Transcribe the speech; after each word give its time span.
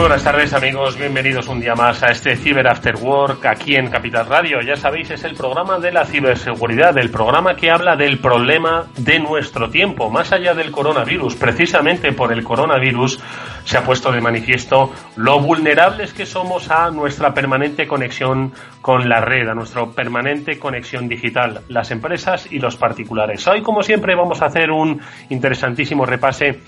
Buenas 0.00 0.24
tardes 0.24 0.54
amigos, 0.54 0.96
bienvenidos 0.96 1.46
un 1.48 1.60
día 1.60 1.74
más 1.74 2.02
a 2.02 2.06
este 2.06 2.34
Cyber 2.34 2.66
After 2.66 2.96
Work 2.96 3.44
aquí 3.44 3.76
en 3.76 3.90
Capital 3.90 4.24
Radio. 4.24 4.62
Ya 4.62 4.74
sabéis, 4.74 5.10
es 5.10 5.24
el 5.24 5.34
programa 5.34 5.78
de 5.78 5.92
la 5.92 6.06
ciberseguridad, 6.06 6.96
el 6.96 7.10
programa 7.10 7.54
que 7.54 7.70
habla 7.70 7.96
del 7.96 8.18
problema 8.18 8.86
de 8.96 9.18
nuestro 9.18 9.68
tiempo, 9.68 10.08
más 10.08 10.32
allá 10.32 10.54
del 10.54 10.70
coronavirus. 10.70 11.36
Precisamente 11.36 12.12
por 12.12 12.32
el 12.32 12.42
coronavirus 12.42 13.20
se 13.64 13.76
ha 13.76 13.84
puesto 13.84 14.10
de 14.10 14.22
manifiesto 14.22 14.90
lo 15.16 15.38
vulnerables 15.38 16.14
que 16.14 16.24
somos 16.24 16.70
a 16.70 16.90
nuestra 16.90 17.34
permanente 17.34 17.86
conexión 17.86 18.54
con 18.80 19.06
la 19.06 19.20
red, 19.20 19.48
a 19.48 19.54
nuestra 19.54 19.84
permanente 19.84 20.58
conexión 20.58 21.08
digital, 21.08 21.60
las 21.68 21.90
empresas 21.90 22.50
y 22.50 22.58
los 22.58 22.76
particulares. 22.76 23.46
Hoy, 23.46 23.60
como 23.60 23.82
siempre, 23.82 24.14
vamos 24.14 24.40
a 24.40 24.46
hacer 24.46 24.70
un 24.70 24.98
interesantísimo 25.28 26.06
repase 26.06 26.58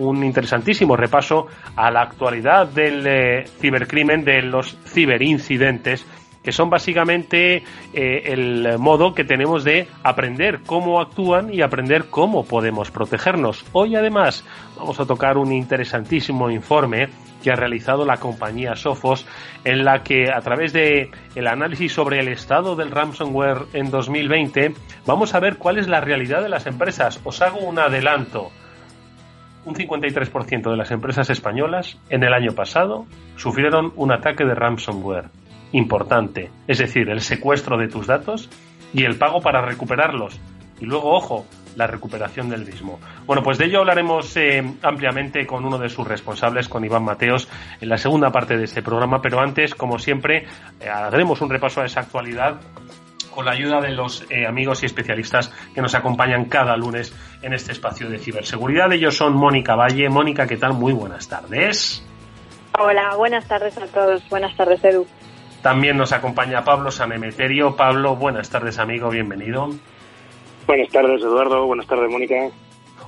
un 0.00 0.24
interesantísimo 0.24 0.96
repaso 0.96 1.46
a 1.76 1.90
la 1.90 2.02
actualidad 2.02 2.66
del 2.66 3.06
eh, 3.06 3.44
cibercrimen, 3.60 4.24
de 4.24 4.42
los 4.42 4.76
ciberincidentes, 4.86 6.06
que 6.42 6.52
son 6.52 6.70
básicamente 6.70 7.62
eh, 7.92 8.22
el 8.24 8.78
modo 8.78 9.14
que 9.14 9.24
tenemos 9.24 9.62
de 9.62 9.88
aprender 10.02 10.60
cómo 10.64 11.00
actúan 11.00 11.52
y 11.52 11.60
aprender 11.60 12.06
cómo 12.08 12.44
podemos 12.44 12.90
protegernos. 12.90 13.64
Hoy 13.72 13.94
además 13.94 14.44
vamos 14.76 14.98
a 15.00 15.04
tocar 15.04 15.36
un 15.36 15.52
interesantísimo 15.52 16.50
informe 16.50 17.10
que 17.42 17.50
ha 17.50 17.56
realizado 17.56 18.06
la 18.06 18.16
compañía 18.16 18.76
Sophos, 18.76 19.26
en 19.64 19.84
la 19.84 20.02
que 20.02 20.30
a 20.30 20.40
través 20.40 20.72
de 20.72 21.10
el 21.34 21.46
análisis 21.46 21.92
sobre 21.92 22.20
el 22.20 22.28
estado 22.28 22.74
del 22.74 22.90
ransomware 22.90 23.66
en 23.74 23.90
2020 23.90 24.74
vamos 25.06 25.34
a 25.34 25.40
ver 25.40 25.56
cuál 25.56 25.78
es 25.78 25.88
la 25.88 26.00
realidad 26.00 26.42
de 26.42 26.48
las 26.48 26.66
empresas. 26.66 27.20
Os 27.24 27.42
hago 27.42 27.58
un 27.58 27.78
adelanto 27.78 28.50
un 29.64 29.74
53% 29.74 30.70
de 30.70 30.76
las 30.76 30.90
empresas 30.90 31.30
españolas 31.30 31.98
en 32.08 32.24
el 32.24 32.32
año 32.32 32.52
pasado 32.52 33.06
sufrieron 33.36 33.92
un 33.96 34.12
ataque 34.12 34.44
de 34.44 34.54
ransomware 34.54 35.28
importante, 35.72 36.50
es 36.66 36.78
decir, 36.78 37.08
el 37.10 37.20
secuestro 37.20 37.78
de 37.78 37.88
tus 37.88 38.06
datos 38.06 38.50
y 38.92 39.04
el 39.04 39.16
pago 39.16 39.40
para 39.40 39.64
recuperarlos. 39.64 40.40
Y 40.80 40.86
luego, 40.86 41.14
ojo, 41.14 41.46
la 41.76 41.86
recuperación 41.86 42.48
del 42.48 42.64
mismo. 42.64 42.98
Bueno, 43.26 43.42
pues 43.42 43.58
de 43.58 43.66
ello 43.66 43.80
hablaremos 43.80 44.36
eh, 44.36 44.62
ampliamente 44.82 45.46
con 45.46 45.64
uno 45.64 45.78
de 45.78 45.88
sus 45.88 46.06
responsables, 46.06 46.68
con 46.68 46.84
Iván 46.84 47.04
Mateos, 47.04 47.48
en 47.80 47.88
la 47.88 47.98
segunda 47.98 48.30
parte 48.30 48.56
de 48.56 48.64
este 48.64 48.82
programa, 48.82 49.20
pero 49.20 49.40
antes, 49.40 49.74
como 49.74 49.98
siempre, 49.98 50.46
eh, 50.80 50.88
haremos 50.88 51.40
un 51.40 51.50
repaso 51.50 51.82
a 51.82 51.86
esa 51.86 52.00
actualidad 52.00 52.60
con 53.34 53.44
la 53.44 53.52
ayuda 53.52 53.80
de 53.80 53.90
los 53.90 54.24
eh, 54.30 54.46
amigos 54.46 54.82
y 54.82 54.86
especialistas 54.86 55.52
que 55.74 55.80
nos 55.80 55.94
acompañan 55.94 56.46
cada 56.46 56.76
lunes 56.76 57.14
en 57.42 57.52
este 57.54 57.72
espacio 57.72 58.08
de 58.08 58.18
ciberseguridad. 58.18 58.92
Ellos 58.92 59.16
son 59.16 59.34
Mónica 59.34 59.76
Valle. 59.76 60.08
Mónica, 60.08 60.46
¿qué 60.46 60.56
tal? 60.56 60.74
Muy 60.74 60.92
buenas 60.92 61.28
tardes. 61.28 62.04
Hola, 62.78 63.14
buenas 63.16 63.46
tardes 63.46 63.76
a 63.78 63.86
todos. 63.86 64.28
Buenas 64.28 64.56
tardes, 64.56 64.82
Edu. 64.84 65.06
También 65.62 65.96
nos 65.96 66.12
acompaña 66.12 66.64
Pablo 66.64 66.90
Sanemeterio. 66.90 67.76
Pablo, 67.76 68.16
buenas 68.16 68.48
tardes, 68.48 68.78
amigo. 68.78 69.10
Bienvenido. 69.10 69.68
Buenas 70.66 70.88
tardes, 70.90 71.20
Eduardo. 71.22 71.66
Buenas 71.66 71.86
tardes, 71.86 72.10
Mónica. 72.10 72.50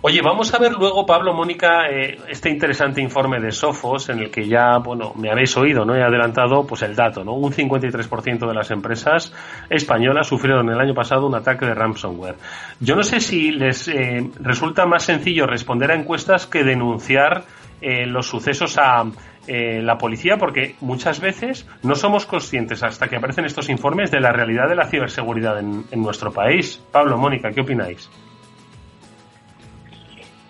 Oye, 0.04 0.20
vamos 0.20 0.52
a 0.52 0.58
ver 0.58 0.72
luego, 0.72 1.06
Pablo, 1.06 1.32
Mónica, 1.32 1.88
eh, 1.88 2.18
este 2.28 2.50
interesante 2.50 3.00
informe 3.00 3.38
de 3.38 3.52
Sofos 3.52 4.08
en 4.08 4.18
el 4.18 4.32
que 4.32 4.48
ya, 4.48 4.78
bueno, 4.78 5.12
me 5.14 5.30
habéis 5.30 5.56
oído, 5.56 5.84
¿no? 5.84 5.94
He 5.94 6.02
adelantado, 6.02 6.66
pues 6.66 6.82
el 6.82 6.96
dato, 6.96 7.22
¿no? 7.22 7.34
Un 7.34 7.52
53% 7.52 8.48
de 8.48 8.52
las 8.52 8.72
empresas 8.72 9.32
españolas 9.70 10.26
sufrieron 10.26 10.68
el 10.70 10.80
año 10.80 10.92
pasado 10.92 11.28
un 11.28 11.36
ataque 11.36 11.66
de 11.66 11.74
ransomware. 11.74 12.34
Yo 12.80 12.96
no 12.96 13.04
sé 13.04 13.20
si 13.20 13.52
les 13.52 13.86
eh, 13.86 14.28
resulta 14.40 14.86
más 14.86 15.04
sencillo 15.04 15.46
responder 15.46 15.92
a 15.92 15.94
encuestas 15.94 16.48
que 16.48 16.64
denunciar 16.64 17.44
eh, 17.80 18.04
los 18.04 18.26
sucesos 18.26 18.78
a 18.78 19.04
la 19.46 19.98
policía, 19.98 20.36
porque 20.36 20.76
muchas 20.80 21.20
veces 21.20 21.68
no 21.82 21.96
somos 21.96 22.26
conscientes 22.26 22.84
hasta 22.84 23.08
que 23.08 23.16
aparecen 23.16 23.44
estos 23.44 23.68
informes 23.70 24.12
de 24.12 24.20
la 24.20 24.30
realidad 24.30 24.68
de 24.68 24.76
la 24.76 24.86
ciberseguridad 24.86 25.58
en 25.58 25.84
nuestro 25.94 26.32
país. 26.32 26.80
Pablo, 26.92 27.18
Mónica, 27.18 27.50
¿qué 27.50 27.60
opináis? 27.60 28.08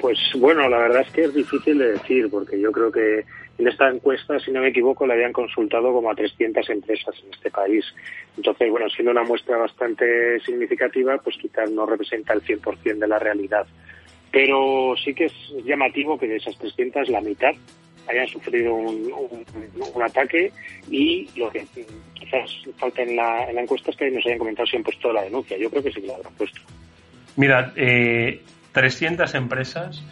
Pues 0.02 0.18
bueno, 0.34 0.68
la 0.68 0.78
verdad 0.78 1.02
es 1.06 1.12
que 1.12 1.22
es 1.22 1.32
difícil 1.32 1.78
de 1.78 1.92
decir, 1.92 2.28
porque 2.28 2.60
yo 2.60 2.72
creo 2.72 2.90
que 2.90 3.24
en 3.56 3.68
esta 3.68 3.88
encuesta, 3.88 4.36
si 4.40 4.50
no 4.50 4.60
me 4.60 4.70
equivoco, 4.70 5.06
le 5.06 5.12
habían 5.14 5.32
consultado 5.32 5.92
como 5.92 6.10
a 6.10 6.14
300 6.16 6.68
empresas 6.70 7.14
en 7.22 7.32
este 7.32 7.52
país. 7.52 7.84
Entonces, 8.36 8.68
bueno, 8.68 8.90
siendo 8.90 9.12
una 9.12 9.22
muestra 9.22 9.56
bastante 9.58 10.40
significativa, 10.40 11.18
pues 11.18 11.36
quizás 11.36 11.70
no 11.70 11.86
representa 11.86 12.32
el 12.32 12.42
100% 12.42 12.98
de 12.98 13.06
la 13.06 13.20
realidad. 13.20 13.64
Pero 14.32 14.96
sí 15.04 15.14
que 15.14 15.26
es 15.26 15.34
llamativo 15.64 16.18
que 16.18 16.26
de 16.26 16.38
esas 16.38 16.58
300, 16.58 17.08
la 17.08 17.20
mitad 17.20 17.52
hayan 18.08 18.26
sufrido 18.26 18.74
un, 18.74 19.12
ataque 20.02 20.50
y 20.90 21.28
lo 21.36 21.48
que 21.48 21.64
quizás 22.14 22.50
falta 22.76 23.02
en 23.02 23.14
la, 23.14 23.48
en 23.48 23.54
la 23.54 23.62
encuesta 23.62 23.92
es 23.92 23.96
que 23.96 24.10
nos 24.10 24.26
hayan 24.26 24.38
comentado 24.38 24.66
si 24.66 24.76
han 24.76 24.82
puesto 24.82 25.12
la 25.12 25.22
denuncia. 25.22 25.56
Yo 25.56 25.70
creo 25.70 25.84
que 25.84 25.92
sí 25.92 26.00
que 26.00 26.08
la 26.08 26.16
habrán 26.16 26.34
puesto. 26.34 26.60
Mira, 27.36 27.72
eh, 27.76 28.42
300 28.72 29.34
empresas 29.34 30.02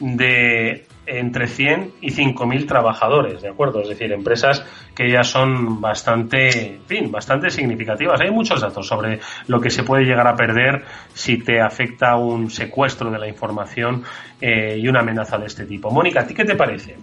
de 0.00 0.86
entre 1.06 1.46
100 1.46 1.94
y 2.00 2.10
5.000 2.10 2.66
trabajadores, 2.66 3.42
¿de 3.42 3.48
acuerdo? 3.48 3.82
Es 3.82 3.88
decir, 3.88 4.10
empresas 4.12 4.64
que 4.94 5.10
ya 5.10 5.22
son 5.22 5.80
bastante, 5.80 6.80
fin, 6.86 7.12
bastante 7.12 7.50
significativas. 7.50 8.20
Hay 8.20 8.30
muchos 8.30 8.60
datos 8.60 8.86
sobre 8.86 9.20
lo 9.46 9.60
que 9.60 9.70
se 9.70 9.82
puede 9.82 10.04
llegar 10.04 10.26
a 10.26 10.34
perder 10.34 10.84
si 11.12 11.38
te 11.38 11.60
afecta 11.60 12.16
un 12.16 12.50
secuestro 12.50 13.10
de 13.10 13.18
la 13.18 13.28
información 13.28 14.02
eh, 14.40 14.76
y 14.78 14.88
una 14.88 15.00
amenaza 15.00 15.38
de 15.38 15.46
este 15.46 15.66
tipo. 15.66 15.90
Mónica, 15.90 16.20
¿a 16.20 16.26
ti 16.26 16.34
qué 16.34 16.44
te 16.44 16.56
parece? 16.56 16.96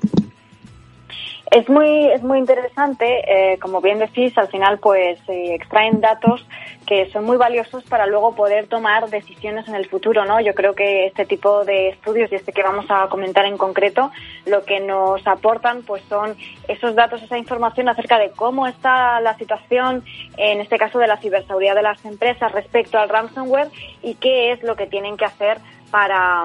Es 1.51 1.67
muy, 1.69 2.07
es 2.07 2.23
muy 2.23 2.39
interesante, 2.39 3.05
eh, 3.28 3.59
como 3.59 3.81
bien 3.81 3.99
decís, 3.99 4.35
al 4.38 4.47
final 4.47 4.79
pues 4.79 5.19
se 5.25 5.53
extraen 5.53 5.99
datos 5.99 6.47
que 6.91 7.09
son 7.09 7.24
muy 7.24 7.38
valiosos 7.38 7.85
para 7.85 8.06
luego 8.06 8.35
poder 8.35 8.68
tomar 8.68 9.09
decisiones 9.09 9.66
en 9.69 9.75
el 9.75 9.88
futuro, 9.88 10.25
¿no? 10.25 10.41
Yo 10.41 10.53
creo 10.53 10.75
que 10.75 11.06
este 11.06 11.25
tipo 11.25 11.63
de 11.63 11.88
estudios 11.88 12.29
y 12.34 12.35
este 12.35 12.52
que 12.52 12.63
vamos 12.63 12.85
a 12.90 13.07
comentar 13.07 13.46
en 13.46 13.57
concreto, 13.57 14.12
lo 14.46 14.66
que 14.66 14.81
nos 14.81 15.25
aportan 15.25 15.84
pues 15.84 16.03
son 16.09 16.35
esos 16.68 16.94
datos, 16.94 17.24
esa 17.24 17.38
información 17.38 17.88
acerca 17.88 18.19
de 18.19 18.31
cómo 18.31 18.68
está 18.68 19.22
la 19.22 19.38
situación, 19.38 20.03
en 20.35 20.59
este 20.59 20.78
caso 20.78 21.00
de 21.00 21.07
la 21.07 21.16
ciberseguridad 21.16 21.75
de 21.75 21.81
las 21.81 22.03
empresas 22.03 22.52
respecto 22.52 23.00
al 23.00 23.08
ransomware 23.08 23.69
y 24.03 24.16
qué 24.16 24.52
es 24.52 24.62
lo 24.62 24.75
que 24.75 24.88
tienen 24.88 25.16
que 25.16 25.23
hacer 25.23 25.59
para 25.91 26.44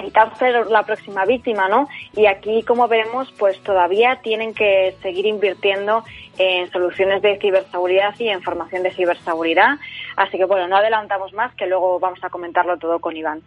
evitar 0.00 0.36
ser 0.36 0.66
la 0.66 0.82
próxima 0.82 1.24
víctima, 1.24 1.68
¿no? 1.68 1.88
Y 2.14 2.26
aquí, 2.26 2.62
como 2.62 2.88
veremos, 2.88 3.32
pues 3.38 3.60
todavía 3.62 4.20
tienen 4.22 4.54
que 4.54 4.94
seguir 5.02 5.26
invirtiendo 5.26 6.04
en 6.38 6.70
soluciones 6.70 7.22
de 7.22 7.38
ciberseguridad 7.38 8.14
y 8.18 8.28
en 8.28 8.42
formación 8.42 8.82
de 8.82 8.90
ciberseguridad. 8.90 9.78
Así 10.16 10.36
que, 10.36 10.44
bueno, 10.44 10.66
no 10.68 10.76
adelantamos 10.76 11.32
más, 11.32 11.54
que 11.54 11.66
luego 11.66 11.98
vamos 12.00 12.18
a 12.22 12.30
comentarlo 12.30 12.76
todo 12.78 12.98
con 12.98 13.16
Iván. 13.16 13.42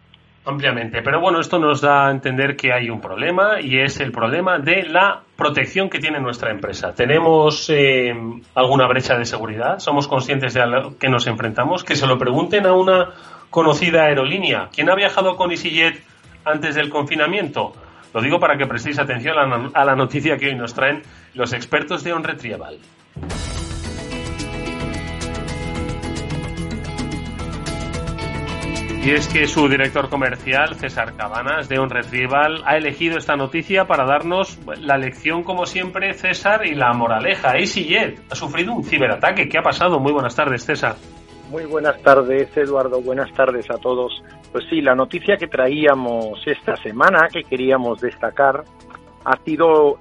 Ampliamente. 0.45 1.01
Pero 1.01 1.21
bueno, 1.21 1.39
esto 1.39 1.57
nos 1.57 1.79
da 1.79 2.07
a 2.07 2.11
entender 2.11 2.57
que 2.57 2.73
hay 2.73 2.89
un 2.89 2.99
problema 2.99 3.61
y 3.61 3.79
es 3.79 4.01
el 4.01 4.11
problema 4.11 4.59
de 4.59 4.83
la 4.83 5.21
protección 5.37 5.89
que 5.89 5.99
tiene 5.99 6.19
nuestra 6.19 6.51
empresa. 6.51 6.93
¿Tenemos 6.93 7.69
eh, 7.69 8.13
alguna 8.53 8.85
brecha 8.87 9.17
de 9.17 9.23
seguridad? 9.23 9.79
¿Somos 9.79 10.07
conscientes 10.09 10.53
de 10.53 10.65
lo 10.67 10.97
que 10.97 11.07
nos 11.07 11.27
enfrentamos? 11.27 11.85
Que 11.85 11.95
se 11.95 12.07
lo 12.07 12.17
pregunten 12.17 12.65
a 12.65 12.73
una 12.73 13.11
conocida 13.49 14.03
aerolínea. 14.03 14.67
¿Quién 14.73 14.89
ha 14.89 14.95
viajado 14.95 15.37
con 15.37 15.51
EasyJet 15.51 16.12
antes 16.45 16.75
del 16.75 16.89
confinamiento? 16.89 17.73
Lo 18.13 18.21
digo 18.21 18.39
para 18.39 18.57
que 18.57 18.67
prestéis 18.67 18.99
atención 18.99 19.35
a 19.73 19.85
la 19.85 19.95
noticia 19.95 20.37
que 20.37 20.47
hoy 20.47 20.55
nos 20.55 20.73
traen 20.73 21.01
los 21.33 21.51
expertos 21.53 22.03
de 22.03 22.13
On 22.13 22.23
Retrieval. 22.23 22.79
Y 29.03 29.11
es 29.11 29.27
que 29.27 29.47
su 29.47 29.67
director 29.67 30.07
comercial, 30.07 30.75
César 30.75 31.15
Cabanas, 31.17 31.67
de 31.67 31.77
On 31.77 31.89
Retrieval, 31.89 32.63
ha 32.65 32.77
elegido 32.77 33.17
esta 33.17 33.35
noticia 33.35 33.85
para 33.85 34.05
darnos 34.05 34.57
la 34.79 34.97
lección, 34.97 35.43
como 35.43 35.65
siempre, 35.65 36.13
César, 36.13 36.65
y 36.65 36.73
la 36.73 36.93
moraleja. 36.93 37.57
EasyJet 37.57 38.31
ha 38.31 38.35
sufrido 38.35 38.71
un 38.71 38.85
ciberataque. 38.85 39.49
¿Qué 39.49 39.57
ha 39.57 39.61
pasado? 39.61 39.99
Muy 39.99 40.13
buenas 40.13 40.37
tardes, 40.37 40.63
César. 40.65 40.95
Muy 41.53 41.65
buenas 41.65 42.01
tardes, 42.01 42.49
Eduardo. 42.57 42.99
Buenas 42.99 43.31
tardes 43.33 43.69
a 43.69 43.77
todos. 43.77 44.23
Pues 44.51 44.65
sí, 44.71 44.81
la 44.81 44.95
noticia 44.95 45.37
que 45.37 45.45
traíamos 45.47 46.41
esta 46.47 46.75
semana, 46.77 47.27
que 47.31 47.43
queríamos 47.43 48.01
destacar, 48.01 48.63
ha 49.23 49.37
sido 49.45 49.99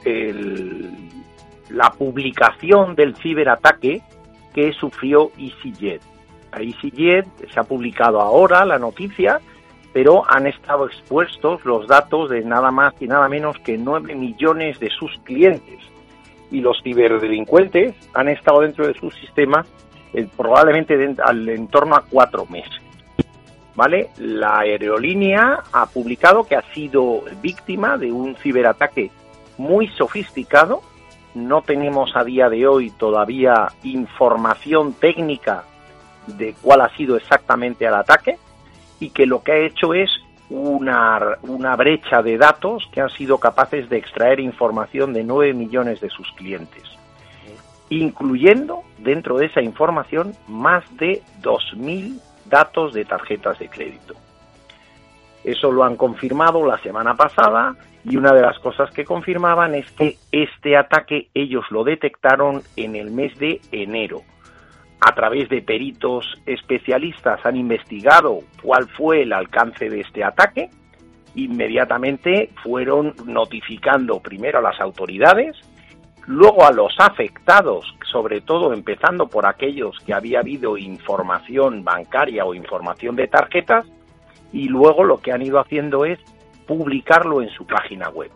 la 1.69 1.91
publicación 1.91 2.95
del 2.95 3.15
ciberataque 3.17 4.01
que 4.55 4.73
sufrió 4.73 5.31
EasyJet. 5.37 6.01
A 6.53 6.63
EasyJet 6.63 7.27
se 7.53 7.61
ha 7.61 7.65
publicado 7.65 8.23
ahora 8.23 8.65
la 8.65 8.79
noticia, 8.79 9.39
pero 9.93 10.23
han 10.27 10.47
estado 10.47 10.87
expuestos 10.87 11.63
los 11.67 11.87
datos 11.87 12.31
de 12.31 12.41
nada 12.41 12.71
más 12.71 12.95
y 12.99 13.07
nada 13.07 13.29
menos 13.29 13.59
que 13.59 13.77
9 13.77 14.15
millones 14.15 14.81
de 14.81 14.89
sus 14.89 15.15
clientes. 15.25 15.81
Y 16.51 16.63
los 16.63 16.81
ciberdelincuentes 16.83 17.95
han 18.15 18.31
estado 18.31 18.61
dentro 18.61 18.87
de 18.87 18.95
su 18.95 19.11
sistema 19.11 19.67
eh, 20.15 20.29
probablemente 20.37 21.15
al, 21.25 21.49
en 21.49 21.69
torno 21.69 21.97
a 21.97 22.05
cuatro 22.09 22.47
meses. 22.47 22.81
¿Vale? 23.75 24.11
La 24.19 24.59
aerolínea 24.59 25.63
ha 25.73 25.87
publicado 25.87 26.45
que 26.45 26.57
ha 26.57 26.75
sido 26.75 27.23
víctima 27.41 27.97
de 27.97 28.13
un 28.13 28.37
ciberataque 28.37 29.11
muy 29.57 29.89
sofisticado. 29.89 30.83
No 31.35 31.63
tenemos 31.63 32.15
a 32.15 32.25
día 32.25 32.51
de 32.51 32.67
hoy 32.67 32.91
todavía 32.91 33.73
información 33.83 34.93
técnica 34.93 35.65
de 36.27 36.55
cuál 36.61 36.83
ha 36.83 36.95
sido 36.97 37.17
exactamente 37.17 37.87
el 37.87 37.95
ataque 37.95 38.37
y 39.01 39.09
que 39.09 39.25
lo 39.25 39.43
que 39.43 39.53
ha 39.53 39.57
hecho 39.57 39.95
es 39.95 40.11
una, 40.51 41.39
una 41.41 41.75
brecha 41.77 42.21
de 42.21 42.37
datos 42.37 42.87
que 42.93 43.01
han 43.01 43.09
sido 43.09 43.39
capaces 43.39 43.89
de 43.89 43.97
extraer 43.97 44.41
información 44.41 45.15
de 45.15 45.25
9 45.25 45.55
millones 45.55 46.03
de 46.03 46.11
sus 46.11 46.31
clientes 46.33 46.83
incluyendo 48.01 48.83
dentro 48.99 49.37
de 49.37 49.47
esa 49.47 49.61
información 49.61 50.33
más 50.49 50.85
de 50.97 51.23
2.000 51.43 52.21
datos 52.47 52.95
de 52.95 53.05
tarjetas 53.05 53.59
de 53.59 53.69
crédito. 53.69 54.15
Eso 55.45 55.73
lo 55.73 55.85
han 55.85 55.97
confirmado 55.97 56.65
la 56.65 56.79
semana 56.79 57.15
pasada 57.15 57.75
y 58.05 58.17
una 58.17 58.33
de 58.33 58.43
las 58.43 58.59
cosas 58.61 58.91
que 58.93 59.05
confirmaban 59.05 59.75
es 59.75 59.91
que 59.93 60.17
este 60.31 60.77
ataque 60.77 61.29
ellos 61.35 61.65
lo 61.71 61.85
detectaron 61.85 62.63
en 62.77 62.97
el 62.97 63.11
mes 63.11 63.37
de 63.39 63.61
enero. 63.73 64.23
A 65.01 65.15
través 65.15 65.49
de 65.49 65.63
peritos 65.63 66.25
especialistas 66.47 67.45
han 67.45 67.57
investigado 67.57 68.39
cuál 68.63 68.89
fue 68.89 69.23
el 69.23 69.33
alcance 69.33 69.91
de 69.91 70.01
este 70.01 70.23
ataque. 70.23 70.71
Inmediatamente 71.35 72.51
fueron 72.63 73.15
notificando 73.27 74.21
primero 74.21 74.61
a 74.61 74.63
las 74.63 74.81
autoridades 74.81 75.57
luego 76.27 76.65
a 76.65 76.73
los 76.73 76.95
afectados, 76.99 77.97
sobre 78.11 78.41
todo 78.41 78.73
empezando 78.73 79.29
por 79.29 79.47
aquellos 79.47 79.99
que 80.07 80.15
había 80.15 80.41
habido 80.41 80.77
información 80.77 81.85
bancaria 81.85 82.45
o 82.45 82.55
información 82.55 83.17
de 83.17 83.29
tarjetas, 83.29 83.87
y 84.53 84.69
luego 84.69 85.05
lo 85.05 85.19
que 85.19 85.33
han 85.33 85.43
ido 85.43 85.59
haciendo 85.59 86.05
es 86.05 86.19
publicarlo 86.67 87.43
en 87.43 87.49
su 87.51 87.67
página 87.67 88.09
web. 88.11 88.31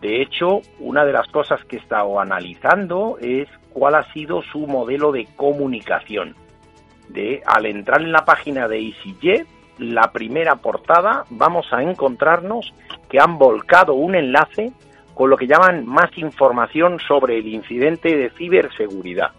De 0.00 0.22
hecho, 0.22 0.60
una 0.78 1.04
de 1.04 1.12
las 1.12 1.26
cosas 1.28 1.64
que 1.64 1.76
he 1.76 1.78
estado 1.80 2.20
analizando 2.20 3.18
es 3.20 3.48
cuál 3.72 3.94
ha 3.94 4.12
sido 4.12 4.42
su 4.42 4.66
modelo 4.66 5.12
de 5.12 5.26
comunicación. 5.36 6.34
De, 7.08 7.42
al 7.46 7.66
entrar 7.66 8.02
en 8.02 8.12
la 8.12 8.24
página 8.24 8.68
de 8.68 8.78
EasyJet, 8.78 9.46
la 9.78 10.12
primera 10.12 10.56
portada, 10.56 11.24
vamos 11.30 11.66
a 11.72 11.82
encontrarnos 11.82 12.72
que 13.08 13.18
han 13.18 13.38
volcado 13.38 13.94
un 13.94 14.14
enlace 14.14 14.72
con 15.14 15.30
lo 15.30 15.36
que 15.36 15.46
llaman 15.46 15.86
más 15.86 16.16
información 16.18 16.98
sobre 16.98 17.38
el 17.38 17.46
incidente 17.46 18.16
de 18.16 18.30
ciberseguridad. 18.30 19.30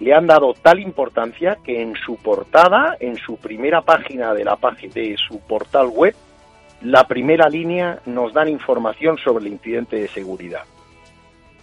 Le 0.00 0.14
han 0.14 0.26
dado 0.26 0.54
tal 0.54 0.80
importancia 0.80 1.58
que 1.62 1.82
en 1.82 1.94
su 1.94 2.16
portada, 2.16 2.96
en 3.00 3.16
su 3.16 3.36
primera 3.36 3.82
página 3.82 4.32
de, 4.34 4.44
la 4.44 4.58
de 4.94 5.16
su 5.16 5.40
portal 5.40 5.88
web, 5.88 6.14
la 6.82 7.06
primera 7.06 7.48
línea 7.48 8.00
nos 8.06 8.32
dan 8.32 8.48
información 8.48 9.16
sobre 9.18 9.46
el 9.46 9.52
incidente 9.52 9.96
de 9.96 10.08
seguridad. 10.08 10.62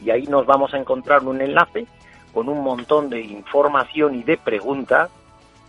Y 0.01 0.11
ahí 0.11 0.23
nos 0.23 0.45
vamos 0.45 0.73
a 0.73 0.77
encontrar 0.77 1.23
un 1.23 1.41
enlace 1.41 1.85
con 2.33 2.47
un 2.47 2.63
montón 2.63 3.09
de 3.09 3.21
información 3.21 4.15
y 4.15 4.23
de 4.23 4.37
preguntas 4.37 5.09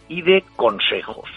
y 0.08 0.22
de 0.22 0.44
consejos. 0.56 1.28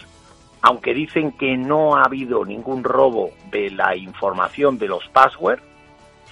Aunque 0.62 0.94
dicen 0.94 1.32
que 1.32 1.58
no 1.58 1.96
ha 1.96 2.04
habido 2.04 2.46
ningún 2.46 2.84
robo 2.84 3.32
de 3.52 3.72
la 3.72 3.96
información 3.96 4.78
de 4.78 4.88
los 4.88 5.08
passwords, 5.10 5.64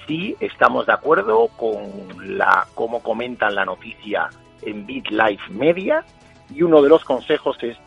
sí 0.08 0.36
estamos 0.40 0.86
de 0.86 0.94
acuerdo 0.94 1.48
con 1.58 2.38
la 2.38 2.68
cómo 2.74 3.02
comentan 3.02 3.56
la 3.56 3.66
noticia 3.66 4.30
en 4.62 4.86
BitLife 4.86 5.52
Media 5.52 6.04
y 6.54 6.64
uno 6.64 6.82
de 6.82 6.90
los 6.90 7.04
consejos 7.04 7.58
es 7.62 7.78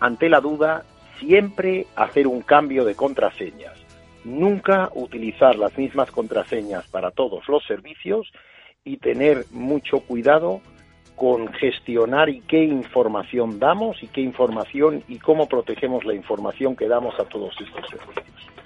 ante 0.00 0.28
la 0.28 0.40
duda 0.40 0.84
siempre 1.18 1.86
hacer 1.96 2.26
un 2.26 2.42
cambio 2.42 2.84
de 2.84 2.94
contraseñas, 2.94 3.76
nunca 4.24 4.90
utilizar 4.94 5.56
las 5.56 5.76
mismas 5.76 6.10
contraseñas 6.10 6.86
para 6.88 7.10
todos 7.10 7.48
los 7.48 7.64
servicios 7.66 8.30
y 8.84 8.98
tener 8.98 9.44
mucho 9.50 10.00
cuidado 10.00 10.60
con 11.16 11.52
gestionar 11.52 12.28
y 12.28 12.40
qué 12.42 12.62
información 12.62 13.58
damos 13.58 14.02
y 14.02 14.06
qué 14.06 14.20
información 14.20 15.02
y 15.08 15.18
cómo 15.18 15.48
protegemos 15.48 16.04
la 16.04 16.14
información 16.14 16.76
que 16.76 16.86
damos 16.86 17.18
a 17.18 17.24
todos 17.24 17.54
estos 17.60 17.88
servicios. 17.88 18.57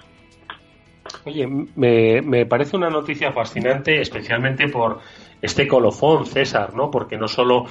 Oye, 1.25 1.47
me, 1.47 2.21
me 2.21 2.45
parece 2.45 2.77
una 2.77 2.89
noticia 2.89 3.31
fascinante, 3.31 4.01
especialmente 4.01 4.67
por 4.67 4.99
este 5.41 5.67
colofón, 5.67 6.25
César, 6.25 6.73
¿no? 6.73 6.89
Porque 6.89 7.17
no 7.17 7.27
solo 7.27 7.65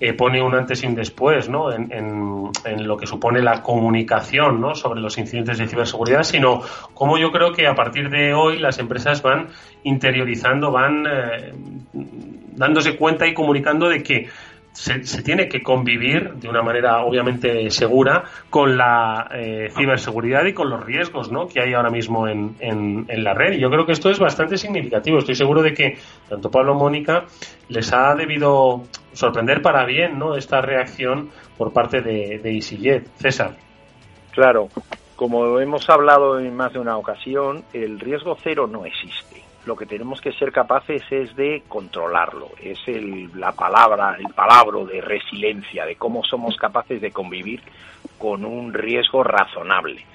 eh, 0.00 0.14
pone 0.14 0.40
un 0.40 0.54
antes 0.54 0.82
y 0.82 0.86
un 0.86 0.94
después, 0.94 1.48
¿no? 1.50 1.70
En, 1.70 1.92
en, 1.92 2.88
lo 2.88 2.96
que 2.96 3.06
supone 3.06 3.42
la 3.42 3.62
comunicación, 3.62 4.60
¿no? 4.60 4.74
Sobre 4.74 5.00
los 5.00 5.18
incidentes 5.18 5.58
de 5.58 5.66
ciberseguridad, 5.66 6.22
sino 6.22 6.62
cómo 6.94 7.18
yo 7.18 7.30
creo 7.30 7.52
que 7.52 7.66
a 7.66 7.74
partir 7.74 8.08
de 8.08 8.32
hoy 8.32 8.58
las 8.58 8.78
empresas 8.78 9.20
van 9.22 9.48
interiorizando, 9.82 10.72
van 10.72 11.04
eh, 11.06 11.52
dándose 12.52 12.96
cuenta 12.96 13.26
y 13.26 13.34
comunicando 13.34 13.90
de 13.90 14.02
que 14.02 14.28
se, 14.78 15.22
tiene 15.22 15.48
que 15.48 15.60
convivir 15.60 16.34
de 16.34 16.48
una 16.48 16.62
manera 16.62 17.02
obviamente 17.02 17.68
segura 17.70 18.22
con 18.48 18.76
la 18.76 19.28
eh, 19.34 19.70
ciberseguridad 19.76 20.44
y 20.44 20.52
con 20.52 20.70
los 20.70 20.84
riesgos 20.84 21.32
¿no? 21.32 21.48
que 21.48 21.60
hay 21.60 21.74
ahora 21.74 21.90
mismo 21.90 22.28
en, 22.28 22.54
en, 22.60 23.24
la 23.24 23.34
red. 23.34 23.54
Y 23.54 23.60
yo 23.60 23.70
creo 23.70 23.84
que 23.84 23.92
esto 23.92 24.08
es 24.08 24.20
bastante 24.20 24.56
significativo. 24.56 25.18
Estoy 25.18 25.34
seguro 25.34 25.62
de 25.62 25.74
que 25.74 25.98
tanto 26.28 26.48
Pablo 26.48 26.74
Mónica 26.74 27.24
les 27.68 27.92
ha 27.92 28.14
debido 28.14 28.84
sorprender 29.12 29.62
para 29.62 29.84
bien 29.84 30.16
¿no? 30.16 30.36
esta 30.36 30.60
reacción 30.60 31.30
por 31.56 31.72
parte 31.72 32.00
de, 32.00 32.38
de 32.38 32.50
EasyJet. 32.52 33.08
César. 33.16 33.56
Claro, 34.30 34.68
como 35.16 35.58
hemos 35.58 35.90
hablado 35.90 36.38
en 36.38 36.54
más 36.54 36.72
de 36.72 36.78
una 36.78 36.96
ocasión, 36.96 37.64
el 37.72 37.98
riesgo 37.98 38.36
cero 38.40 38.68
no 38.68 38.84
existe 38.84 39.37
lo 39.68 39.76
que 39.76 39.84
tenemos 39.84 40.22
que 40.22 40.32
ser 40.32 40.50
capaces 40.50 41.02
es 41.10 41.36
de 41.36 41.62
controlarlo, 41.68 42.48
es 42.60 42.78
el, 42.86 43.28
la 43.38 43.52
palabra, 43.52 44.16
el 44.18 44.32
palabra 44.32 44.82
de 44.90 45.02
resiliencia, 45.02 45.84
de 45.84 45.94
cómo 45.96 46.24
somos 46.24 46.56
capaces 46.56 47.02
de 47.02 47.10
convivir 47.10 47.60
con 48.16 48.46
un 48.46 48.72
riesgo 48.72 49.22
razonable. 49.22 50.06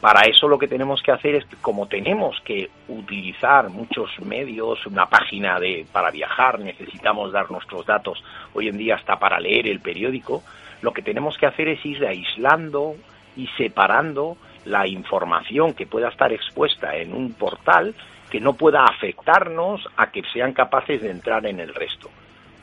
Para 0.00 0.22
eso 0.22 0.46
lo 0.46 0.56
que 0.56 0.68
tenemos 0.68 1.02
que 1.02 1.10
hacer 1.10 1.34
es, 1.34 1.44
como 1.60 1.88
tenemos 1.88 2.40
que 2.44 2.70
utilizar 2.86 3.70
muchos 3.70 4.08
medios, 4.20 4.86
una 4.86 5.06
página 5.06 5.58
de, 5.58 5.84
para 5.90 6.12
viajar, 6.12 6.60
necesitamos 6.60 7.32
dar 7.32 7.50
nuestros 7.50 7.84
datos, 7.84 8.22
hoy 8.54 8.68
en 8.68 8.78
día 8.78 8.94
hasta 8.94 9.18
para 9.18 9.40
leer 9.40 9.66
el 9.66 9.80
periódico, 9.80 10.44
lo 10.80 10.92
que 10.92 11.02
tenemos 11.02 11.36
que 11.38 11.46
hacer 11.46 11.66
es 11.66 11.84
ir 11.84 12.06
aislando 12.06 12.94
y 13.36 13.48
separando 13.56 14.36
la 14.64 14.86
información 14.86 15.74
que 15.74 15.86
pueda 15.88 16.08
estar 16.08 16.32
expuesta 16.32 16.94
en 16.96 17.12
un 17.14 17.32
portal 17.32 17.96
que 18.32 18.40
no 18.40 18.54
pueda 18.54 18.86
afectarnos 18.86 19.86
a 19.94 20.10
que 20.10 20.22
sean 20.32 20.54
capaces 20.54 21.02
de 21.02 21.10
entrar 21.10 21.44
en 21.44 21.60
el 21.60 21.74
resto. 21.74 22.08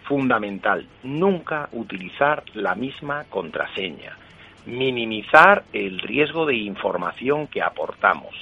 Fundamental, 0.02 0.88
nunca 1.04 1.70
utilizar 1.74 2.42
la 2.56 2.74
misma 2.74 3.26
contraseña. 3.30 4.18
Minimizar 4.66 5.66
el 5.72 6.00
riesgo 6.00 6.48
de 6.48 6.56
información 6.56 7.46
que 7.46 7.62
aportamos, 7.62 8.34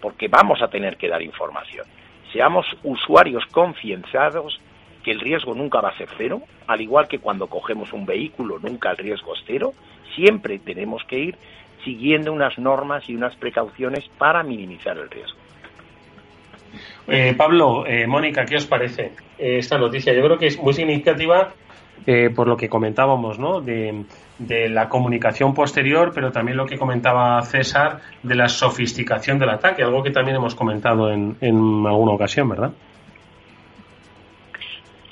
porque 0.00 0.28
vamos 0.28 0.62
a 0.62 0.68
tener 0.68 0.96
que 0.96 1.08
dar 1.08 1.22
información. 1.22 1.88
Seamos 2.32 2.64
usuarios 2.84 3.44
concienciados 3.46 4.60
que 5.02 5.10
el 5.10 5.18
riesgo 5.18 5.56
nunca 5.56 5.80
va 5.80 5.88
a 5.88 5.98
ser 5.98 6.08
cero, 6.16 6.40
al 6.68 6.80
igual 6.80 7.08
que 7.08 7.18
cuando 7.18 7.48
cogemos 7.48 7.92
un 7.92 8.06
vehículo 8.06 8.60
nunca 8.60 8.92
el 8.92 8.96
riesgo 8.96 9.34
es 9.34 9.42
cero, 9.44 9.72
siempre 10.14 10.60
tenemos 10.60 11.02
que 11.02 11.18
ir 11.18 11.38
siguiendo 11.82 12.32
unas 12.32 12.56
normas 12.60 13.10
y 13.10 13.16
unas 13.16 13.34
precauciones 13.34 14.08
para 14.18 14.44
minimizar 14.44 14.96
el 14.96 15.10
riesgo. 15.10 15.39
Eh, 17.06 17.34
Pablo, 17.36 17.86
eh, 17.86 18.06
Mónica, 18.06 18.44
¿qué 18.44 18.56
os 18.56 18.66
parece 18.66 19.12
eh, 19.38 19.58
esta 19.58 19.78
noticia? 19.78 20.12
Yo 20.12 20.22
creo 20.22 20.38
que 20.38 20.46
es 20.46 20.60
muy 20.60 20.72
significativa 20.72 21.52
por 22.34 22.48
lo 22.48 22.56
que 22.56 22.68
comentábamos, 22.68 23.38
¿no? 23.38 23.60
De, 23.60 24.04
la 24.70 24.88
comunicación 24.88 25.52
posterior, 25.52 26.10
pero 26.14 26.32
también 26.32 26.56
lo 26.56 26.64
que 26.64 26.78
comentaba 26.78 27.40
César 27.42 28.00
de 28.22 28.34
la 28.34 28.48
sofisticación 28.48 29.38
del 29.38 29.50
ataque, 29.50 29.82
algo 29.82 30.02
que 30.02 30.10
también 30.10 30.36
hemos 30.38 30.54
comentado 30.54 31.12
en, 31.12 31.36
en 31.42 31.56
alguna 31.86 32.12
ocasión, 32.12 32.48
¿verdad? 32.48 32.72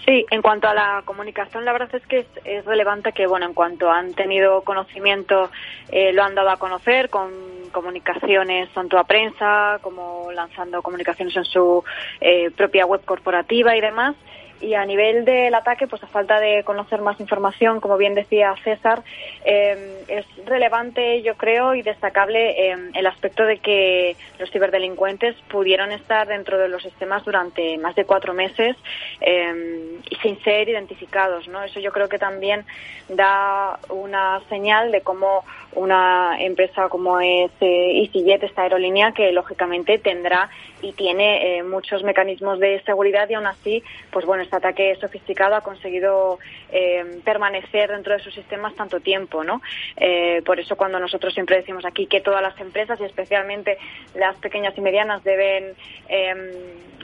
Sí, 0.09 0.25
en 0.31 0.41
cuanto 0.41 0.67
a 0.67 0.73
la 0.73 1.03
comunicación, 1.05 1.67
la 1.67 1.73
verdad 1.73 1.95
es 1.95 2.07
que 2.07 2.25
es, 2.47 2.65
relevante 2.65 3.13
que, 3.13 3.27
bueno, 3.27 3.45
en 3.45 3.53
cuanto 3.53 3.91
han 3.91 4.15
tenido 4.15 4.63
conocimiento, 4.63 5.51
eh, 5.93 6.15
lo 6.15 6.23
han 6.23 6.35
dado 6.35 6.49
a 6.49 6.57
conocer 6.57 7.11
con 7.11 7.31
comunicaciones 7.73 8.71
tanto 8.73 8.99
a 8.99 9.05
prensa 9.05 9.79
como 9.83 10.33
lanzando 10.33 10.81
comunicaciones 10.81 11.37
en 11.37 11.45
su 11.45 11.85
eh, 12.23 12.51
propia 12.53 12.87
web 12.87 13.05
corporativa 13.05 13.77
y 13.77 13.83
demás. 13.83 14.17
Y 14.61 14.75
a 14.75 14.85
nivel 14.85 15.25
del 15.25 15.55
ataque, 15.55 15.87
pues 15.87 16.03
a 16.03 16.09
falta 16.09 16.41
de 16.41 16.65
conocer 16.65 17.01
más 17.01 17.21
información, 17.21 17.81
como 17.81 17.97
bien 17.97 18.15
decía 18.15 18.55
César, 18.65 19.03
eh, 19.45 20.05
es 20.09 20.27
relevante, 20.47 21.23
yo 21.23 21.37
creo, 21.37 21.75
y 21.75 21.83
destacable 21.83 22.73
eh, 22.73 22.77
el 22.95 23.07
aspecto 23.07 23.45
de 23.45 23.59
que 23.59 24.17
los 24.39 24.51
ciberdelincuentes 24.51 25.37
pudieron 25.49 25.93
estar 25.93 26.27
dentro 26.27 26.59
de 26.59 26.69
los 26.69 26.83
sistemas 26.83 27.25
durante 27.25 27.79
más 27.79 27.95
de 27.95 28.05
cuatro 28.05 28.35
meses 28.35 28.77
eh, 29.21 30.01
sin 30.23 30.43
ser 30.43 30.69
identificados, 30.69 31.47
¿no? 31.47 31.63
Eso 31.63 31.79
yo 31.79 31.93
creo 31.93 32.09
que 32.09 32.19
también 32.19 32.65
da 33.09 33.79
una 33.89 34.41
señal 34.49 34.91
de 34.91 35.03
cómo 35.03 35.45
una 35.73 36.37
empresa 36.41 36.89
como 36.89 37.21
es 37.21 37.51
EasyJet, 37.61 38.43
esta 38.43 38.63
aerolínea, 38.63 39.13
que 39.13 39.31
lógicamente 39.33 39.99
tendrá 39.99 40.51
y 40.83 40.93
tiene 40.93 41.63
muchos 41.65 42.03
mecanismos 42.03 42.59
de 42.59 42.83
seguridad 42.85 43.29
y 43.29 43.35
aún 43.35 43.47
así, 43.47 43.83
pues 44.11 44.25
bueno, 44.25 44.43
este 44.43 44.57
ataque 44.57 44.97
sofisticado 45.01 45.55
ha 45.55 45.61
conseguido 45.61 46.39
eh, 46.71 47.21
permanecer 47.25 47.91
dentro 47.91 48.13
de 48.15 48.21
sus 48.21 48.35
sistemas 48.35 48.75
tanto 48.75 49.01
tiempo, 49.01 49.45
¿no? 49.45 49.61
Eh, 49.97 50.43
por 50.45 50.61
eso 50.61 50.77
cuando 50.77 50.99
nosotros 50.99 51.35
siempre 51.35 51.57
decimos 51.57 51.85
aquí 51.85 52.07
que 52.07 52.21
todas 52.21 52.43
las 52.43 52.59
empresas 52.61 53.01
y 53.01 53.05
especialmente 53.05 53.79
las 54.15 54.37
pequeñas 54.37 54.77
y 54.77 54.81
medianas 54.81 55.25
deben 55.25 55.75
em, 56.09 56.51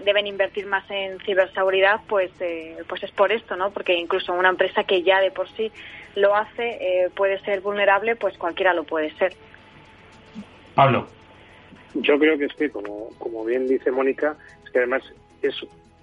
deben 0.04 0.26
invertir 0.26 0.66
más 0.66 0.88
en 0.90 1.19
ciberseguridad, 1.21 2.00
pues 2.09 2.31
eh, 2.40 2.76
pues 2.88 3.02
es 3.02 3.11
por 3.12 3.33
esto, 3.33 3.57
¿no? 3.57 3.71
Porque 3.71 3.95
incluso 3.95 4.33
una 4.33 4.50
empresa 4.50 4.85
que 4.85 5.02
ya 5.02 5.21
de 5.21 5.31
por 5.31 5.49
sí 5.50 5.73
lo 6.14 6.35
hace 6.35 7.11
puede 7.16 7.40
ser 7.40 7.61
vulnerable, 7.61 8.14
pues 8.14 8.37
cualquiera 8.38 8.73
lo 8.73 8.85
puede 8.85 9.11
ser. 9.16 9.35
Pablo. 10.75 11.09
Yo 11.95 12.19
creo 12.19 12.37
que 12.37 12.47
es 12.47 12.55
que, 12.55 12.71
como, 12.71 13.11
como 13.19 13.45
bien 13.45 13.67
dice 13.67 13.91
Mónica, 13.91 14.37
es 14.65 14.71
que 14.71 14.79
además 14.79 15.03
es 15.43 15.55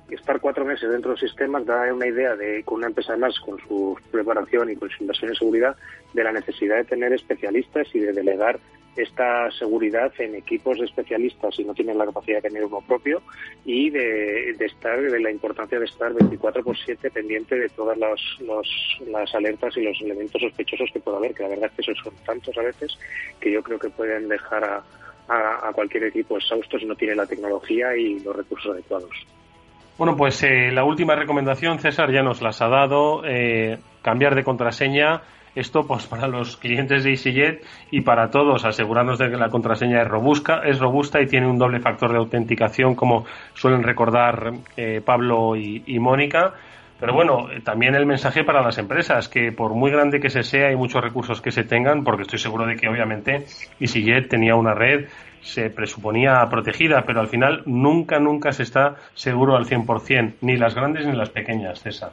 estar 0.10 0.40
cuatro 0.40 0.66
meses 0.66 0.90
dentro 0.90 1.12
de 1.12 1.14
los 1.14 1.20
sistemas 1.20 1.66
da 1.66 1.94
una 1.94 2.08
idea 2.08 2.36
de, 2.36 2.64
con 2.64 2.80
una 2.80 2.88
empresa 2.88 3.16
más, 3.18 3.40
con 3.40 3.60
su 3.60 3.98
preparación 4.12 4.70
y 4.70 4.76
con 4.76 4.90
su 4.90 5.04
inversión 5.04 5.30
en 5.30 5.36
seguridad, 5.36 5.76
de 6.14 6.24
la 6.24 6.32
necesidad 6.32 6.78
de 6.78 6.86
tener 6.86 7.14
especialistas 7.14 7.88
y 7.94 8.00
de 8.00 8.14
delegar 8.14 8.60
esta 8.98 9.50
seguridad 9.52 10.12
en 10.20 10.36
equipos 10.36 10.78
de 10.78 10.84
especialistas 10.84 11.56
si 11.56 11.64
no 11.64 11.74
tienen 11.74 11.98
la 11.98 12.06
capacidad 12.06 12.42
de 12.42 12.50
tener 12.50 12.66
uno 12.66 12.82
propio 12.82 13.22
y 13.64 13.90
de, 13.90 14.50
estar 14.60 15.02
de 15.02 15.20
la 15.20 15.32
importancia 15.32 15.80
de 15.80 15.86
estar 15.86 16.14
24 16.14 16.62
por 16.62 16.78
7 16.78 17.10
pendiente 17.10 17.58
de 17.58 17.70
todas 17.70 17.98
las, 17.98 18.20
las 19.08 19.34
alertas 19.34 19.78
y 19.78 19.84
los 19.84 20.00
elementos 20.02 20.42
sospechosos 20.42 20.90
que 20.92 21.00
pueda 21.00 21.18
haber 21.18 21.34
que 21.34 21.44
la 21.44 21.50
verdad 21.50 21.70
es 21.70 21.86
que 21.86 21.92
esos 21.92 22.04
son 22.04 22.14
tantos 22.26 22.58
a 22.58 22.64
veces 22.64 22.98
que 23.40 23.52
yo 23.52 23.64
creo 23.64 23.80
que 23.80 23.90
pueden 23.90 24.28
dejar 24.28 24.66
a, 24.66 24.84
a 25.32 25.72
cualquier 25.74 26.06
equipo 26.06 26.38
exhausto 26.38 26.78
si 26.78 26.86
no 26.86 26.96
tiene 26.96 27.16
la 27.16 27.26
tecnología 27.26 27.96
y 27.96 28.20
los 28.20 28.36
recursos 28.36 28.74
adecuados. 28.74 29.12
Bueno, 30.02 30.16
pues 30.16 30.42
eh, 30.42 30.72
la 30.72 30.84
última 30.84 31.16
recomendación, 31.16 31.78
César, 31.78 32.12
ya 32.12 32.24
nos 32.24 32.42
las 32.42 32.60
ha 32.62 32.68
dado. 32.68 33.22
Eh, 33.24 33.78
cambiar 34.02 34.34
de 34.34 34.44
contraseña. 34.44 35.22
Esto 35.54 35.86
pues 35.86 36.08
para 36.08 36.28
los 36.28 36.58
clientes 36.58 37.04
de 37.04 37.12
EasyJet 37.12 37.64
y 37.92 38.02
para 38.02 38.32
todos, 38.32 38.66
asegurarnos 38.66 39.20
de 39.20 39.30
que 39.30 39.38
la 39.38 39.50
contraseña 39.50 40.02
es 40.02 40.08
robusta, 40.08 40.62
es 40.66 40.80
robusta 40.80 41.22
y 41.22 41.28
tiene 41.28 41.48
un 41.48 41.60
doble 41.60 41.82
factor 41.82 42.12
de 42.12 42.18
autenticación, 42.18 42.96
como 42.96 43.26
suelen 43.54 43.84
recordar 43.84 44.54
eh, 44.76 45.02
Pablo 45.06 45.56
y, 45.56 45.84
y 45.86 46.00
Mónica. 46.00 46.56
Pero 47.01 47.13
bueno, 47.13 47.48
también 47.63 47.96
el 47.96 48.05
mensaje 48.05 48.43
para 48.43 48.62
las 48.62 48.77
empresas, 48.77 49.27
que 49.27 49.51
por 49.51 49.74
muy 49.74 49.91
grande 49.91 50.22
que 50.22 50.29
se 50.29 50.43
sea 50.43 50.72
y 50.72 50.75
muchos 50.75 51.01
recursos 51.03 51.41
que 51.41 51.51
se 51.51 51.63
tengan, 51.63 52.03
porque 52.03 52.22
estoy 52.22 52.39
seguro 52.39 52.65
de 52.65 52.75
que 52.75 52.88
obviamente 52.88 53.46
EasyJet 53.79 54.29
tenía 54.29 54.55
una 54.55 54.74
red 54.74 55.08
se 55.41 55.70
presuponía 55.72 56.48
protegida, 56.50 57.03
pero 57.05 57.20
al 57.20 57.27
final 57.27 57.63
nunca, 57.65 58.20
nunca 58.20 58.51
se 58.51 58.63
está 58.63 58.96
seguro 59.15 59.55
al 59.55 59.65
100%, 59.65 60.36
ni 60.41 60.55
las 60.55 60.75
grandes 60.75 61.05
ni 61.05 61.15
las 61.15 61.29
pequeñas, 61.29 61.81
César. 61.81 62.12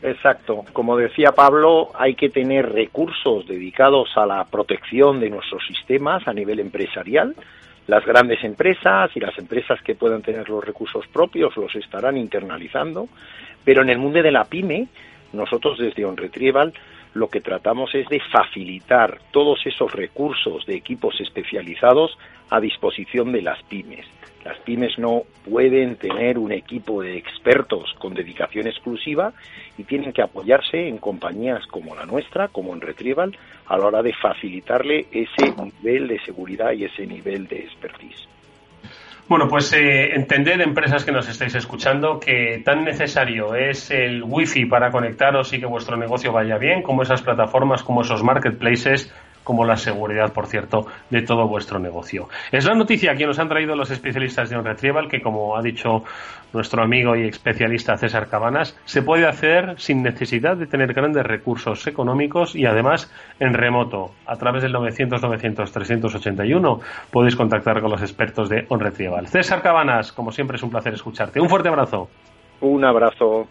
Exacto. 0.00 0.64
Como 0.72 0.96
decía 0.96 1.32
Pablo, 1.32 1.90
hay 1.98 2.14
que 2.14 2.28
tener 2.28 2.72
recursos 2.72 3.46
dedicados 3.48 4.10
a 4.16 4.26
la 4.26 4.44
protección 4.44 5.18
de 5.18 5.30
nuestros 5.30 5.66
sistemas 5.66 6.26
a 6.28 6.32
nivel 6.32 6.60
empresarial. 6.60 7.34
Las 7.88 8.04
grandes 8.04 8.44
empresas 8.44 9.10
y 9.14 9.20
las 9.20 9.36
empresas 9.38 9.80
que 9.80 9.94
puedan 9.94 10.20
tener 10.20 10.46
los 10.50 10.62
recursos 10.62 11.06
propios 11.08 11.56
los 11.56 11.74
estarán 11.74 12.18
internalizando, 12.18 13.08
pero 13.64 13.80
en 13.80 13.88
el 13.88 13.96
mundo 13.96 14.22
de 14.22 14.30
la 14.30 14.44
pyme, 14.44 14.88
nosotros 15.32 15.78
desde 15.78 16.04
OnRetrieval 16.04 16.74
lo 17.14 17.28
que 17.28 17.40
tratamos 17.40 17.94
es 17.94 18.06
de 18.10 18.20
facilitar 18.30 19.18
todos 19.30 19.64
esos 19.64 19.90
recursos 19.90 20.66
de 20.66 20.76
equipos 20.76 21.18
especializados 21.18 22.18
a 22.50 22.60
disposición 22.60 23.32
de 23.32 23.40
las 23.40 23.62
pymes. 23.62 24.06
Las 24.48 24.60
pymes 24.60 24.98
no 24.98 25.24
pueden 25.44 25.96
tener 25.96 26.38
un 26.38 26.52
equipo 26.52 27.02
de 27.02 27.18
expertos 27.18 27.94
con 27.98 28.14
dedicación 28.14 28.66
exclusiva 28.66 29.34
y 29.76 29.84
tienen 29.84 30.10
que 30.10 30.22
apoyarse 30.22 30.88
en 30.88 30.96
compañías 30.96 31.66
como 31.66 31.94
la 31.94 32.06
nuestra, 32.06 32.48
como 32.48 32.72
en 32.72 32.80
Retrieval, 32.80 33.36
a 33.66 33.76
la 33.76 33.84
hora 33.84 34.02
de 34.02 34.14
facilitarle 34.14 35.04
ese 35.12 35.54
nivel 35.62 36.08
de 36.08 36.18
seguridad 36.20 36.72
y 36.72 36.84
ese 36.84 37.06
nivel 37.06 37.46
de 37.46 37.58
expertise. 37.58 38.26
Bueno, 39.28 39.48
pues 39.48 39.70
eh, 39.74 40.14
entended, 40.14 40.62
empresas 40.62 41.04
que 41.04 41.12
nos 41.12 41.28
estáis 41.28 41.54
escuchando, 41.54 42.18
que 42.18 42.62
tan 42.64 42.84
necesario 42.84 43.54
es 43.54 43.90
el 43.90 44.22
wifi 44.22 44.64
para 44.64 44.90
conectaros 44.90 45.52
y 45.52 45.60
que 45.60 45.66
vuestro 45.66 45.98
negocio 45.98 46.32
vaya 46.32 46.56
bien, 46.56 46.80
como 46.80 47.02
esas 47.02 47.20
plataformas, 47.20 47.82
como 47.82 48.00
esos 48.00 48.24
marketplaces 48.24 49.14
como 49.48 49.64
la 49.64 49.78
seguridad, 49.78 50.34
por 50.34 50.46
cierto, 50.46 50.86
de 51.08 51.22
todo 51.22 51.48
vuestro 51.48 51.78
negocio. 51.78 52.28
Es 52.52 52.66
la 52.66 52.74
noticia 52.74 53.14
que 53.14 53.24
nos 53.24 53.38
han 53.38 53.48
traído 53.48 53.74
los 53.74 53.90
especialistas 53.90 54.50
de 54.50 54.56
OnRetrieval, 54.56 55.08
que 55.08 55.22
como 55.22 55.56
ha 55.56 55.62
dicho 55.62 56.04
nuestro 56.52 56.82
amigo 56.82 57.16
y 57.16 57.28
especialista 57.28 57.96
César 57.96 58.28
Cabanas, 58.28 58.78
se 58.84 59.00
puede 59.00 59.26
hacer 59.26 59.76
sin 59.78 60.02
necesidad 60.02 60.58
de 60.58 60.66
tener 60.66 60.92
grandes 60.92 61.24
recursos 61.24 61.86
económicos 61.86 62.54
y 62.54 62.66
además 62.66 63.10
en 63.40 63.54
remoto. 63.54 64.10
A 64.26 64.36
través 64.36 64.64
del 64.64 64.74
900-900-381 64.74 66.80
podéis 67.10 67.34
contactar 67.34 67.80
con 67.80 67.90
los 67.90 68.02
expertos 68.02 68.50
de 68.50 68.66
OnRetrieval. 68.68 69.28
César 69.28 69.62
Cabanas, 69.62 70.12
como 70.12 70.30
siempre 70.30 70.58
es 70.58 70.62
un 70.62 70.68
placer 70.68 70.92
escucharte. 70.92 71.40
Un 71.40 71.48
fuerte 71.48 71.70
abrazo. 71.70 72.10
Un 72.60 72.84
abrazo. 72.84 73.48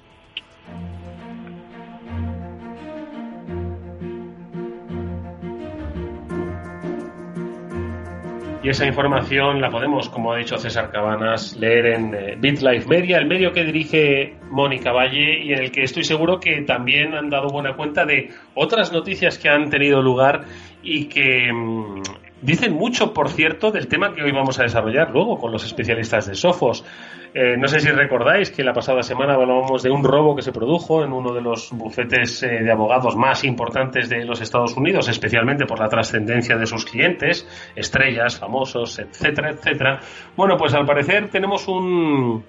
Y 8.67 8.71
esa 8.71 8.85
información 8.85 9.61
la 9.61 9.69
podemos, 9.69 10.09
como 10.09 10.33
ha 10.33 10.37
dicho 10.39 10.57
César 10.57 10.91
Cabanas, 10.91 11.55
leer 11.55 11.85
en 11.85 12.13
eh, 12.13 12.35
BitLife 12.37 12.85
Media, 12.89 13.17
el 13.17 13.25
medio 13.25 13.53
que 13.53 13.63
dirige 13.63 14.35
Mónica 14.51 14.91
Valle 14.91 15.41
y 15.41 15.53
en 15.53 15.59
el 15.59 15.71
que 15.71 15.83
estoy 15.83 16.03
seguro 16.03 16.41
que 16.41 16.63
también 16.63 17.13
han 17.13 17.29
dado 17.29 17.47
buena 17.47 17.77
cuenta 17.77 18.05
de 18.05 18.29
otras 18.55 18.91
noticias 18.91 19.37
que 19.37 19.47
han 19.47 19.69
tenido 19.69 20.01
lugar 20.01 20.43
y 20.83 21.05
que 21.05 21.49
mm, 21.49 22.01
dicen 22.41 22.73
mucho, 22.73 23.13
por 23.13 23.29
cierto, 23.29 23.71
del 23.71 23.87
tema 23.87 24.13
que 24.13 24.23
hoy 24.23 24.31
vamos 24.31 24.59
a 24.59 24.63
desarrollar 24.63 25.11
luego 25.11 25.37
con 25.37 25.51
los 25.51 25.65
especialistas 25.65 26.27
de 26.27 26.35
Sofos. 26.35 26.85
Eh, 27.33 27.55
no 27.57 27.67
sé 27.67 27.79
si 27.79 27.89
recordáis 27.89 28.51
que 28.51 28.63
la 28.63 28.73
pasada 28.73 29.03
semana 29.03 29.33
hablábamos 29.33 29.83
de 29.83 29.89
un 29.89 30.03
robo 30.03 30.35
que 30.35 30.41
se 30.41 30.51
produjo 30.51 31.03
en 31.03 31.11
uno 31.11 31.33
de 31.33 31.41
los 31.41 31.71
bufetes 31.71 32.41
eh, 32.43 32.63
de 32.63 32.71
abogados 32.71 33.15
más 33.15 33.43
importantes 33.43 34.09
de 34.09 34.25
los 34.25 34.41
Estados 34.41 34.75
Unidos, 34.75 35.07
especialmente 35.09 35.65
por 35.65 35.79
la 35.79 35.89
trascendencia 35.89 36.57
de 36.57 36.65
sus 36.65 36.85
clientes, 36.85 37.47
estrellas, 37.75 38.39
famosos, 38.39 38.97
etcétera, 38.99 39.51
etcétera. 39.51 39.99
Bueno, 40.35 40.57
pues 40.57 40.73
al 40.73 40.85
parecer 40.85 41.29
tenemos 41.29 41.67
un, 41.67 42.43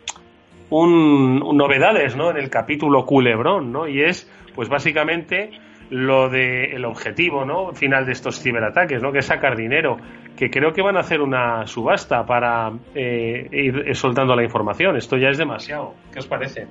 un, 0.71 1.57
novedades, 1.57 2.17
¿no? 2.17 2.31
En 2.31 2.37
el 2.37 2.51
capítulo 2.51 3.05
culebrón, 3.05 3.73
¿no? 3.73 3.89
Y 3.89 4.03
es, 4.03 4.31
pues 4.55 4.69
básicamente 4.69 5.51
lo 5.91 6.29
de 6.29 6.75
el 6.75 6.85
objetivo 6.85 7.45
no 7.45 7.73
final 7.73 8.05
de 8.07 8.13
estos 8.13 8.41
ciberataques 8.41 9.03
no 9.03 9.13
que 9.13 9.19
es 9.21 9.27
sacar 9.27 9.57
dinero 9.57 9.97
que 10.37 10.51
creo 10.51 10.73
que 10.73 10.83
van 10.83 10.97
a 10.97 11.01
hacer 11.01 11.21
una 11.21 11.67
subasta 11.67 12.25
para 12.27 12.73
eh, 12.95 13.49
ir 13.51 13.97
soltando 13.97 14.37
la 14.37 14.45
información. 14.45 14.97
Esto 14.97 15.17
ya 15.17 15.31
es 15.31 15.39
demasiado. 15.39 15.95
Qué 16.13 16.21
os 16.21 16.27
parece 16.27 16.69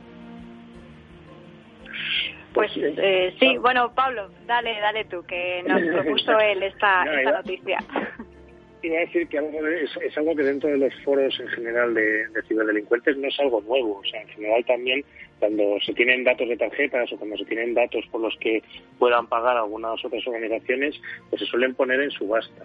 pues 2.58 2.72
eh, 2.76 3.36
sí 3.40 3.56
bueno 3.58 3.94
Pablo 3.94 4.32
dale 4.48 4.80
dale 4.80 5.06
tú 5.06 5.24
que 5.28 5.62
nos 5.68 5.80
propuso 5.94 6.40
él 6.40 6.64
esta, 6.64 7.04
esta 7.04 7.32
noticia. 7.32 7.78
Iba 8.82 8.98
a 8.98 9.00
decir 9.02 9.28
que 9.28 9.38
algo 9.38 9.60
es, 9.68 10.18
algo 10.18 10.36
que 10.36 10.44
dentro 10.44 10.70
de 10.70 10.78
los 10.78 10.94
foros 11.04 11.40
en 11.40 11.48
general 11.50 11.94
de, 11.94 12.28
de, 12.30 12.42
ciberdelincuentes 12.48 13.18
no 13.18 13.28
es 13.28 13.40
algo 13.40 13.62
nuevo. 13.62 14.00
O 14.00 14.04
sea, 14.06 14.22
en 14.22 14.28
general 14.30 14.64
también 14.66 15.04
cuando 15.40 15.78
se 15.86 15.94
tienen 15.94 16.24
datos 16.24 16.50
de 16.50 16.58
tarjetas 16.58 17.12
o 17.12 17.18
cuando 17.18 17.38
se 17.38 17.46
tienen 17.46 17.74
datos 17.74 18.06
por 18.12 18.22
los 18.22 18.36
que 18.38 18.64
puedan 18.98 19.28
pagar 19.28 19.58
algunas 19.58 20.04
otras 20.04 20.26
organizaciones, 20.28 21.00
pues 21.30 21.42
se 21.42 21.48
suelen 21.48 21.76
poner 21.76 22.02
en 22.02 22.12
subasta. 22.12 22.64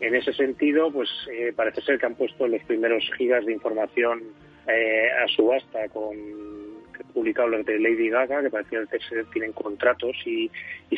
En 0.00 0.14
ese 0.14 0.32
sentido, 0.32 0.90
pues 0.90 1.10
eh, 1.32 1.52
parece 1.54 1.82
ser 1.82 1.98
que 1.98 2.06
han 2.06 2.14
puesto 2.14 2.46
los 2.46 2.62
primeros 2.64 3.04
gigas 3.18 3.44
de 3.44 3.52
información 3.52 4.22
eh, 4.66 5.08
a 5.22 5.28
subasta 5.28 5.88
con 5.88 6.16
publicado 7.10 7.48
los 7.48 7.66
de 7.66 7.78
Lady 7.78 8.08
Gaga, 8.08 8.42
que 8.42 8.50
parece 8.50 8.76
que 8.90 9.24
tienen 9.32 9.52
contratos 9.52 10.16
y, 10.24 10.50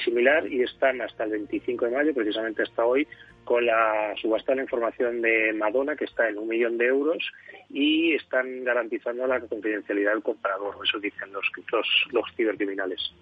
similar, 0.05 0.47
y 0.51 0.63
están 0.63 1.01
hasta 1.01 1.25
el 1.25 1.31
25 1.31 1.87
de 1.87 1.91
mayo, 1.91 2.15
precisamente 2.15 2.63
hasta 2.63 2.85
hoy, 2.85 3.07
con 3.45 3.67
la 3.67 4.15
subasta 4.21 4.53
de 4.53 4.57
la 4.57 4.63
información 4.63 5.21
de 5.21 5.53
Madonna, 5.53 5.97
que 5.97 6.05
está 6.05 6.29
en 6.29 6.39
un 6.39 6.49
millón 6.49 6.79
de 6.79 6.87
euros, 6.87 7.19
y 7.71 8.15
están 8.15 8.65
garantizando 8.65 9.27
la 9.27 9.41
confidencialidad 9.41 10.13
del 10.13 10.23
comprador. 10.23 10.77
Eso 10.83 10.99
dicen 10.99 11.33
los, 11.33 11.45
los, 11.73 11.87
los 12.13 12.25
cibercriminales. 12.37 13.13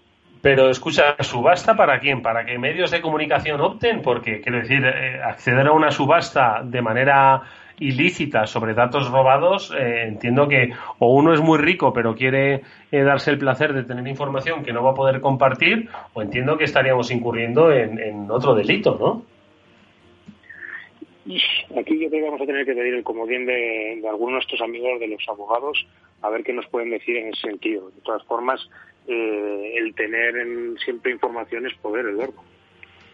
Pero 0.41 0.69
escucha, 0.69 1.15
¿subasta 1.19 1.75
para 1.75 1.99
quién? 1.99 2.21
¿Para 2.21 2.45
que 2.45 2.57
medios 2.57 2.89
de 2.89 3.01
comunicación 3.01 3.61
opten? 3.61 4.01
Porque, 4.01 4.41
quiero 4.41 4.57
decir, 4.57 4.83
eh, 4.83 5.21
acceder 5.23 5.67
a 5.67 5.71
una 5.71 5.91
subasta 5.91 6.61
de 6.63 6.81
manera 6.81 7.43
ilícita 7.81 8.45
sobre 8.45 8.73
datos 8.73 9.09
robados, 9.09 9.73
eh, 9.77 10.05
entiendo 10.07 10.47
que 10.47 10.71
o 10.99 11.13
uno 11.15 11.33
es 11.33 11.41
muy 11.41 11.57
rico 11.57 11.91
pero 11.91 12.13
quiere 12.13 12.61
eh, 12.91 13.03
darse 13.03 13.31
el 13.31 13.39
placer 13.39 13.73
de 13.73 13.83
tener 13.83 14.07
información 14.07 14.63
que 14.63 14.71
no 14.71 14.83
va 14.83 14.91
a 14.91 14.95
poder 14.95 15.19
compartir, 15.19 15.89
o 16.13 16.21
entiendo 16.21 16.57
que 16.57 16.65
estaríamos 16.65 17.09
incurriendo 17.11 17.71
en, 17.71 18.29
otro 18.29 18.53
delito, 18.53 18.97
¿no? 18.99 19.23
Aquí 21.77 21.99
yo 21.99 22.09
creo 22.09 22.21
que 22.21 22.25
vamos 22.25 22.41
a 22.41 22.45
tener 22.45 22.65
que 22.65 22.73
pedir 22.73 22.93
el 22.93 23.03
comodín 23.03 23.45
de, 23.45 23.99
de 24.01 24.07
algunos 24.07 24.31
de 24.31 24.35
nuestros 24.35 24.61
amigos, 24.61 24.99
de 24.99 25.07
los 25.07 25.23
abogados, 25.27 25.85
a 26.21 26.29
ver 26.29 26.43
qué 26.43 26.53
nos 26.53 26.67
pueden 26.67 26.89
decir 26.89 27.17
en 27.17 27.29
ese 27.29 27.49
sentido. 27.49 27.89
De 27.91 28.01
todas 28.01 28.23
formas, 28.25 28.59
eh, 29.07 29.73
el 29.77 29.93
tener 29.95 30.33
siempre 30.83 31.11
información 31.11 31.65
es 31.65 31.73
poder, 31.79 32.05
el 32.05 32.15
verbo. 32.15 32.43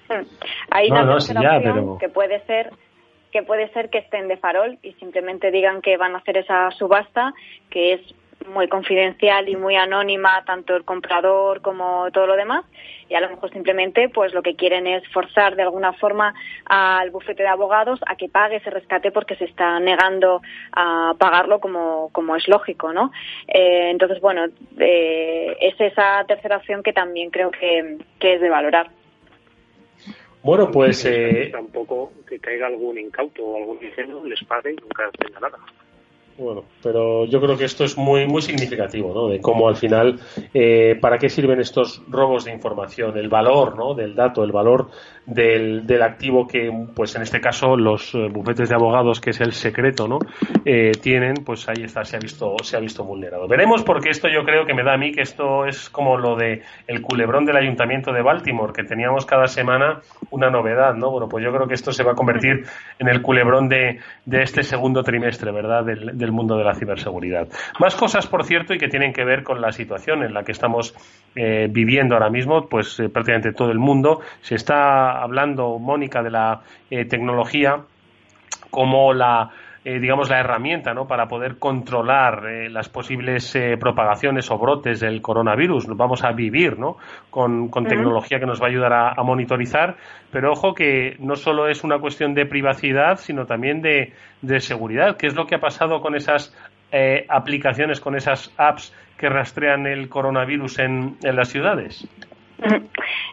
Hmm. 0.10 0.26
Hay 0.72 0.90
una 0.90 1.16
opción 1.16 1.98
que 2.00 2.10
puede 2.10 2.46
ser 2.46 2.72
que 3.32 3.44
puede 3.44 3.70
ser 3.74 3.90
que 3.90 3.98
estén 4.00 4.30
de 4.30 4.38
farol 4.38 4.80
y 4.82 4.94
simplemente 4.94 5.52
digan 5.52 5.82
que 5.82 5.98
van 5.98 6.16
a 6.16 6.20
hacer 6.20 6.38
esa 6.38 6.72
subasta, 6.72 7.34
que 7.70 7.94
es 7.94 8.02
muy 8.46 8.68
confidencial 8.68 9.50
y 9.50 9.56
muy 9.56 9.76
anónima 9.76 10.44
tanto 10.46 10.76
el 10.76 10.84
comprador 10.84 11.62
como 11.62 12.10
todo 12.12 12.28
lo 12.28 12.36
demás 12.36 12.66
y 13.10 13.16
a 13.16 13.22
lo 13.22 13.30
mejor 13.30 13.52
simplemente 13.52 14.10
pues 14.10 14.34
lo 14.34 14.42
que 14.42 14.56
quieren 14.56 14.88
es 14.88 15.08
forzar 15.10 15.56
de 15.56 15.64
alguna 15.64 15.94
forma 15.94 16.34
al 16.66 17.10
bufete 17.12 17.44
de 17.44 17.50
abogados 17.50 18.00
a 18.06 18.16
que 18.16 18.30
pague 18.30 18.58
ese 18.58 18.70
rescate 18.70 19.12
porque 19.12 19.36
se 19.36 19.46
está 19.46 19.80
negando 19.80 20.42
a 20.72 21.14
pagarlo 21.18 21.60
como, 21.60 22.10
como 22.12 22.36
es 22.36 22.48
lógico 22.48 22.94
no 22.94 23.12
eh, 23.48 23.90
entonces 23.90 24.20
bueno 24.22 24.46
eh, 24.78 25.58
es 25.60 25.76
esa 25.80 26.24
tercera 26.28 26.58
opción 26.58 26.84
que 26.84 26.94
también 26.94 27.30
creo 27.32 27.52
que, 27.52 27.98
que 28.20 28.36
es 28.36 28.42
de 28.42 28.50
valorar. 28.50 28.90
Bueno 30.44 30.70
pues 30.72 31.04
eh... 31.06 31.50
tampoco 31.52 32.12
que 32.28 32.40
caiga 32.40 32.68
algún 32.68 32.98
incauto 32.98 33.44
o 33.44 33.58
algún 33.58 33.84
ingenuo 33.84 34.26
les 34.26 34.44
pague 34.46 34.74
y 34.74 34.76
nunca 34.76 35.10
tenga 35.18 35.40
nada 35.40 35.58
bueno, 36.38 36.64
pero 36.84 37.26
yo 37.26 37.40
creo 37.40 37.58
que 37.58 37.66
esto 37.66 37.84
es 37.84 37.98
muy 37.98 38.28
muy 38.28 38.42
significativo, 38.42 39.14
¿no? 39.14 39.28
De 39.28 39.40
cómo 39.42 39.68
al 39.68 39.76
final, 39.76 40.20
eh, 40.54 40.96
¿para 41.02 41.18
qué 41.18 41.30
sirven 41.30 41.60
estos 41.60 42.02
robos 42.08 42.46
de 42.46 42.54
información? 42.54 43.18
El 43.18 43.30
valor, 43.30 43.78
¿no? 43.78 43.94
Del 43.94 44.16
dato, 44.16 44.44
el 44.44 44.52
valor 44.52 44.90
del, 45.26 45.86
del 45.86 46.02
activo 46.02 46.48
que, 46.48 46.72
pues 46.96 47.16
en 47.16 47.22
este 47.22 47.42
caso, 47.42 47.76
los 47.76 48.14
eh, 48.16 48.30
bufetes 48.32 48.70
de 48.70 48.76
abogados, 48.76 49.20
que 49.20 49.32
es 49.32 49.42
el 49.42 49.52
secreto, 49.52 50.08
¿no? 50.08 50.20
Eh, 50.66 50.92
tienen, 51.02 51.36
pues 51.46 51.68
ahí 51.68 51.84
está, 51.84 52.04
se 52.06 52.16
ha 52.16 52.20
visto, 52.20 52.56
se 52.64 52.78
ha 52.78 52.80
visto 52.80 53.04
vulnerado. 53.04 53.48
Veremos 53.48 53.84
porque 53.84 54.10
esto 54.10 54.28
yo 54.30 54.44
creo 54.44 54.66
que 54.66 54.74
me 54.74 54.84
da 54.84 54.94
a 54.94 54.98
mí 54.98 55.12
que 55.12 55.22
esto 55.22 55.66
es 55.66 55.90
como 55.90 56.18
lo 56.18 56.36
de 56.36 56.62
el 56.88 57.02
culebrón 57.02 57.46
del 57.46 57.58
ayuntamiento 57.58 58.12
de 58.12 58.22
Baltimore, 58.22 58.74
que 58.74 58.84
teníamos 58.84 59.26
cada 59.26 59.48
semana 59.48 60.02
una 60.32 60.50
novedad, 60.50 60.94
¿no? 60.96 61.12
Bueno, 61.12 61.28
pues 61.28 61.44
yo 61.44 61.52
creo 61.52 61.68
que 61.68 61.74
esto 61.74 61.92
se 61.92 62.04
va 62.04 62.14
a 62.14 62.16
convertir 62.16 62.64
en 63.00 63.08
el 63.10 63.22
culebrón 63.22 63.68
de, 63.68 64.00
de 64.26 64.42
este 64.42 64.64
segundo 64.64 65.04
trimestre, 65.04 65.52
¿verdad? 65.52 65.84
Del, 65.84 66.27
mundo 66.32 66.58
de 66.58 66.64
la 66.64 66.76
ciberseguridad. 66.76 67.48
Más 67.80 67.96
cosas, 67.96 68.28
por 68.28 68.44
cierto, 68.44 68.74
y 68.74 68.78
que 68.78 68.88
tienen 68.88 69.14
que 69.14 69.24
ver 69.24 69.44
con 69.44 69.62
la 69.62 69.72
situación 69.72 70.24
en 70.24 70.34
la 70.34 70.44
que 70.44 70.52
estamos 70.52 70.94
eh, 71.36 71.68
viviendo 71.70 72.16
ahora 72.16 72.30
mismo, 72.30 72.68
pues 72.68 73.00
eh, 73.00 73.10
prácticamente 73.10 73.54
todo 73.54 73.72
el 73.72 73.80
mundo. 73.80 74.22
Se 74.42 74.56
está 74.56 75.22
hablando, 75.22 75.80
Mónica, 75.80 76.24
de 76.24 76.32
la 76.32 76.62
eh, 76.90 77.06
tecnología 77.06 77.82
como 78.70 79.14
la 79.14 79.52
eh, 79.90 80.02
digamos, 80.02 80.30
la 80.30 80.42
herramienta 80.42 80.94
¿no? 80.94 81.08
para 81.08 81.30
poder 81.30 81.60
controlar 81.60 82.46
eh, 82.46 82.70
las 82.70 82.90
posibles 82.90 83.56
eh, 83.56 83.78
propagaciones 83.80 84.52
o 84.52 84.58
brotes 84.58 85.00
del 85.00 85.22
coronavirus. 85.22 85.88
Vamos 85.96 86.26
a 86.26 86.34
vivir 86.34 86.78
¿no? 86.78 86.98
con, 87.30 87.72
tecnología 87.88 88.38
que 88.38 88.46
nos 88.46 88.62
va 88.62 88.66
a 88.66 88.70
ayudar 88.70 88.92
a, 88.92 89.24
monitorizar, 89.24 89.96
pero 90.30 90.52
ojo 90.52 90.74
que 90.74 91.16
no 91.20 91.38
solo 91.38 91.70
es 91.70 91.86
una 91.86 92.00
cuestión 92.00 92.34
de 92.34 92.46
privacidad, 92.46 93.16
sino 93.16 93.46
también 93.46 93.82
de, 93.82 94.12
de 94.42 94.60
seguridad. 94.60 95.16
¿Qué 95.16 95.28
es 95.28 95.36
lo 95.36 95.48
que 95.48 95.56
ha 95.56 95.62
pasado 95.62 96.02
con 96.02 96.16
esas 96.16 96.54
aplicaciones, 97.30 98.02
con 98.02 98.18
esas 98.18 98.54
apps 98.58 98.94
que 99.18 99.30
rastrean 99.30 99.88
el 99.88 100.10
coronavirus 100.10 100.80
en, 100.80 101.16
en 101.24 101.36
las 101.38 101.48
ciudades? 101.48 102.06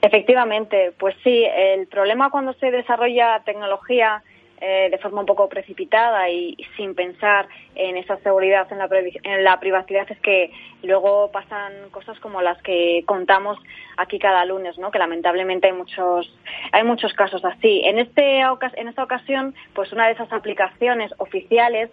Efectivamente, 0.02 0.92
pues 1.00 1.16
sí, 1.24 1.44
el 1.44 1.88
problema 1.88 2.30
cuando 2.30 2.52
se 2.52 2.70
desarrolla 2.70 3.42
tecnología 3.44 4.22
eh, 4.66 4.88
de 4.90 4.96
forma 4.96 5.20
un 5.20 5.26
poco 5.26 5.46
precipitada 5.46 6.30
y, 6.30 6.56
sin 6.74 6.94
pensar 6.94 7.46
en 7.74 7.98
esa 7.98 8.16
seguridad, 8.20 8.66
en 8.70 9.44
la, 9.44 9.60
privacidad, 9.60 10.10
es 10.10 10.18
que 10.20 10.50
luego 10.82 11.30
pasan 11.30 11.90
cosas 11.90 12.18
como 12.20 12.40
las 12.40 12.62
que 12.62 13.02
contamos 13.04 13.58
aquí 13.98 14.18
cada 14.18 14.42
lunes, 14.46 14.78
¿no? 14.78 14.90
Que 14.90 14.98
lamentablemente 14.98 15.66
hay 15.66 15.74
muchos 15.74 16.34
hay 16.72 16.82
muchos 16.82 17.12
casos 17.12 17.44
así. 17.44 17.82
En 17.84 17.98
este 17.98 18.40
en 18.40 18.88
esta 18.88 19.02
ocasión, 19.02 19.54
pues 19.74 19.92
una 19.92 20.06
de 20.06 20.12
esas 20.12 20.32
aplicaciones 20.32 21.12
oficiales 21.18 21.90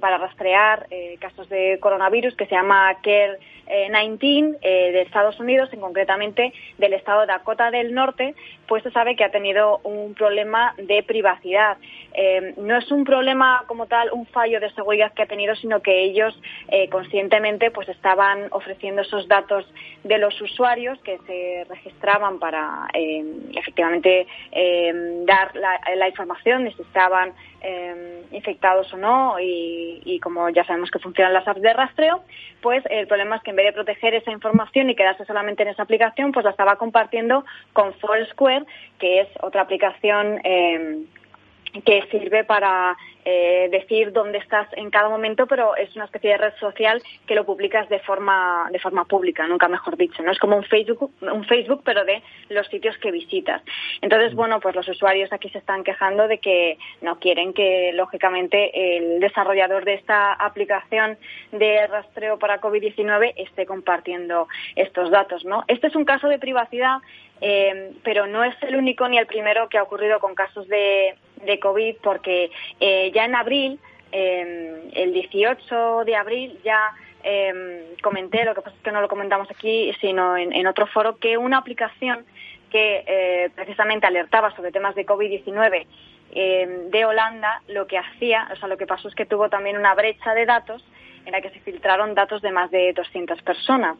para 0.00 0.18
rastrear 0.18 0.86
eh, 0.90 1.16
casos 1.18 1.48
de 1.48 1.78
coronavirus 1.80 2.36
que 2.36 2.46
se 2.46 2.54
llama 2.54 2.94
Care 3.02 3.38
19 3.70 4.58
eh, 4.62 4.92
de 4.92 5.02
Estados 5.02 5.38
Unidos, 5.38 5.72
en 5.72 5.80
concretamente 5.80 6.52
del 6.78 6.92
estado 6.92 7.22
de 7.22 7.28
Dakota 7.28 7.70
del 7.70 7.94
Norte, 7.94 8.34
pues 8.66 8.82
se 8.82 8.90
sabe 8.90 9.16
que 9.16 9.24
ha 9.24 9.30
tenido 9.30 9.78
un 9.84 10.14
problema 10.14 10.74
de 10.76 11.02
privacidad. 11.02 11.69
Eh, 12.14 12.54
no 12.56 12.76
es 12.76 12.90
un 12.90 13.04
problema 13.04 13.64
como 13.66 13.86
tal, 13.86 14.10
un 14.12 14.26
fallo 14.26 14.60
de 14.60 14.70
seguridad 14.72 15.12
que 15.12 15.22
ha 15.22 15.26
tenido, 15.26 15.54
sino 15.56 15.80
que 15.80 16.02
ellos 16.02 16.38
eh, 16.68 16.88
conscientemente 16.88 17.70
pues 17.70 17.88
estaban 17.88 18.48
ofreciendo 18.50 19.02
esos 19.02 19.28
datos 19.28 19.64
de 20.04 20.18
los 20.18 20.40
usuarios 20.40 20.98
que 21.02 21.18
se 21.26 21.64
registraban 21.68 22.38
para 22.38 22.88
efectivamente 23.54 24.26
dar 25.24 25.54
la, 25.54 26.08
información 26.08 26.64
de 26.64 26.72
si 26.72 26.82
estaban 26.82 27.32
infectados 28.32 28.92
o 28.94 28.96
no 28.96 29.38
y, 29.38 30.00
y 30.04 30.18
como 30.20 30.48
ya 30.48 30.64
sabemos 30.64 30.90
que 30.90 30.98
funcionan 30.98 31.34
las 31.34 31.46
apps 31.46 31.60
de 31.60 31.72
rastreo, 31.72 32.22
pues 32.60 32.84
el 32.90 33.06
problema 33.06 33.36
es 33.36 33.42
que 33.42 33.50
en 33.50 33.56
vez 33.56 33.66
de 33.66 33.72
proteger 33.72 34.14
esa 34.14 34.30
información 34.30 34.90
y 34.90 34.94
quedarse 34.94 35.24
solamente 35.24 35.62
en 35.62 35.68
esa 35.70 35.82
aplicación, 35.82 36.32
pues 36.32 36.44
la 36.44 36.50
estaba 36.50 36.76
compartiendo 36.76 37.44
con 37.72 37.94
Foursquare, 37.94 38.64
que 38.98 39.20
es 39.20 39.28
otra 39.40 39.62
aplicación 39.62 40.40
eh, 40.44 41.04
que 41.84 42.02
sirve 42.10 42.44
para 42.44 42.96
eh, 43.24 43.68
decir 43.70 44.12
dónde 44.12 44.38
estás 44.38 44.66
en 44.72 44.90
cada 44.90 45.08
momento, 45.08 45.46
pero 45.46 45.76
es 45.76 45.94
una 45.94 46.06
especie 46.06 46.30
de 46.30 46.38
red 46.38 46.54
social 46.58 47.02
que 47.26 47.34
lo 47.34 47.44
publicas 47.44 47.88
de 47.88 48.00
forma 48.00 48.68
de 48.72 48.78
forma 48.78 49.04
pública, 49.04 49.46
nunca 49.46 49.68
mejor 49.68 49.96
dicho, 49.96 50.22
no 50.22 50.32
es 50.32 50.38
como 50.38 50.56
un 50.56 50.64
Facebook, 50.64 51.12
un 51.20 51.44
Facebook, 51.44 51.82
pero 51.84 52.04
de 52.04 52.22
los 52.48 52.66
sitios 52.68 52.96
que 52.98 53.10
visitas. 53.10 53.62
Entonces, 54.00 54.34
bueno, 54.34 54.58
pues 54.60 54.74
los 54.74 54.88
usuarios 54.88 55.32
aquí 55.32 55.50
se 55.50 55.58
están 55.58 55.84
quejando 55.84 56.28
de 56.28 56.38
que 56.38 56.78
no 57.02 57.18
quieren 57.18 57.52
que 57.52 57.92
lógicamente 57.92 58.96
el 58.96 59.20
desarrollador 59.20 59.84
de 59.84 59.94
esta 59.94 60.32
aplicación 60.32 61.18
de 61.52 61.86
rastreo 61.88 62.38
para 62.38 62.60
COVID-19 62.60 63.34
esté 63.36 63.66
compartiendo 63.66 64.48
estos 64.76 65.10
datos, 65.10 65.44
¿no? 65.44 65.64
Este 65.68 65.88
es 65.88 65.94
un 65.94 66.04
caso 66.04 66.28
de 66.28 66.38
privacidad 66.38 66.98
eh, 67.40 67.92
pero 68.02 68.26
no 68.26 68.44
es 68.44 68.54
el 68.62 68.76
único 68.76 69.08
ni 69.08 69.18
el 69.18 69.26
primero 69.26 69.68
que 69.68 69.78
ha 69.78 69.82
ocurrido 69.82 70.20
con 70.20 70.34
casos 70.34 70.68
de, 70.68 71.14
de 71.44 71.58
COVID, 71.58 71.96
porque 72.02 72.50
eh, 72.80 73.10
ya 73.14 73.24
en 73.24 73.34
abril, 73.34 73.78
eh, 74.12 74.90
el 74.92 75.12
18 75.12 76.04
de 76.04 76.16
abril, 76.16 76.58
ya 76.64 76.92
comenté, 78.02 78.46
lo 78.46 78.54
que 78.54 78.62
pasa 78.62 78.74
es 78.74 78.82
que 78.82 78.92
no 78.92 79.02
lo 79.02 79.08
comentamos 79.08 79.50
aquí, 79.50 79.92
sino 80.00 80.38
en, 80.38 80.66
otro 80.66 80.86
foro, 80.86 81.18
que 81.18 81.36
una 81.36 81.58
aplicación 81.58 82.24
que 82.70 83.50
precisamente 83.54 84.06
alertaba 84.06 84.56
sobre 84.56 84.72
temas 84.72 84.94
de 84.94 85.04
COVID-19 85.04 85.86
de 86.32 87.04
Holanda, 87.04 87.60
lo 87.68 87.86
que 87.86 87.98
hacía, 87.98 88.48
o 88.50 88.56
sea, 88.56 88.68
lo 88.68 88.78
que 88.78 88.86
pasó 88.86 89.08
es 89.08 89.14
que 89.14 89.26
tuvo 89.26 89.50
también 89.50 89.76
una 89.76 89.94
brecha 89.94 90.32
de 90.32 90.46
datos 90.46 90.82
en 91.26 91.32
la 91.32 91.40
que 91.40 91.50
se 91.50 91.60
filtraron 91.60 92.14
datos 92.14 92.42
de 92.42 92.50
más 92.50 92.70
de 92.70 92.92
200 92.92 93.42
personas. 93.42 93.96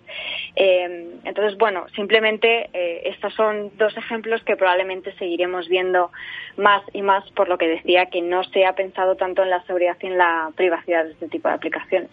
Eh, 0.57 1.19
entonces, 1.25 1.57
bueno, 1.59 1.87
simplemente 1.95 2.71
eh, 2.73 3.03
estos 3.07 3.35
son 3.35 3.71
dos 3.77 3.97
ejemplos 3.97 4.43
que 4.45 4.57
probablemente 4.57 5.13
seguiremos 5.17 5.69
viendo 5.69 6.11
más 6.57 6.83
y 6.93 7.03
más 7.03 7.29
por 7.33 7.49
lo 7.49 7.59
que 7.59 7.69
decía 7.69 8.07
que 8.07 8.23
no 8.23 8.45
se 8.45 8.65
ha 8.67 8.75
pensado 8.75 9.17
tanto 9.17 9.43
en 9.43 9.51
la 9.51 9.63
seguridad 9.65 9.97
y 10.01 10.07
en 10.07 10.19
la 10.19 10.51
privacidad 10.57 11.05
de 11.05 11.13
este 11.13 11.29
tipo 11.29 11.49
de 11.49 11.55
aplicaciones. 11.55 12.11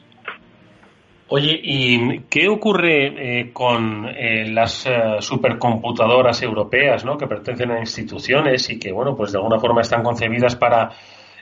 Oye, 1.30 1.60
¿y 1.62 2.20
qué 2.30 2.48
ocurre 2.48 3.42
eh, 3.42 3.52
con 3.52 4.10
las 4.54 4.88
supercomputadoras 5.20 6.42
europeas, 6.42 7.04
¿no? 7.04 7.18
que 7.18 7.28
pertenecen 7.28 7.72
a 7.72 7.80
instituciones 7.80 8.70
y 8.70 8.80
que, 8.80 8.94
bueno, 8.94 9.14
pues 9.14 9.34
de 9.34 9.38
alguna 9.38 9.60
forma 9.60 9.82
están 9.82 10.04
concebidas 10.04 10.56
para 10.56 10.90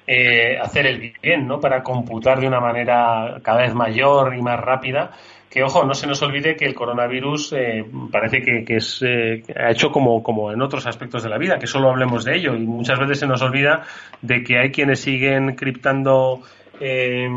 eh, 0.07 0.57
hacer 0.59 0.85
el 0.85 1.13
bien, 1.21 1.47
¿no? 1.47 1.59
Para 1.59 1.81
computar 1.81 2.39
de 2.39 2.47
una 2.47 2.59
manera 2.59 3.39
cada 3.41 3.61
vez 3.61 3.73
mayor 3.73 4.35
y 4.35 4.41
más 4.41 4.59
rápida. 4.59 5.11
que 5.49 5.63
ojo, 5.63 5.85
no 5.85 5.93
se 5.93 6.05
nos 6.05 6.21
olvide 6.21 6.55
que 6.55 6.65
el 6.65 6.75
coronavirus 6.75 7.53
eh, 7.53 7.85
parece 8.11 8.41
que, 8.41 8.75
es, 8.75 9.01
eh, 9.01 9.41
ha 9.55 9.71
hecho 9.71 9.89
como, 9.89 10.21
como 10.21 10.51
en 10.51 10.61
otros 10.61 10.85
aspectos 10.85 11.23
de 11.23 11.29
la 11.29 11.37
vida, 11.37 11.57
que 11.57 11.65
solo 11.65 11.89
hablemos 11.89 12.25
de 12.25 12.35
ello. 12.35 12.55
Y 12.55 12.65
muchas 12.65 12.99
veces 12.99 13.19
se 13.19 13.27
nos 13.27 13.41
olvida 13.41 13.83
de 14.21 14.43
que 14.43 14.59
hay 14.59 14.71
quienes 14.71 14.99
siguen 14.99 15.55
criptando 15.55 16.41
eh, 16.79 17.27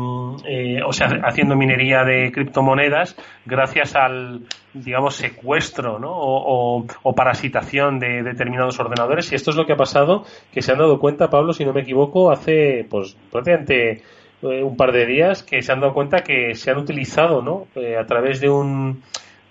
o 0.85 0.93
sea, 0.93 1.07
haciendo 1.23 1.55
minería 1.55 2.03
de 2.03 2.31
criptomonedas 2.31 3.15
gracias 3.45 3.95
al, 3.95 4.41
digamos, 4.73 5.15
secuestro 5.15 5.99
¿no? 5.99 6.11
o, 6.11 7.15
parasitación 7.15 7.99
de 7.99 8.23
determinados 8.23 8.79
ordenadores. 8.79 9.31
Y 9.31 9.35
esto 9.35 9.51
es 9.51 9.57
lo 9.57 9.65
que 9.65 9.73
ha 9.73 9.77
pasado, 9.77 10.25
que 10.51 10.61
se 10.61 10.71
han 10.71 10.77
dado 10.77 10.99
cuenta, 10.99 11.29
Pablo, 11.29 11.53
si 11.53 11.65
no 11.65 11.73
me 11.73 11.81
equivoco, 11.81 12.31
hace 12.31 12.85
pues 12.89 13.15
prácticamente 13.31 14.03
eh, 14.41 14.63
un 14.63 14.77
par 14.77 14.91
de 14.91 15.05
días 15.05 15.43
que 15.43 15.61
se 15.61 15.71
han 15.71 15.81
dado 15.81 15.93
cuenta 15.93 16.23
que 16.23 16.55
se 16.55 16.71
han 16.71 16.77
utilizado 16.77 17.41
¿no? 17.41 17.67
Eh, 17.75 17.97
a 17.97 18.05
través 18.05 18.39
de 18.39 18.49
un, 18.49 19.01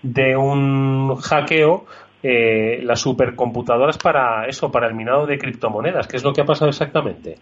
de 0.03 0.37
un 0.37 1.17
hackeo 1.17 1.85
eh, 2.23 2.81
las 2.83 3.01
supercomputadoras 3.01 3.97
para 3.97 4.47
eso, 4.47 4.73
para 4.73 4.89
el 4.89 4.95
minado 4.95 5.27
de 5.27 5.39
criptomonedas. 5.39 6.09
¿Qué 6.09 6.17
es 6.17 6.25
lo 6.25 6.33
que 6.33 6.41
ha 6.41 6.45
pasado 6.45 6.69
exactamente? 6.69 7.37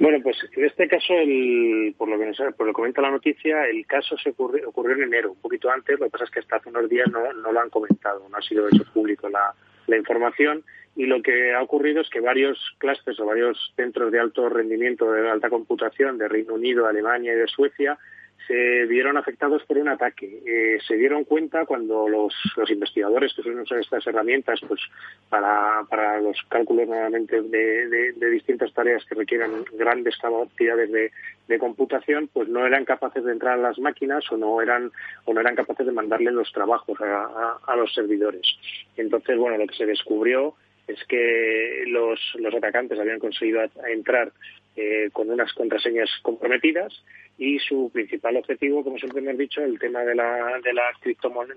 Bueno, 0.00 0.18
pues 0.22 0.38
en 0.56 0.64
este 0.64 0.88
caso, 0.88 1.12
el, 1.12 1.94
por, 1.98 2.08
lo 2.08 2.18
que 2.18 2.32
por 2.56 2.66
lo 2.66 2.72
que 2.72 2.76
comenta 2.76 3.02
la 3.02 3.10
noticia, 3.10 3.66
el 3.66 3.86
caso 3.86 4.16
se 4.16 4.30
ocurrió, 4.30 4.70
ocurrió 4.70 4.96
en 4.96 5.02
enero, 5.02 5.32
un 5.32 5.40
poquito 5.40 5.70
antes. 5.70 6.00
Lo 6.00 6.06
que 6.06 6.12
pasa 6.12 6.24
es 6.24 6.30
que 6.30 6.40
hasta 6.40 6.56
hace 6.56 6.70
unos 6.70 6.88
días 6.88 7.06
no, 7.12 7.30
no 7.34 7.52
lo 7.52 7.60
han 7.60 7.68
comentado, 7.68 8.26
no 8.26 8.34
ha 8.34 8.40
sido 8.40 8.66
hecho 8.66 8.82
público 8.94 9.28
la, 9.28 9.54
la 9.86 9.96
información 9.98 10.64
y 10.96 11.04
lo 11.04 11.20
que 11.20 11.52
ha 11.52 11.62
ocurrido 11.62 12.00
es 12.00 12.08
que 12.08 12.20
varios 12.20 12.58
clústeres 12.78 13.20
o 13.20 13.26
varios 13.26 13.72
centros 13.76 14.10
de 14.10 14.20
alto 14.20 14.48
rendimiento 14.48 15.12
de 15.12 15.28
alta 15.28 15.50
computación 15.50 16.16
de 16.16 16.28
Reino 16.28 16.54
Unido, 16.54 16.86
Alemania 16.86 17.34
y 17.34 17.36
de 17.36 17.46
Suecia 17.46 17.98
se 18.46 18.86
vieron 18.86 19.16
afectados 19.16 19.62
por 19.64 19.78
un 19.78 19.88
ataque. 19.88 20.42
Eh, 20.46 20.78
se 20.86 20.96
dieron 20.96 21.24
cuenta 21.24 21.66
cuando 21.66 22.08
los, 22.08 22.34
investigadores 22.68 23.32
que 23.34 23.42
suelen 23.42 23.62
usar 23.62 23.78
estas 23.78 24.06
herramientas 24.06 24.60
pues 24.66 24.80
para, 25.28 25.84
para 25.88 26.20
los 26.20 26.36
cálculos 26.48 26.88
nuevamente 26.88 27.42
de, 27.42 28.12
de, 28.12 28.30
distintas 28.30 28.72
tareas 28.72 29.04
que 29.04 29.14
requieran 29.14 29.64
grandes 29.72 30.16
cantidades 30.18 30.90
de, 30.90 31.12
de, 31.48 31.58
computación, 31.58 32.28
pues 32.32 32.48
no 32.48 32.66
eran 32.66 32.84
capaces 32.84 33.24
de 33.24 33.32
entrar 33.32 33.58
a 33.58 33.62
las 33.62 33.78
máquinas 33.78 34.24
o 34.30 34.36
no 34.36 34.60
eran 34.60 34.90
o 35.24 35.34
no 35.34 35.40
eran 35.40 35.56
capaces 35.56 35.86
de 35.86 35.92
mandarle 35.92 36.30
los 36.30 36.52
trabajos 36.52 36.98
a, 37.00 37.76
los 37.76 37.92
servidores. 37.94 38.46
Entonces, 38.96 39.36
bueno, 39.38 39.58
lo 39.58 39.66
que 39.66 39.76
se 39.76 39.86
descubrió 39.86 40.54
es 40.86 41.02
que 41.04 41.84
los 41.86 42.54
atacantes 42.54 42.98
habían 42.98 43.20
conseguido 43.20 43.60
entrar 43.88 44.32
eh, 44.76 45.10
con 45.12 45.30
unas 45.30 45.52
contraseñas 45.52 46.08
comprometidas 46.22 46.92
y 47.40 47.58
su 47.58 47.90
principal 47.90 48.36
objetivo, 48.36 48.84
como 48.84 48.98
siempre 48.98 49.28
han 49.28 49.36
dicho, 49.36 49.62
el 49.62 49.78
tema 49.78 50.00
de, 50.00 50.14
la, 50.14 50.60
de, 50.62 50.74
la 50.74 50.92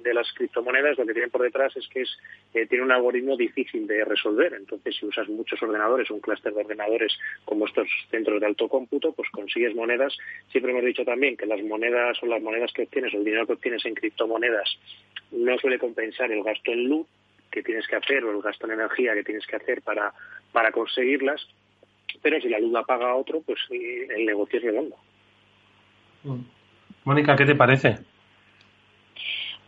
de 0.02 0.14
las 0.14 0.32
criptomonedas, 0.34 0.98
lo 0.98 1.06
que 1.06 1.12
tienen 1.12 1.30
por 1.30 1.42
detrás 1.42 1.76
es 1.76 1.86
que 1.90 2.04
es, 2.04 2.18
eh, 2.54 2.66
tiene 2.68 2.86
un 2.86 2.92
algoritmo 2.92 3.36
difícil 3.36 3.86
de 3.86 4.06
resolver. 4.06 4.54
Entonces, 4.54 4.96
si 4.98 5.06
usas 5.06 5.28
muchos 5.28 5.62
ordenadores, 5.62 6.10
un 6.10 6.22
clúster 6.22 6.54
de 6.54 6.62
ordenadores 6.62 7.14
como 7.44 7.68
estos 7.68 7.88
centros 8.10 8.40
de 8.40 8.48
alto 8.48 8.70
cómputo, 8.70 9.12
pues 9.12 9.30
consigues 9.30 9.76
monedas. 9.76 10.18
Siempre 10.52 10.72
hemos 10.72 10.86
dicho 10.86 11.04
también 11.04 11.36
que 11.36 11.46
las 11.46 11.62
monedas 11.62 12.18
o 12.24 12.28
las 12.28 12.42
monedas 12.42 12.72
que 12.72 12.84
obtienes 12.84 13.14
o 13.14 13.18
el 13.18 13.26
dinero 13.26 13.46
que 13.46 13.54
obtienes 13.54 13.86
en 13.86 13.94
criptomonedas 13.94 14.80
no 15.32 15.58
suele 15.58 15.80
compensar 15.80 16.32
el 16.32 16.44
gasto 16.44 16.72
en 16.72 16.88
luz 16.88 17.08
que 17.52 17.62
tienes 17.62 17.86
que 17.88 17.98
hacer 17.98 18.24
o 18.24 18.32
el 18.32 18.42
gasto 18.42 18.68
en 18.68 18.74
energía 18.74 19.14
que 19.14 19.24
tienes 19.24 19.46
que 19.46 19.58
hacer 19.58 19.82
para 19.82 20.72
conseguirlas, 20.72 21.46
pero 22.24 22.42
si 22.42 22.50
la 22.50 22.58
luz 22.58 22.72
la 22.72 22.84
paga 22.84 23.14
otro, 23.14 23.42
pues 23.42 23.60
eh, 23.70 24.08
el 24.16 24.26
negocio 24.26 24.58
es 24.58 24.66
redondo. 24.66 24.96
Mm. 26.24 26.40
Mónica, 27.04 27.36
¿qué 27.36 27.46
te 27.46 27.54
parece? 27.54 28.00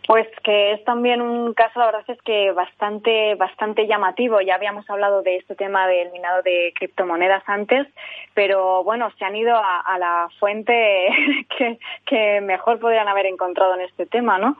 Pues 0.08 0.28
que 0.44 0.74
es 0.74 0.84
también 0.86 1.20
un 1.20 1.54
caso, 1.54 1.80
la 1.80 1.88
verdad 1.88 2.04
es 2.08 2.22
que 2.22 2.52
bastante, 2.52 3.36
bastante 3.36 3.88
llamativo. 3.88 4.40
Ya 4.40 4.56
habíamos 4.56 4.88
hablado 4.90 5.22
de 5.24 5.38
este 5.38 5.56
tema 5.56 5.88
del 5.88 6.12
minado 6.12 6.44
de 6.44 6.74
criptomonedas 6.76 7.44
antes, 7.48 7.88
pero 8.34 8.84
bueno, 8.84 9.12
se 9.18 9.26
han 9.26 9.36
ido 9.36 9.56
a, 9.56 9.98
la 9.98 10.30
fuente 10.40 11.10
que, 11.58 11.80
que, 12.06 12.40
mejor 12.42 12.80
podrían 12.80 13.08
haber 13.08 13.26
encontrado 13.26 13.74
en 13.74 13.82
este 13.82 14.06
tema, 14.06 14.38
¿no? 14.38 14.58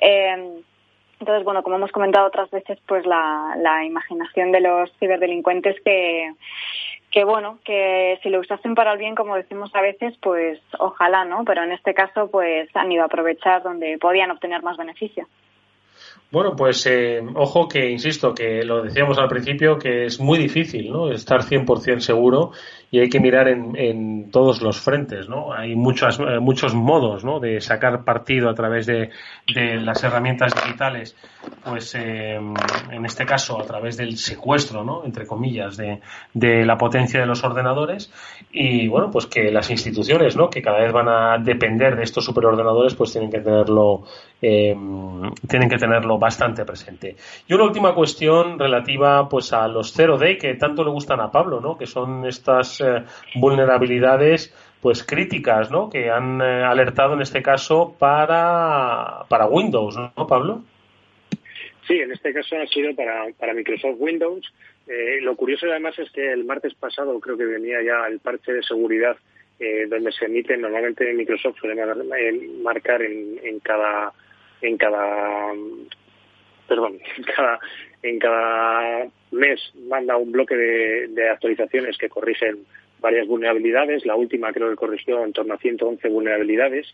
Eh, 0.00 0.60
entonces, 1.20 1.44
bueno, 1.44 1.62
como 1.62 1.76
hemos 1.76 1.92
comentado 1.92 2.26
otras 2.26 2.50
veces, 2.50 2.78
pues 2.86 3.04
la, 3.06 3.54
la 3.58 3.84
imaginación 3.84 4.52
de 4.52 4.60
los 4.60 4.90
ciberdelincuentes 4.98 5.76
que, 5.84 6.32
que, 7.10 7.24
bueno, 7.24 7.58
que 7.62 8.18
si 8.22 8.30
lo 8.30 8.40
usasen 8.40 8.74
para 8.74 8.92
el 8.92 8.98
bien, 8.98 9.14
como 9.14 9.36
decimos 9.36 9.70
a 9.74 9.82
veces, 9.82 10.14
pues 10.22 10.58
ojalá, 10.78 11.26
¿no? 11.26 11.44
Pero 11.44 11.62
en 11.62 11.72
este 11.72 11.92
caso, 11.92 12.30
pues 12.30 12.68
han 12.74 12.90
ido 12.90 13.02
a 13.02 13.06
aprovechar 13.06 13.62
donde 13.62 13.98
podían 13.98 14.30
obtener 14.30 14.62
más 14.62 14.78
beneficio. 14.78 15.28
Bueno, 16.30 16.54
pues 16.56 16.86
eh, 16.86 17.20
ojo 17.34 17.68
que, 17.68 17.90
insisto, 17.90 18.32
que 18.32 18.64
lo 18.64 18.82
decíamos 18.82 19.18
al 19.18 19.28
principio, 19.28 19.78
que 19.78 20.04
es 20.04 20.20
muy 20.20 20.38
difícil, 20.38 20.90
¿no? 20.90 21.10
Estar 21.10 21.40
100% 21.40 21.98
seguro 21.98 22.52
y 22.92 22.98
hay 22.98 23.08
que 23.08 23.20
mirar 23.20 23.46
en, 23.48 24.30
todos 24.30 24.62
los 24.62 24.80
frentes, 24.80 25.28
¿no? 25.28 25.52
Hay 25.52 25.76
muchas, 25.76 26.18
eh, 26.18 26.40
muchos 26.40 26.74
modos, 26.74 27.24
¿no? 27.24 27.38
De 27.38 27.60
sacar 27.60 28.04
partido 28.04 28.50
a 28.50 28.54
través 28.54 28.86
de, 28.86 29.10
las 29.46 30.02
herramientas 30.02 30.54
digitales, 30.54 31.16
pues 31.64 31.94
eh, 31.94 32.34
en 32.90 33.04
este 33.04 33.24
caso 33.24 33.60
a 33.60 33.64
través 33.64 33.96
del 33.96 34.16
secuestro, 34.16 34.84
¿no? 34.84 35.04
Entre 35.04 35.26
comillas, 35.26 35.76
de, 35.76 36.00
de 36.34 36.64
la 36.64 36.76
potencia 36.76 37.20
de 37.20 37.26
los 37.26 37.42
ordenadores 37.44 38.12
y, 38.52 38.88
bueno, 38.88 39.10
pues 39.10 39.26
que 39.26 39.50
las 39.50 39.70
instituciones, 39.70 40.36
¿no? 40.36 40.50
Que 40.50 40.62
cada 40.62 40.80
vez 40.80 40.92
van 40.92 41.08
a 41.08 41.38
depender 41.38 41.96
de 41.96 42.02
estos 42.02 42.24
superordenadores, 42.24 42.94
pues 42.94 43.12
tienen 43.12 43.30
que 43.30 43.40
tenerlo, 43.40 44.02
eh, 44.42 44.76
tienen 45.48 45.68
que 45.68 45.76
tenerlo 45.76 46.18
bastante 46.18 46.64
presente. 46.64 47.16
Y 47.46 47.54
una 47.54 47.64
última 47.64 47.94
cuestión 47.94 48.58
relativa, 48.58 49.28
pues 49.28 49.52
a 49.52 49.68
los 49.68 49.96
0D 49.96 50.38
que 50.38 50.54
tanto 50.54 50.82
le 50.84 50.90
gustan 50.90 51.20
a 51.20 51.30
Pablo, 51.30 51.60
¿no? 51.60 51.76
Que 51.76 51.86
son 51.86 52.26
estas 52.26 52.79
eh, 52.80 53.04
vulnerabilidades 53.34 54.54
pues 54.80 55.04
críticas 55.04 55.70
¿no? 55.70 55.90
que 55.90 56.10
han 56.10 56.40
eh, 56.40 56.64
alertado 56.64 57.14
en 57.14 57.22
este 57.22 57.42
caso 57.42 57.94
para, 57.98 59.24
para 59.28 59.46
Windows, 59.46 59.96
¿no, 59.96 60.26
Pablo? 60.26 60.62
Sí, 61.86 61.94
en 61.94 62.12
este 62.12 62.32
caso 62.32 62.56
ha 62.56 62.66
sido 62.66 62.94
para, 62.94 63.26
para 63.38 63.52
Microsoft 63.52 63.96
Windows. 63.98 64.52
Eh, 64.86 65.20
lo 65.20 65.36
curioso 65.36 65.66
además 65.66 65.98
es 65.98 66.10
que 66.12 66.32
el 66.32 66.44
martes 66.44 66.74
pasado 66.74 67.18
creo 67.20 67.36
que 67.36 67.44
venía 67.44 67.82
ya 67.82 68.06
el 68.08 68.20
parche 68.20 68.52
de 68.52 68.62
seguridad 68.62 69.16
donde 69.90 70.10
se 70.12 70.24
emite 70.24 70.56
normalmente 70.56 71.12
Microsoft 71.12 71.58
suele 71.58 71.84
marcar 72.62 73.02
en, 73.02 73.38
en 73.44 73.60
cada 73.60 74.10
en 74.62 74.78
cada 74.78 75.52
perdón 76.66 76.98
en 77.18 77.24
cada 77.24 77.60
en 78.02 78.18
cada 78.18 79.08
mes 79.30 79.60
manda 79.88 80.16
un 80.16 80.32
bloque 80.32 80.56
de, 80.56 81.28
actualizaciones 81.28 81.98
que 81.98 82.08
corrigen 82.08 82.64
varias 83.00 83.26
vulnerabilidades. 83.26 84.06
La 84.06 84.16
última 84.16 84.52
creo 84.52 84.70
que 84.70 84.76
corrigió 84.76 85.24
en 85.24 85.32
torno 85.32 85.54
a 85.54 85.58
111 85.58 86.08
vulnerabilidades. 86.08 86.92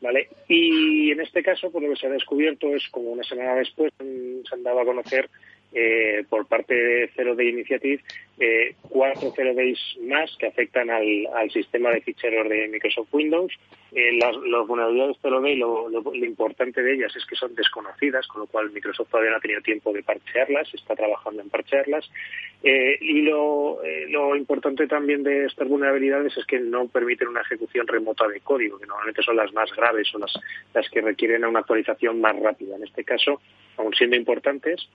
¿Vale? 0.00 0.28
Y 0.46 1.10
en 1.10 1.20
este 1.20 1.42
caso, 1.42 1.72
pues 1.72 1.82
lo 1.82 1.90
que 1.90 1.96
se 1.96 2.06
ha 2.06 2.10
descubierto 2.10 2.72
es 2.72 2.86
como 2.88 3.10
una 3.10 3.24
semana 3.24 3.56
después 3.56 3.92
se 3.98 4.54
han 4.54 4.62
dado 4.62 4.78
a 4.78 4.84
conocer 4.84 5.28
eh, 5.72 6.24
por 6.28 6.46
parte 6.46 6.74
de 6.74 7.10
Zero 7.14 7.34
Day 7.34 7.48
Initiative 7.48 8.02
eh, 8.40 8.76
cuatro 8.82 9.32
Zero 9.34 9.52
Days 9.52 9.78
más 10.02 10.30
que 10.38 10.46
afectan 10.46 10.90
al, 10.90 11.50
sistema 11.50 11.90
de 11.90 12.00
ficheros 12.02 12.48
de 12.48 12.68
Microsoft 12.68 13.12
Windows. 13.12 13.52
Eh, 13.90 14.16
las, 14.16 14.36
vulnerabilidades 14.66 15.16
Zero 15.20 15.40
Day, 15.40 15.56
lo, 15.56 15.90
importante 16.14 16.80
de 16.80 16.94
ellas 16.94 17.14
es 17.16 17.26
que 17.26 17.34
son 17.34 17.56
desconocidas, 17.56 18.28
con 18.28 18.42
lo 18.42 18.46
cual 18.46 18.70
Microsoft 18.70 19.10
todavía 19.10 19.32
no 19.32 19.38
ha 19.38 19.40
tenido 19.40 19.60
tiempo 19.60 19.92
de 19.92 20.04
parchearlas, 20.04 20.72
está 20.72 20.94
trabajando 20.94 21.42
en 21.42 21.50
parchearlas. 21.50 22.08
Eh, 22.62 22.96
y 23.00 23.22
lo, 23.22 23.80
lo 24.08 24.36
importante 24.36 24.86
también 24.86 25.24
de 25.24 25.46
estas 25.46 25.66
vulnerabilidades 25.66 26.36
es 26.36 26.46
que 26.46 26.60
no 26.60 26.86
permiten 26.86 27.28
una 27.28 27.40
ejecución 27.40 27.88
remota 27.88 28.28
de 28.28 28.40
código, 28.40 28.78
que 28.78 28.86
normalmente 28.86 29.22
son 29.22 29.36
las 29.36 29.52
más 29.52 29.74
graves 29.74 30.14
o 30.14 30.18
las, 30.18 30.32
las 30.74 30.88
que 30.90 31.00
requieren 31.00 31.44
una 31.44 31.60
actualización 31.60 32.20
más 32.20 32.38
rápida. 32.38 32.76
En 32.76 32.84
este 32.84 33.02
caso, 33.02 33.40
aun 33.76 33.92
siendo 33.94 34.14
importantes, 34.14 34.88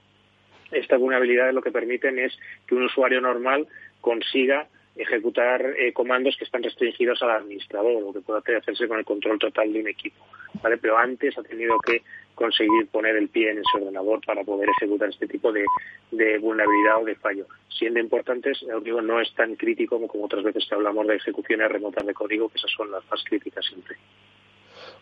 estas 0.74 1.00
vulnerabilidades 1.00 1.54
lo 1.54 1.62
que 1.62 1.70
permiten 1.70 2.18
es 2.18 2.36
que 2.66 2.74
un 2.74 2.84
usuario 2.84 3.20
normal 3.20 3.66
consiga 4.00 4.66
ejecutar 4.96 5.74
eh, 5.76 5.92
comandos 5.92 6.36
que 6.36 6.44
están 6.44 6.62
restringidos 6.62 7.20
al 7.22 7.30
administrador, 7.30 8.00
lo 8.00 8.12
que 8.12 8.20
puede 8.20 8.56
hacerse 8.56 8.86
con 8.86 8.98
el 8.98 9.04
control 9.04 9.38
total 9.38 9.72
de 9.72 9.80
un 9.80 9.88
equipo. 9.88 10.24
¿vale? 10.62 10.76
Pero 10.78 10.96
antes 10.96 11.36
ha 11.36 11.42
tenido 11.42 11.78
que 11.78 12.02
conseguir 12.34 12.86
poner 12.88 13.16
el 13.16 13.28
pie 13.28 13.50
en 13.50 13.58
ese 13.58 13.76
ordenador 13.76 14.20
para 14.24 14.44
poder 14.44 14.68
ejecutar 14.76 15.08
este 15.08 15.26
tipo 15.26 15.52
de, 15.52 15.64
vulnerabilidad 16.38 17.02
o 17.02 17.04
de 17.04 17.16
fallo. 17.16 17.46
Siendo 17.68 17.98
importantes, 17.98 18.64
digo, 18.82 19.02
no 19.02 19.20
es 19.20 19.32
tan 19.34 19.56
crítico 19.56 19.96
como, 19.96 20.08
como 20.08 20.24
otras 20.26 20.44
veces 20.44 20.64
que 20.68 20.74
hablamos 20.74 21.06
de 21.08 21.16
ejecuciones 21.16 21.70
remotas 21.70 22.06
de 22.06 22.14
código, 22.14 22.48
que 22.48 22.58
esas 22.58 22.70
son 22.70 22.90
las 22.90 23.04
más 23.10 23.22
críticas 23.24 23.64
siempre. 23.66 23.96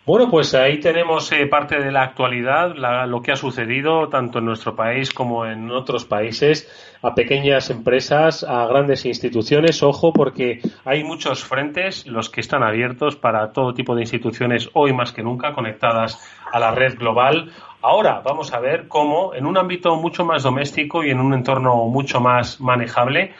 Bueno, 0.04 0.28
pues 0.28 0.52
ahí 0.54 0.80
tenemos 0.80 1.30
eh, 1.30 1.46
parte 1.46 1.78
de 1.78 1.92
la 1.92 2.02
actualidad, 2.02 2.74
lo 3.06 3.22
que 3.22 3.30
ha 3.30 3.36
sucedido 3.36 4.08
tanto 4.08 4.40
en 4.40 4.46
nuestro 4.46 4.74
país 4.74 5.12
como 5.12 5.46
en 5.46 5.70
otros 5.70 6.04
países, 6.04 6.68
a 7.02 7.14
pequeñas 7.14 7.70
empresas, 7.70 8.42
a 8.42 8.66
grandes 8.66 9.04
instituciones. 9.06 9.80
Ojo, 9.84 10.12
porque 10.12 10.60
hay 10.84 11.04
muchos 11.04 11.44
frentes, 11.44 12.04
los 12.08 12.30
que 12.30 12.40
están 12.40 12.64
abiertos 12.64 13.14
para 13.14 13.52
todo 13.52 13.74
tipo 13.74 13.94
de 13.94 14.00
instituciones, 14.00 14.68
hoy 14.72 14.92
más 14.92 15.12
que 15.12 15.22
nunca, 15.22 15.52
conectadas 15.52 16.18
a 16.52 16.58
la 16.58 16.72
red 16.72 16.98
global. 16.98 17.52
Ahora 17.80 18.22
vamos 18.24 18.52
a 18.52 18.58
ver 18.58 18.88
cómo, 18.88 19.34
en 19.34 19.46
un 19.46 19.56
ámbito 19.56 19.94
mucho 19.94 20.24
más 20.24 20.42
doméstico 20.42 21.04
y 21.04 21.10
en 21.10 21.20
un 21.20 21.32
entorno 21.32 21.76
mucho 21.86 22.20
más 22.20 22.60
manejable, 22.60 23.34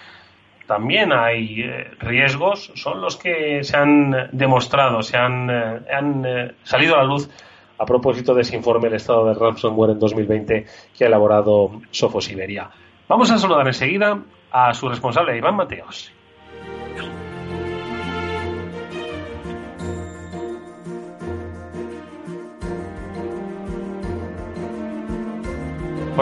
también 0.73 1.13
hay 1.13 1.61
eh, 1.61 1.91
riesgos, 2.01 2.73
son 2.77 3.03
los 3.03 3.19
que 3.19 3.63
se 3.63 3.77
han 3.77 4.31
demostrado, 4.33 5.03
se 5.03 5.19
han, 5.19 5.51
eh, 5.51 5.81
han 5.93 6.25
eh, 6.25 6.53
salido 6.63 6.95
a 6.95 6.99
la 6.99 7.05
luz 7.05 7.29
a 7.77 7.85
propósito 7.85 8.33
de 8.33 8.41
ese 8.41 8.57
informe 8.57 8.89
del 8.89 8.97
estado 8.97 9.27
de 9.27 9.35
ransomware 9.35 9.91
en 9.91 9.99
2020 9.99 10.67
que 10.97 11.05
ha 11.05 11.09
elaborado 11.09 11.83
Sofos 11.91 12.31
Iberia. 12.31 12.71
Vamos 13.07 13.31
a 13.31 13.37
saludar 13.37 13.67
enseguida 13.67 14.19
a 14.51 14.73
su 14.73 14.89
responsable, 14.89 15.37
Iván 15.37 15.57
Mateos. 15.57 16.11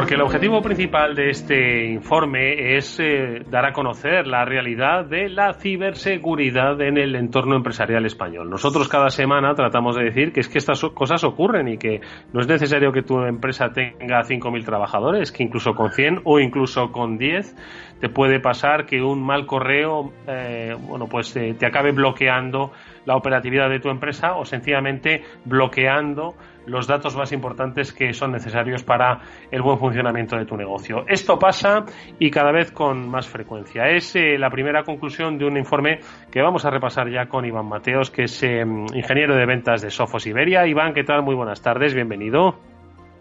Porque 0.00 0.14
el 0.14 0.22
objetivo 0.22 0.62
principal 0.62 1.14
de 1.14 1.28
este 1.28 1.84
informe 1.84 2.74
es 2.74 2.98
eh, 3.00 3.44
dar 3.50 3.66
a 3.66 3.74
conocer 3.74 4.26
la 4.26 4.46
realidad 4.46 5.04
de 5.04 5.28
la 5.28 5.52
ciberseguridad 5.52 6.80
en 6.80 6.96
el 6.96 7.14
entorno 7.14 7.54
empresarial 7.54 8.06
español. 8.06 8.48
Nosotros 8.48 8.88
cada 8.88 9.10
semana 9.10 9.54
tratamos 9.54 9.96
de 9.96 10.04
decir 10.04 10.32
que 10.32 10.40
es 10.40 10.48
que 10.48 10.56
estas 10.56 10.80
cosas 10.94 11.22
ocurren 11.22 11.68
y 11.68 11.76
que 11.76 12.00
no 12.32 12.40
es 12.40 12.48
necesario 12.48 12.92
que 12.92 13.02
tu 13.02 13.20
empresa 13.24 13.74
tenga 13.74 14.22
5.000 14.22 14.64
trabajadores, 14.64 15.32
que 15.32 15.42
incluso 15.42 15.74
con 15.74 15.90
100 15.90 16.22
o 16.24 16.40
incluso 16.40 16.90
con 16.92 17.18
10 17.18 17.54
te 18.00 18.08
puede 18.08 18.40
pasar 18.40 18.86
que 18.86 19.02
un 19.02 19.22
mal 19.22 19.44
correo, 19.44 20.14
eh, 20.26 20.74
bueno, 20.80 21.08
pues 21.10 21.36
eh, 21.36 21.54
te 21.58 21.66
acabe 21.66 21.92
bloqueando 21.92 22.72
la 23.04 23.16
operatividad 23.16 23.68
de 23.68 23.80
tu 23.80 23.90
empresa 23.90 24.36
o 24.36 24.46
sencillamente 24.46 25.22
bloqueando 25.44 26.36
los 26.66 26.86
datos 26.86 27.16
más 27.16 27.32
importantes 27.32 27.92
que 27.92 28.12
son 28.12 28.32
necesarios 28.32 28.82
para 28.82 29.20
el 29.50 29.62
buen 29.62 29.78
funcionamiento 29.78 30.36
de 30.36 30.44
tu 30.44 30.56
negocio. 30.56 31.04
Esto 31.08 31.38
pasa 31.38 31.84
y 32.18 32.30
cada 32.30 32.52
vez 32.52 32.72
con 32.72 33.08
más 33.08 33.28
frecuencia. 33.28 33.88
Es 33.88 34.14
eh, 34.16 34.38
la 34.38 34.50
primera 34.50 34.82
conclusión 34.82 35.38
de 35.38 35.46
un 35.46 35.56
informe 35.56 36.00
que 36.30 36.42
vamos 36.42 36.64
a 36.64 36.70
repasar 36.70 37.10
ya 37.10 37.26
con 37.26 37.44
Iván 37.44 37.66
Mateos, 37.66 38.10
que 38.10 38.24
es 38.24 38.42
eh, 38.42 38.64
ingeniero 38.94 39.36
de 39.36 39.46
ventas 39.46 39.82
de 39.82 39.90
Sofos 39.90 40.26
Iberia. 40.26 40.66
Iván, 40.66 40.94
¿qué 40.94 41.04
tal? 41.04 41.22
Muy 41.22 41.34
buenas 41.34 41.62
tardes, 41.62 41.94
bienvenido. 41.94 42.58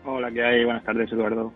Hola, 0.06 0.32
¿qué 0.32 0.44
hay? 0.44 0.66
Buenas 0.66 0.84
tardes, 0.84 1.12
Eduardo. 1.12 1.52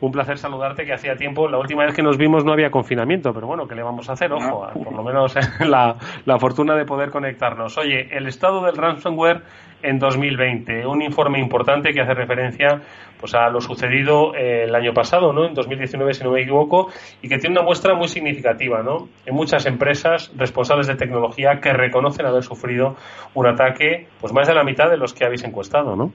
Un 0.00 0.12
placer 0.12 0.38
saludarte, 0.38 0.84
que 0.84 0.92
hacía 0.92 1.16
tiempo, 1.16 1.48
la 1.48 1.58
última 1.58 1.84
vez 1.84 1.94
que 1.94 2.02
nos 2.02 2.16
vimos 2.16 2.44
no 2.44 2.52
había 2.52 2.70
confinamiento, 2.70 3.32
pero 3.32 3.46
bueno, 3.46 3.66
¿qué 3.68 3.74
le 3.74 3.82
vamos 3.82 4.08
a 4.08 4.14
hacer? 4.14 4.32
Ojo, 4.32 4.66
por 4.72 4.94
lo 4.94 5.02
menos 5.02 5.34
la, 5.60 5.96
la 6.24 6.38
fortuna 6.38 6.74
de 6.74 6.84
poder 6.84 7.10
conectarnos. 7.10 7.76
Oye, 7.78 8.08
el 8.10 8.26
estado 8.26 8.64
del 8.64 8.76
ransomware 8.76 9.42
en 9.82 9.98
2020. 9.98 10.86
Un 10.86 11.02
informe 11.02 11.38
importante 11.38 11.92
que 11.92 12.00
hace 12.00 12.14
referencia 12.14 12.80
pues 13.18 13.34
a 13.34 13.48
lo 13.50 13.60
sucedido 13.60 14.34
eh, 14.34 14.64
el 14.64 14.74
año 14.74 14.92
pasado, 14.94 15.32
¿no? 15.32 15.46
En 15.46 15.54
2019, 15.54 16.14
si 16.14 16.24
no 16.24 16.30
me 16.30 16.42
equivoco, 16.42 16.88
y 17.20 17.28
que 17.28 17.38
tiene 17.38 17.56
una 17.56 17.64
muestra 17.64 17.94
muy 17.94 18.08
significativa, 18.08 18.82
¿no? 18.82 19.08
En 19.26 19.34
muchas 19.34 19.66
empresas 19.66 20.32
responsables 20.36 20.86
de 20.86 20.96
tecnología 20.96 21.60
que 21.60 21.72
reconocen 21.72 22.26
haber 22.26 22.42
sufrido 22.42 22.96
un 23.34 23.46
ataque, 23.46 24.08
pues 24.20 24.32
más 24.32 24.48
de 24.48 24.54
la 24.54 24.64
mitad 24.64 24.88
de 24.88 24.96
los 24.96 25.12
que 25.12 25.24
habéis 25.24 25.44
encuestado, 25.44 25.96
¿no? 25.96 26.12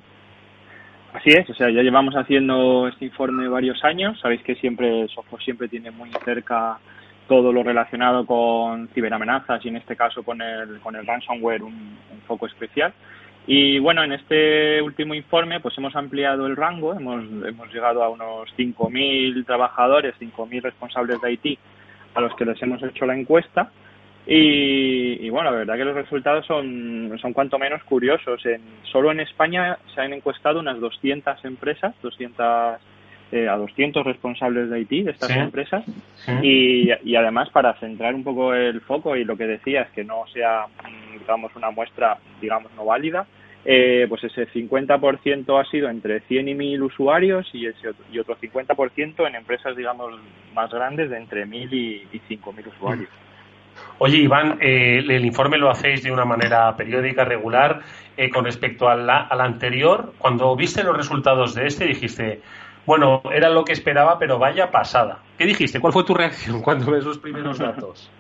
Así 1.15 1.29
es, 1.29 1.49
o 1.49 1.53
sea, 1.53 1.69
ya 1.69 1.81
llevamos 1.81 2.13
haciendo 2.13 2.89
este 2.89 3.05
informe 3.05 3.47
varios 3.47 3.81
años. 3.85 4.19
Sabéis 4.19 4.41
que 4.41 4.55
siempre 4.55 5.07
Software 5.07 5.41
siempre 5.41 5.69
tiene 5.69 5.89
muy 5.89 6.11
cerca 6.25 6.77
todo 7.25 7.53
lo 7.53 7.63
relacionado 7.63 8.25
con 8.25 8.89
ciberamenazas 8.89 9.63
y 9.63 9.69
en 9.69 9.77
este 9.77 9.95
caso 9.95 10.23
con 10.23 10.41
el, 10.41 10.81
con 10.81 10.93
el 10.93 11.07
ransomware 11.07 11.63
un, 11.63 11.73
un 12.11 12.19
foco 12.27 12.47
especial. 12.47 12.93
Y 13.47 13.79
bueno, 13.79 14.03
en 14.03 14.11
este 14.11 14.81
último 14.81 15.13
informe 15.13 15.61
pues 15.61 15.77
hemos 15.77 15.95
ampliado 15.95 16.47
el 16.47 16.57
rango, 16.57 16.93
hemos, 16.93 17.23
hemos 17.47 17.73
llegado 17.73 18.03
a 18.03 18.09
unos 18.09 18.49
5.000 18.57 19.45
trabajadores, 19.45 20.15
5.000 20.19 20.63
responsables 20.63 21.21
de 21.21 21.31
IT 21.31 21.59
a 22.13 22.19
los 22.19 22.35
que 22.35 22.43
les 22.43 22.61
hemos 22.61 22.83
hecho 22.83 23.05
la 23.05 23.17
encuesta. 23.17 23.71
Y, 24.27 25.29
bueno, 25.29 25.51
la 25.51 25.57
verdad 25.57 25.75
que 25.75 25.85
los 25.85 25.95
resultados 25.95 26.45
son, 26.45 27.17
son 27.21 27.33
cuanto 27.33 27.59
menos 27.59 27.83
curiosos. 27.83 28.43
En, 28.45 28.61
solo 28.91 29.11
en 29.11 29.19
España 29.19 29.77
se 29.93 30.01
han 30.01 30.13
encuestado 30.13 30.59
unas 30.59 30.79
200 30.79 31.45
empresas, 31.45 31.93
200 32.01 32.79
eh, 33.31 33.47
a 33.47 33.57
200 33.57 34.05
responsables 34.05 34.69
de 34.69 34.81
IT 34.81 35.05
de 35.05 35.11
estas 35.11 35.29
empresas. 35.31 35.83
Y, 36.41 36.89
y, 37.03 37.15
además 37.15 37.49
para 37.49 37.73
centrar 37.79 38.15
un 38.15 38.23
poco 38.23 38.53
el 38.53 38.81
foco 38.81 39.15
y 39.15 39.23
lo 39.23 39.37
que 39.37 39.45
decías 39.45 39.89
que 39.91 40.03
no 40.03 40.25
sea 40.33 40.65
digamos 41.19 41.55
una 41.55 41.71
muestra 41.71 42.17
digamos 42.39 42.71
no 42.75 42.85
válida 42.85 43.25
eh, 43.63 44.05
pues 44.07 44.23
ese 44.23 44.47
50% 44.47 45.59
ha 45.59 45.69
sido 45.69 45.89
entre 45.89 46.19
100 46.21 46.49
y 46.49 46.53
1000 46.53 46.83
usuarios 46.83 47.49
y 47.53 47.65
ese 47.65 47.89
otro, 47.89 48.05
y 48.11 48.19
otro 48.19 48.37
50% 48.37 49.27
en 49.27 49.35
empresas 49.35 49.75
digamos 49.75 50.13
más 50.53 50.71
grandes 50.71 51.09
de 51.09 51.17
entre 51.17 51.45
1000 51.45 51.73
y, 51.73 52.07
y 52.13 52.19
5000 52.27 52.67
usuarios 52.67 53.09
Oye, 53.97 54.17
Iván, 54.17 54.57
eh, 54.61 55.03
el 55.07 55.25
informe 55.25 55.57
lo 55.57 55.69
hacéis 55.69 56.03
de 56.03 56.11
una 56.11 56.25
manera 56.25 56.75
periódica, 56.75 57.23
regular. 57.23 57.81
Eh, 58.17 58.29
con 58.29 58.45
respecto 58.45 58.87
al 58.87 59.09
anterior, 59.09 60.13
cuando 60.17 60.55
viste 60.55 60.83
los 60.83 60.95
resultados 60.95 61.53
de 61.53 61.67
este, 61.67 61.85
dijiste, 61.85 62.41
bueno, 62.85 63.21
era 63.33 63.49
lo 63.49 63.65
que 63.65 63.73
esperaba, 63.73 64.17
pero 64.17 64.39
vaya 64.39 64.71
pasada. 64.71 65.19
¿Qué 65.37 65.45
dijiste? 65.45 65.81
¿Cuál 65.81 65.91
fue 65.91 66.05
tu 66.05 66.13
reacción 66.13 66.61
cuando 66.61 66.91
ves 66.91 67.03
los 67.03 67.17
primeros 67.17 67.57
datos? 67.59 68.09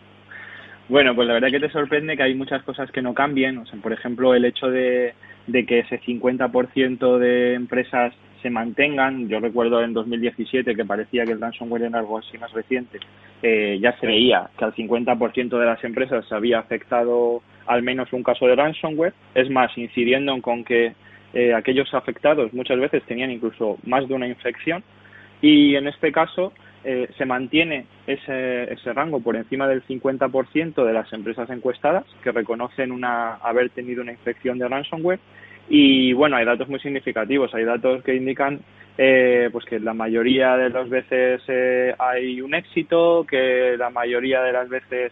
Bueno, 0.87 1.15
pues 1.15 1.27
la 1.27 1.33
verdad 1.33 1.49
que 1.49 1.59
te 1.59 1.71
sorprende 1.71 2.15
que 2.15 2.21
hay 2.21 2.35
muchas 2.35 2.61
cosas 2.61 2.91
que 2.91 3.01
no 3.01 3.15
cambien. 3.15 3.57
O 3.57 3.65
sea, 3.65 3.79
por 3.81 3.91
ejemplo, 3.91 4.35
el 4.35 4.45
hecho 4.45 4.67
de, 4.67 5.15
que 5.47 5.79
ese 5.79 5.99
50% 5.99 7.17
de 7.17 7.55
empresas 7.55 8.13
se 8.41 8.49
mantengan. 8.49 9.27
Yo 9.27 9.39
recuerdo 9.39 9.83
en 9.83 9.93
2017 9.93 10.75
que 10.75 10.85
parecía 10.85 11.25
que 11.25 11.33
el 11.33 11.41
ransomware 11.41 11.83
era 11.83 11.99
algo 11.99 12.17
así 12.17 12.37
más 12.37 12.51
reciente. 12.53 12.99
Eh, 13.41 13.77
ya 13.81 13.97
se 13.99 14.07
veía 14.07 14.49
que 14.57 14.65
al 14.65 14.73
50% 14.73 15.59
de 15.59 15.65
las 15.65 15.83
empresas 15.83 16.25
se 16.27 16.35
había 16.35 16.59
afectado 16.59 17.41
al 17.67 17.83
menos 17.83 18.11
un 18.13 18.23
caso 18.23 18.47
de 18.47 18.55
ransomware. 18.55 19.13
Es 19.33 19.49
más, 19.49 19.77
incidiendo 19.77 20.39
con 20.41 20.63
que 20.63 20.93
eh, 21.33 21.53
aquellos 21.53 21.93
afectados 21.93 22.53
muchas 22.53 22.79
veces 22.79 23.03
tenían 23.03 23.31
incluso 23.31 23.77
más 23.85 24.07
de 24.07 24.13
una 24.13 24.27
infección 24.27 24.83
y 25.41 25.75
en 25.75 25.87
este 25.87 26.11
caso 26.11 26.53
eh, 26.83 27.09
se 27.17 27.25
mantiene 27.25 27.87
ese, 28.07 28.71
ese 28.71 28.93
rango 28.93 29.19
por 29.19 29.35
encima 29.35 29.67
del 29.67 29.83
50% 29.85 30.85
de 30.85 30.93
las 30.93 31.11
empresas 31.11 31.49
encuestadas 31.49 32.05
que 32.23 32.31
reconocen 32.31 32.91
una, 32.91 33.35
haber 33.35 33.69
tenido 33.71 34.01
una 34.01 34.11
infección 34.11 34.59
de 34.59 34.67
ransomware 34.67 35.19
y 35.69 36.13
bueno, 36.13 36.37
hay 36.37 36.45
datos 36.45 36.67
muy 36.69 36.79
significativos, 36.79 37.53
hay 37.53 37.63
datos 37.63 38.03
que 38.03 38.15
indican 38.15 38.59
eh, 38.97 39.49
pues 39.51 39.65
que 39.65 39.79
la 39.79 39.93
mayoría 39.93 40.55
de 40.57 40.69
las 40.69 40.89
veces 40.89 41.41
hay 41.99 42.41
un 42.41 42.53
éxito, 42.53 43.25
que 43.29 43.75
la 43.77 43.89
mayoría 43.89 44.41
de 44.41 44.53
las 44.53 44.69
veces 44.69 45.11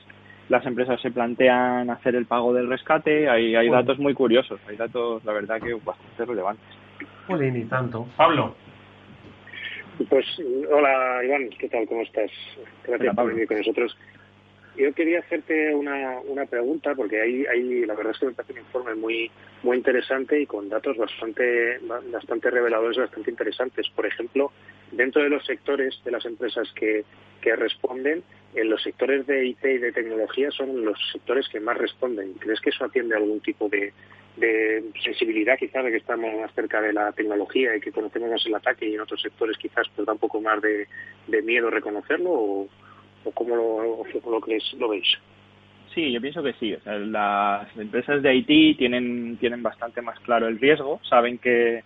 las 0.49 0.65
empresas 0.65 1.01
se 1.01 1.11
plantean 1.11 1.89
hacer 1.89 2.15
el 2.15 2.25
pago 2.25 2.53
del 2.53 2.69
rescate. 2.69 3.29
Hay, 3.29 3.55
hay 3.55 3.69
datos 3.69 3.97
muy 3.99 4.13
curiosos, 4.13 4.59
hay 4.67 4.75
datos, 4.75 5.23
la 5.25 5.33
verdad, 5.33 5.59
que 5.61 5.73
bastante 5.73 6.25
relevantes. 6.25 6.65
Joder, 7.27 7.53
ni 7.53 7.65
tanto. 7.65 8.07
Pablo. 8.17 8.55
Pues 10.09 10.25
hola 10.71 11.23
Iván, 11.23 11.49
¿qué 11.59 11.69
tal? 11.69 11.87
¿Cómo 11.87 12.01
estás? 12.01 12.31
Gracias 12.85 13.15
por 13.15 13.27
venir 13.27 13.47
con 13.47 13.57
nosotros. 13.57 13.95
Yo 14.75 14.91
quería 14.93 15.19
hacerte 15.19 15.73
una, 15.75 16.19
una 16.21 16.45
pregunta 16.45 16.95
porque 16.95 17.21
hay, 17.21 17.45
hay, 17.45 17.85
la 17.85 17.93
verdad 17.93 18.13
es 18.13 18.19
que 18.19 18.25
me 18.25 18.31
parece 18.31 18.53
un 18.53 18.59
informe 18.59 18.95
muy, 18.95 19.31
muy 19.61 19.77
interesante 19.77 20.41
y 20.41 20.47
con 20.47 20.67
datos 20.67 20.97
bastante, 20.97 21.79
bastante 22.11 22.49
reveladores, 22.49 22.97
bastante 22.97 23.29
interesantes. 23.29 23.87
Por 23.95 24.07
ejemplo, 24.07 24.51
dentro 24.91 25.21
de 25.21 25.29
los 25.29 25.45
sectores 25.45 25.99
de 26.03 26.11
las 26.11 26.25
empresas 26.25 26.71
que, 26.73 27.05
que 27.41 27.55
responden, 27.55 28.23
en 28.55 28.69
los 28.69 28.81
sectores 28.81 29.27
de 29.27 29.45
IT 29.45 29.63
y 29.63 29.77
de 29.77 29.91
tecnología 29.91 30.49
son 30.49 30.83
los 30.83 30.97
sectores 31.11 31.47
que 31.49 31.59
más 31.59 31.77
responden. 31.77 32.33
¿Crees 32.33 32.59
que 32.59 32.71
eso 32.71 32.85
atiende 32.85 33.13
a 33.13 33.19
algún 33.19 33.41
tipo 33.41 33.69
de, 33.69 33.93
de 34.37 34.83
sensibilidad 35.03 35.57
quizás 35.57 35.83
de 35.83 35.91
que 35.91 35.97
estamos 35.97 36.33
más 36.39 36.53
cerca 36.55 36.81
de 36.81 36.93
la 36.93 37.11
tecnología 37.11 37.75
y 37.75 37.79
que 37.79 37.91
conocemos 37.91 38.31
más 38.31 38.45
el 38.45 38.55
ataque 38.55 38.87
y 38.87 38.95
en 38.95 39.01
otros 39.01 39.21
sectores 39.21 39.57
quizás 39.57 39.87
pues 39.95 40.05
da 40.07 40.13
un 40.13 40.19
poco 40.19 40.41
más 40.41 40.59
de, 40.61 40.87
de 41.27 41.41
miedo 41.43 41.69
reconocerlo 41.69 42.31
o, 42.31 42.69
o 43.23 43.31
cómo 43.31 43.55
lo, 43.55 44.03
lo, 44.03 44.39
lo 44.79 44.89
veis? 44.89 45.17
Sí, 45.93 46.11
yo 46.11 46.19
pienso 46.19 46.41
que 46.41 46.53
sí. 46.53 46.73
O 46.73 46.79
sea, 46.81 46.97
las 46.97 47.77
empresas 47.77 48.21
de 48.21 48.35
IT 48.35 48.77
tienen, 48.77 49.37
tienen 49.37 49.61
bastante 49.61 50.01
más 50.01 50.19
claro 50.21 50.47
el 50.47 50.59
riesgo, 50.59 50.99
saben 51.07 51.37
que, 51.37 51.83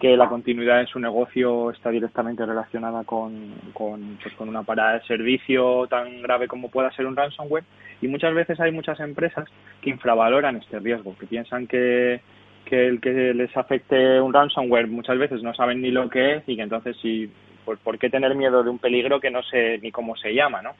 que 0.00 0.16
la 0.16 0.28
continuidad 0.28 0.78
de 0.80 0.86
su 0.86 0.98
negocio 0.98 1.70
está 1.70 1.90
directamente 1.90 2.46
relacionada 2.46 3.04
con, 3.04 3.52
con, 3.74 4.18
pues, 4.22 4.34
con 4.34 4.48
una 4.48 4.62
parada 4.62 4.94
de 4.94 5.06
servicio 5.06 5.86
tan 5.88 6.22
grave 6.22 6.48
como 6.48 6.70
pueda 6.70 6.90
ser 6.92 7.06
un 7.06 7.16
ransomware 7.16 7.64
y 8.00 8.08
muchas 8.08 8.34
veces 8.34 8.58
hay 8.60 8.72
muchas 8.72 8.98
empresas 9.00 9.46
que 9.82 9.90
infravaloran 9.90 10.56
este 10.56 10.78
riesgo, 10.78 11.14
que 11.18 11.26
piensan 11.26 11.66
que, 11.66 12.22
que 12.64 12.86
el 12.86 13.00
que 13.00 13.34
les 13.34 13.54
afecte 13.54 14.20
un 14.22 14.32
ransomware 14.32 14.86
muchas 14.86 15.18
veces 15.18 15.42
no 15.42 15.52
saben 15.52 15.82
ni 15.82 15.90
lo 15.90 16.08
que 16.08 16.36
es 16.36 16.48
y 16.48 16.56
que 16.56 16.62
entonces 16.62 16.96
si 17.02 17.30
pues 17.64 17.78
por 17.80 17.98
qué 17.98 18.10
tener 18.10 18.34
miedo 18.34 18.62
de 18.62 18.70
un 18.70 18.78
peligro 18.78 19.20
que 19.20 19.30
no 19.30 19.42
sé 19.42 19.78
ni 19.82 19.90
cómo 19.90 20.16
se 20.16 20.34
llama, 20.34 20.62
¿no? 20.62 20.70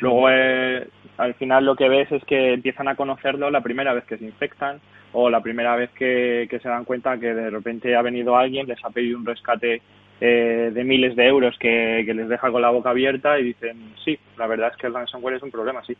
Luego 0.00 0.28
eh, 0.30 0.86
al 1.16 1.34
final 1.34 1.64
lo 1.64 1.74
que 1.74 1.88
ves 1.88 2.10
es 2.12 2.24
que 2.24 2.52
empiezan 2.52 2.88
a 2.88 2.94
conocerlo 2.94 3.50
la 3.50 3.60
primera 3.60 3.92
vez 3.92 4.04
que 4.04 4.16
se 4.16 4.24
infectan 4.24 4.80
o 5.12 5.30
la 5.30 5.40
primera 5.40 5.74
vez 5.74 5.90
que, 5.90 6.46
se 6.50 6.68
dan 6.68 6.84
cuenta 6.84 7.18
que 7.18 7.34
de 7.34 7.50
repente 7.50 7.96
ha 7.96 8.02
venido 8.02 8.36
alguien, 8.36 8.66
les 8.66 8.84
ha 8.84 8.90
pedido 8.90 9.18
un 9.18 9.26
rescate 9.26 9.82
eh, 10.20 10.70
de 10.72 10.84
miles 10.84 11.16
de 11.16 11.26
euros 11.26 11.56
que, 11.58 12.02
que 12.04 12.14
les 12.14 12.28
deja 12.28 12.50
con 12.50 12.62
la 12.62 12.70
boca 12.70 12.90
abierta 12.90 13.38
y 13.38 13.44
dicen, 13.44 13.94
sí, 14.04 14.18
la 14.36 14.46
verdad 14.46 14.70
es 14.72 14.76
que 14.76 14.86
el 14.86 14.94
ransomware 14.94 15.36
es 15.36 15.42
un 15.42 15.50
problema, 15.50 15.82
sí. 15.84 15.96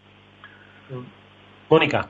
Mónica. 1.68 2.08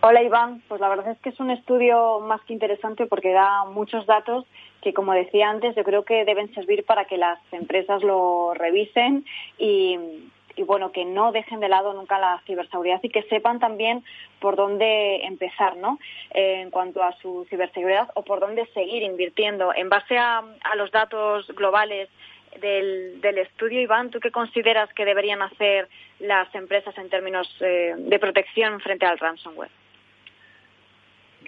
Hola 0.00 0.22
Iván, 0.22 0.62
pues 0.68 0.80
la 0.80 0.88
verdad 0.88 1.10
es 1.10 1.18
que 1.18 1.30
es 1.30 1.40
un 1.40 1.50
estudio 1.50 2.20
más 2.20 2.40
que 2.42 2.52
interesante 2.52 3.06
porque 3.06 3.32
da 3.32 3.64
muchos 3.64 4.06
datos 4.06 4.44
que, 4.80 4.94
como 4.94 5.12
decía 5.12 5.50
antes, 5.50 5.74
yo 5.74 5.84
creo 5.84 6.04
que 6.04 6.24
deben 6.24 6.52
servir 6.54 6.84
para 6.84 7.06
que 7.06 7.16
las 7.16 7.38
empresas 7.52 8.02
lo 8.02 8.54
revisen 8.54 9.24
y, 9.58 9.98
bueno, 10.66 10.92
que 10.92 11.04
no 11.04 11.32
dejen 11.32 11.60
de 11.60 11.68
lado 11.68 11.94
nunca 11.94 12.18
la 12.18 12.40
ciberseguridad 12.46 13.00
y 13.02 13.08
que 13.08 13.22
sepan 13.24 13.58
también 13.58 14.04
por 14.40 14.56
dónde 14.56 15.24
empezar, 15.24 15.76
¿no? 15.76 15.98
Eh, 16.32 16.60
en 16.62 16.70
cuanto 16.70 17.02
a 17.02 17.12
su 17.20 17.46
ciberseguridad 17.50 18.08
o 18.14 18.22
por 18.22 18.40
dónde 18.40 18.66
seguir 18.74 19.02
invirtiendo. 19.02 19.72
En 19.74 19.88
base 19.88 20.16
a, 20.16 20.42
los 20.76 20.90
datos 20.92 21.46
globales 21.48 22.08
del, 22.60 23.38
estudio, 23.38 23.80
Iván, 23.80 24.10
¿tú 24.10 24.20
qué 24.20 24.30
consideras 24.30 24.92
que 24.94 25.04
deberían 25.04 25.42
hacer 25.42 25.88
las 26.20 26.52
empresas 26.54 26.96
en 26.98 27.08
términos 27.08 27.48
eh, 27.60 27.94
de 27.96 28.18
protección 28.18 28.80
frente 28.80 29.06
al 29.06 29.18
ransomware? 29.18 29.70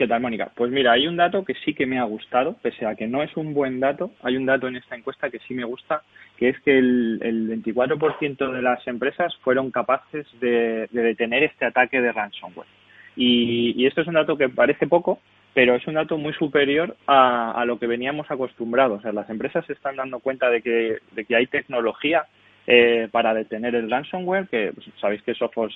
¿Qué 0.00 0.08
tal, 0.08 0.22
Mónica? 0.22 0.50
Pues 0.54 0.70
mira, 0.70 0.92
hay 0.92 1.06
un 1.06 1.16
dato 1.16 1.44
que 1.44 1.52
sí 1.62 1.74
que 1.74 1.84
me 1.84 1.98
ha 1.98 2.04
gustado, 2.04 2.56
pese 2.62 2.86
a 2.86 2.94
que 2.94 3.06
no 3.06 3.22
es 3.22 3.36
un 3.36 3.52
buen 3.52 3.80
dato, 3.80 4.12
hay 4.22 4.36
un 4.38 4.46
dato 4.46 4.66
en 4.66 4.76
esta 4.76 4.96
encuesta 4.96 5.28
que 5.28 5.40
sí 5.40 5.52
me 5.52 5.64
gusta, 5.64 6.02
que 6.38 6.48
es 6.48 6.60
que 6.60 6.78
el, 6.78 7.18
el 7.22 7.62
24% 7.62 8.50
de 8.50 8.62
las 8.62 8.86
empresas 8.86 9.36
fueron 9.42 9.70
capaces 9.70 10.26
de, 10.40 10.88
detener 10.90 11.42
este 11.42 11.66
ataque 11.66 12.00
de 12.00 12.12
ransomware. 12.12 12.66
Y, 13.14 13.84
esto 13.84 14.00
es 14.00 14.06
un 14.06 14.14
dato 14.14 14.38
que 14.38 14.48
parece 14.48 14.86
poco, 14.86 15.20
pero 15.52 15.74
es 15.74 15.86
un 15.86 15.94
dato 15.94 16.16
muy 16.16 16.32
superior 16.32 16.96
a, 17.06 17.52
a, 17.52 17.66
lo 17.66 17.78
que 17.78 17.86
veníamos 17.86 18.30
acostumbrados. 18.30 19.00
O 19.00 19.02
sea, 19.02 19.12
las 19.12 19.28
empresas 19.28 19.66
se 19.66 19.74
están 19.74 19.96
dando 19.96 20.20
cuenta 20.20 20.48
de 20.48 20.62
que, 20.62 20.98
de 21.10 21.24
que 21.26 21.36
hay 21.36 21.46
tecnología 21.46 22.24
eh, 22.66 23.08
para 23.10 23.34
detener 23.34 23.74
el 23.74 23.90
ransomware, 23.90 24.48
que 24.48 24.72
pues, 24.74 24.86
sabéis 25.00 25.22
que 25.22 25.34
Sophos 25.34 25.74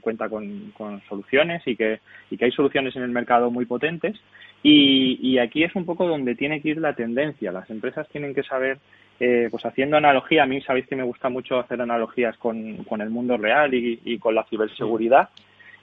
cuenta 0.00 0.28
con, 0.28 0.72
soluciones 1.08 1.62
y 1.66 1.76
que, 1.76 2.00
y 2.30 2.42
hay 2.42 2.52
soluciones 2.52 2.94
en 2.96 3.02
el 3.02 3.10
mercado 3.10 3.50
muy 3.50 3.64
potentes. 3.64 4.16
Y, 4.62 5.38
aquí 5.38 5.62
es 5.62 5.74
un 5.76 5.84
poco 5.84 6.06
donde 6.06 6.34
tiene 6.34 6.60
que 6.60 6.70
ir 6.70 6.78
la 6.78 6.94
tendencia. 6.94 7.52
Las 7.52 7.70
empresas 7.70 8.08
tienen 8.08 8.34
que 8.34 8.42
saber, 8.42 8.78
eh, 9.20 9.48
pues 9.50 9.64
haciendo 9.64 9.96
analogía, 9.96 10.42
a 10.42 10.46
mí 10.46 10.60
sabéis 10.62 10.86
que 10.86 10.96
me 10.96 11.04
gusta 11.04 11.28
mucho 11.28 11.60
hacer 11.60 11.80
analogías 11.80 12.36
con, 12.38 12.56
el 13.00 13.10
mundo 13.10 13.36
real 13.36 13.72
y, 13.72 14.18
con 14.18 14.34
la 14.34 14.44
ciberseguridad. 14.44 15.28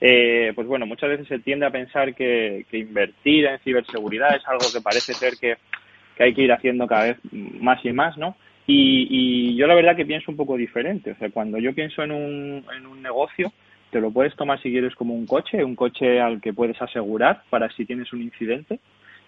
Eh, 0.02 0.52
pues 0.54 0.68
bueno, 0.68 0.86
muchas 0.86 1.10
veces 1.10 1.28
se 1.28 1.40
tiende 1.40 1.66
a 1.66 1.72
pensar 1.72 2.14
que, 2.14 2.66
invertir 2.74 3.46
en 3.46 3.60
ciberseguridad 3.60 4.36
es 4.36 4.46
algo 4.46 4.66
que 4.74 4.82
parece 4.82 5.14
ser 5.14 5.34
que 5.40 5.56
hay 6.22 6.34
que 6.34 6.44
ir 6.44 6.52
haciendo 6.52 6.86
cada 6.86 7.06
vez 7.06 7.18
más 7.32 7.84
y 7.84 7.94
más, 7.94 8.18
¿no? 8.18 8.36
Y, 8.68 9.56
yo 9.56 9.68
la 9.68 9.76
verdad 9.76 9.96
que 9.96 10.06
pienso 10.06 10.32
un 10.32 10.38
poco 10.38 10.58
diferente. 10.58 11.12
O 11.12 11.16
sea, 11.16 11.30
cuando 11.30 11.58
yo 11.60 11.74
pienso 11.74 12.04
en 12.04 12.12
un, 12.12 12.66
en 12.76 12.86
un 12.86 13.02
negocio, 13.02 13.52
te 13.92 14.02
lo 14.02 14.12
puedes 14.12 14.36
tomar 14.36 14.62
si 14.62 14.72
quieres 14.72 14.96
como 14.96 15.14
un 15.14 15.26
coche, 15.26 15.64
un 15.64 15.76
coche 15.76 16.20
al 16.20 16.42
que 16.42 16.54
puedes 16.54 16.82
asegurar 16.82 17.44
para 17.50 17.70
si 17.70 17.86
tienes 17.86 18.12
un 18.12 18.22
incidente. 18.22 18.80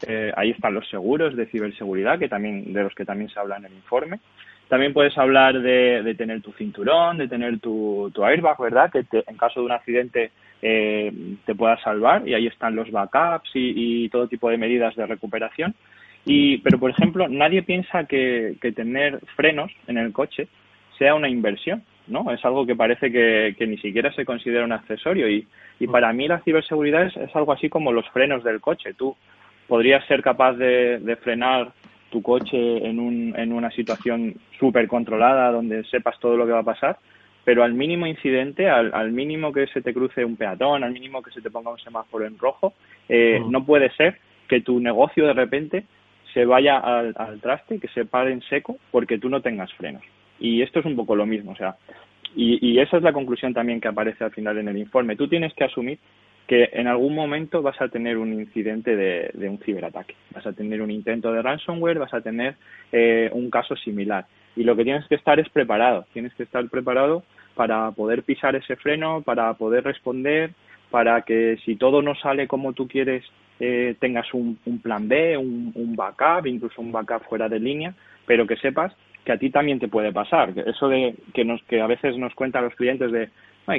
Eh, 0.06 0.32
ahí 0.36 0.52
están 0.52 0.74
los 0.74 0.88
seguros 0.90 1.36
de 1.36 1.48
ciberseguridad, 1.48 2.20
que 2.20 2.30
también, 2.30 2.74
de 2.74 2.84
los 2.84 2.94
que 2.94 3.06
también 3.06 3.30
se 3.30 3.40
habla 3.40 3.58
en 3.58 3.66
el 3.66 3.74
informe. 3.74 4.20
También 4.68 4.94
puedes 4.94 5.18
hablar 5.18 5.62
de, 5.62 6.14
tener 6.18 6.42
tu 6.42 6.52
cinturón, 6.54 7.18
de 7.18 7.28
tener 7.28 7.60
tu, 7.60 8.12
tu 8.14 8.26
airbag, 8.26 8.60
¿verdad? 8.60 8.92
Que 8.92 9.06
en 9.26 9.38
caso 9.38 9.62
de 9.62 9.66
un 9.66 9.72
accidente 9.72 10.32
eh, 10.62 11.12
te 11.46 11.56
pueda 11.56 11.82
salvar 11.82 12.28
y 12.28 12.34
ahí 12.34 12.48
están 12.48 12.76
los 12.76 12.92
backups 12.92 13.50
y, 13.54 14.04
y 14.04 14.10
todo 14.10 14.28
tipo 14.28 14.50
de 14.50 14.58
medidas 14.58 14.96
de 14.96 15.06
recuperación. 15.06 15.74
Y, 16.28 16.58
pero, 16.58 16.78
por 16.78 16.92
ejemplo, 16.92 17.30
nadie 17.30 17.64
piensa 17.64 18.04
que, 18.04 18.58
tener 18.76 19.20
frenos 19.38 19.72
en 19.88 19.98
el 19.98 20.12
coche 20.12 20.50
sea 20.98 21.16
una 21.16 21.30
inversión, 21.30 21.84
¿no? 22.08 22.32
Es 22.32 22.44
algo 22.44 22.66
que 22.66 22.76
parece 22.76 23.12
que, 23.12 23.56
ni 23.66 23.78
siquiera 23.78 24.12
se 24.14 24.26
considera 24.26 24.66
un 24.66 24.74
accesorio 24.74 25.30
y, 25.30 25.48
y 25.80 25.88
para 25.88 26.12
mí 26.12 26.28
la 26.28 26.40
ciberseguridad 26.40 27.08
es, 27.08 27.36
algo 27.36 27.54
así 27.54 27.70
como 27.70 27.94
los 27.94 28.08
frenos 28.10 28.44
del 28.44 28.60
coche. 28.60 28.94
Tú 28.94 29.16
podrías 29.68 30.06
ser 30.08 30.22
capaz 30.22 30.54
de, 30.54 31.18
frenar 31.22 31.72
tu 32.10 32.22
coche 32.22 32.86
en, 32.86 33.00
un, 33.00 33.34
en 33.38 33.54
una 33.54 33.72
situación 33.72 34.36
súper 34.60 34.88
controlada 34.88 35.52
donde 35.52 35.84
sepas 35.86 36.20
todo 36.20 36.36
lo 36.36 36.46
que 36.46 36.54
va 36.54 36.60
a 36.60 36.64
pasar, 36.64 36.98
pero 37.46 37.64
al 37.64 37.74
mínimo 37.74 38.06
incidente, 38.06 38.70
al, 38.70 38.94
al, 38.94 39.14
mínimo 39.14 39.54
que 39.54 39.68
se 39.68 39.82
te 39.82 39.94
cruce 39.94 40.26
un 40.26 40.36
peatón, 40.36 40.84
al 40.84 40.92
mínimo 40.92 41.22
que 41.22 41.32
se 41.32 41.42
te 41.42 41.52
ponga 41.52 41.72
un 41.72 41.80
semáforo 41.80 42.26
en 42.26 42.38
rojo, 42.38 42.74
eh, 43.08 43.42
no 43.50 43.66
puede 43.66 43.90
ser 43.92 44.20
que 44.48 44.62
tu 44.62 44.80
negocio 44.80 45.26
de 45.26 45.34
repente 45.34 45.84
se 46.38 46.46
vaya 46.46 46.78
al, 46.78 47.42
traste, 47.42 47.80
que 47.80 47.88
se 47.88 48.06
pare 48.06 48.32
en 48.32 48.44
seco 48.44 48.78
porque 48.92 49.18
tú 49.18 49.28
no 49.28 49.42
tengas 49.42 49.74
frenos. 49.74 50.04
Y 50.40 50.62
esto 50.62 50.82
es 50.82 50.86
un 50.86 50.96
poco 50.96 51.16
lo 51.16 51.26
mismo, 51.26 51.54
o 51.54 51.56
sea, 51.56 51.78
y, 52.36 52.78
esa 52.78 52.98
es 52.98 53.02
la 53.02 53.12
conclusión 53.12 53.56
también 53.56 53.82
que 53.82 53.88
aparece 53.88 54.24
al 54.24 54.32
final 54.32 54.60
en 54.60 54.68
el 54.68 54.78
informe. 54.78 55.16
Tú 55.16 55.28
tienes 55.28 55.52
que 55.56 55.64
asumir 55.64 55.98
que 56.46 56.70
en 56.74 56.86
algún 56.86 57.16
momento 57.16 57.64
vas 57.64 57.82
a 57.82 57.88
tener 57.88 58.20
un 58.20 58.34
incidente 58.34 58.96
de, 58.96 59.50
un 59.50 59.58
ciberataque, 59.58 60.14
vas 60.32 60.46
a 60.46 60.54
tener 60.54 60.84
un 60.84 60.92
intento 60.92 61.34
de 61.34 61.42
ransomware, 61.42 61.98
vas 61.98 62.14
a 62.14 62.22
tener 62.22 62.54
eh, 62.92 63.32
un 63.34 63.50
caso 63.50 63.76
similar. 63.76 64.28
Y 64.56 64.64
lo 64.64 64.76
que 64.76 64.84
tienes 64.84 65.08
que 65.08 65.16
estar 65.16 65.40
es 65.40 65.50
preparado, 65.50 66.06
tienes 66.14 66.36
que 66.36 66.44
estar 66.44 66.64
preparado 66.70 67.24
para 67.56 67.90
poder 67.94 68.22
pisar 68.22 68.56
ese 68.56 68.76
freno, 68.76 69.24
para 69.24 69.52
poder 69.56 69.84
responder, 69.84 70.52
para 70.90 71.22
que 71.22 71.58
si 71.66 71.76
todo 71.76 72.02
no 72.02 72.16
sale 72.16 72.48
como 72.48 72.74
tú 72.74 72.88
quieres 72.88 73.24
eh, 73.60 73.96
tengas 74.00 74.32
un, 74.34 74.58
plan 74.84 75.08
B, 75.08 75.36
un, 75.38 75.96
backup, 75.96 76.46
incluso 76.46 76.82
un 76.82 76.92
backup 76.92 77.24
fuera 77.28 77.50
de 77.50 77.60
línea, 77.60 77.94
pero 78.26 78.46
que 78.46 78.56
sepas 78.58 78.94
que 79.26 79.32
a 79.32 79.38
ti 79.38 79.50
también 79.50 79.80
te 79.80 79.88
puede 79.88 80.14
pasar. 80.14 80.54
Eso 80.56 80.88
de 80.88 81.16
que 81.34 81.44
nos 81.44 81.62
que 81.64 81.82
a 81.82 81.88
veces 81.88 82.18
nos 82.18 82.34
cuentan 82.36 82.64
los 82.64 82.76
clientes 82.76 83.12
de 83.12 83.30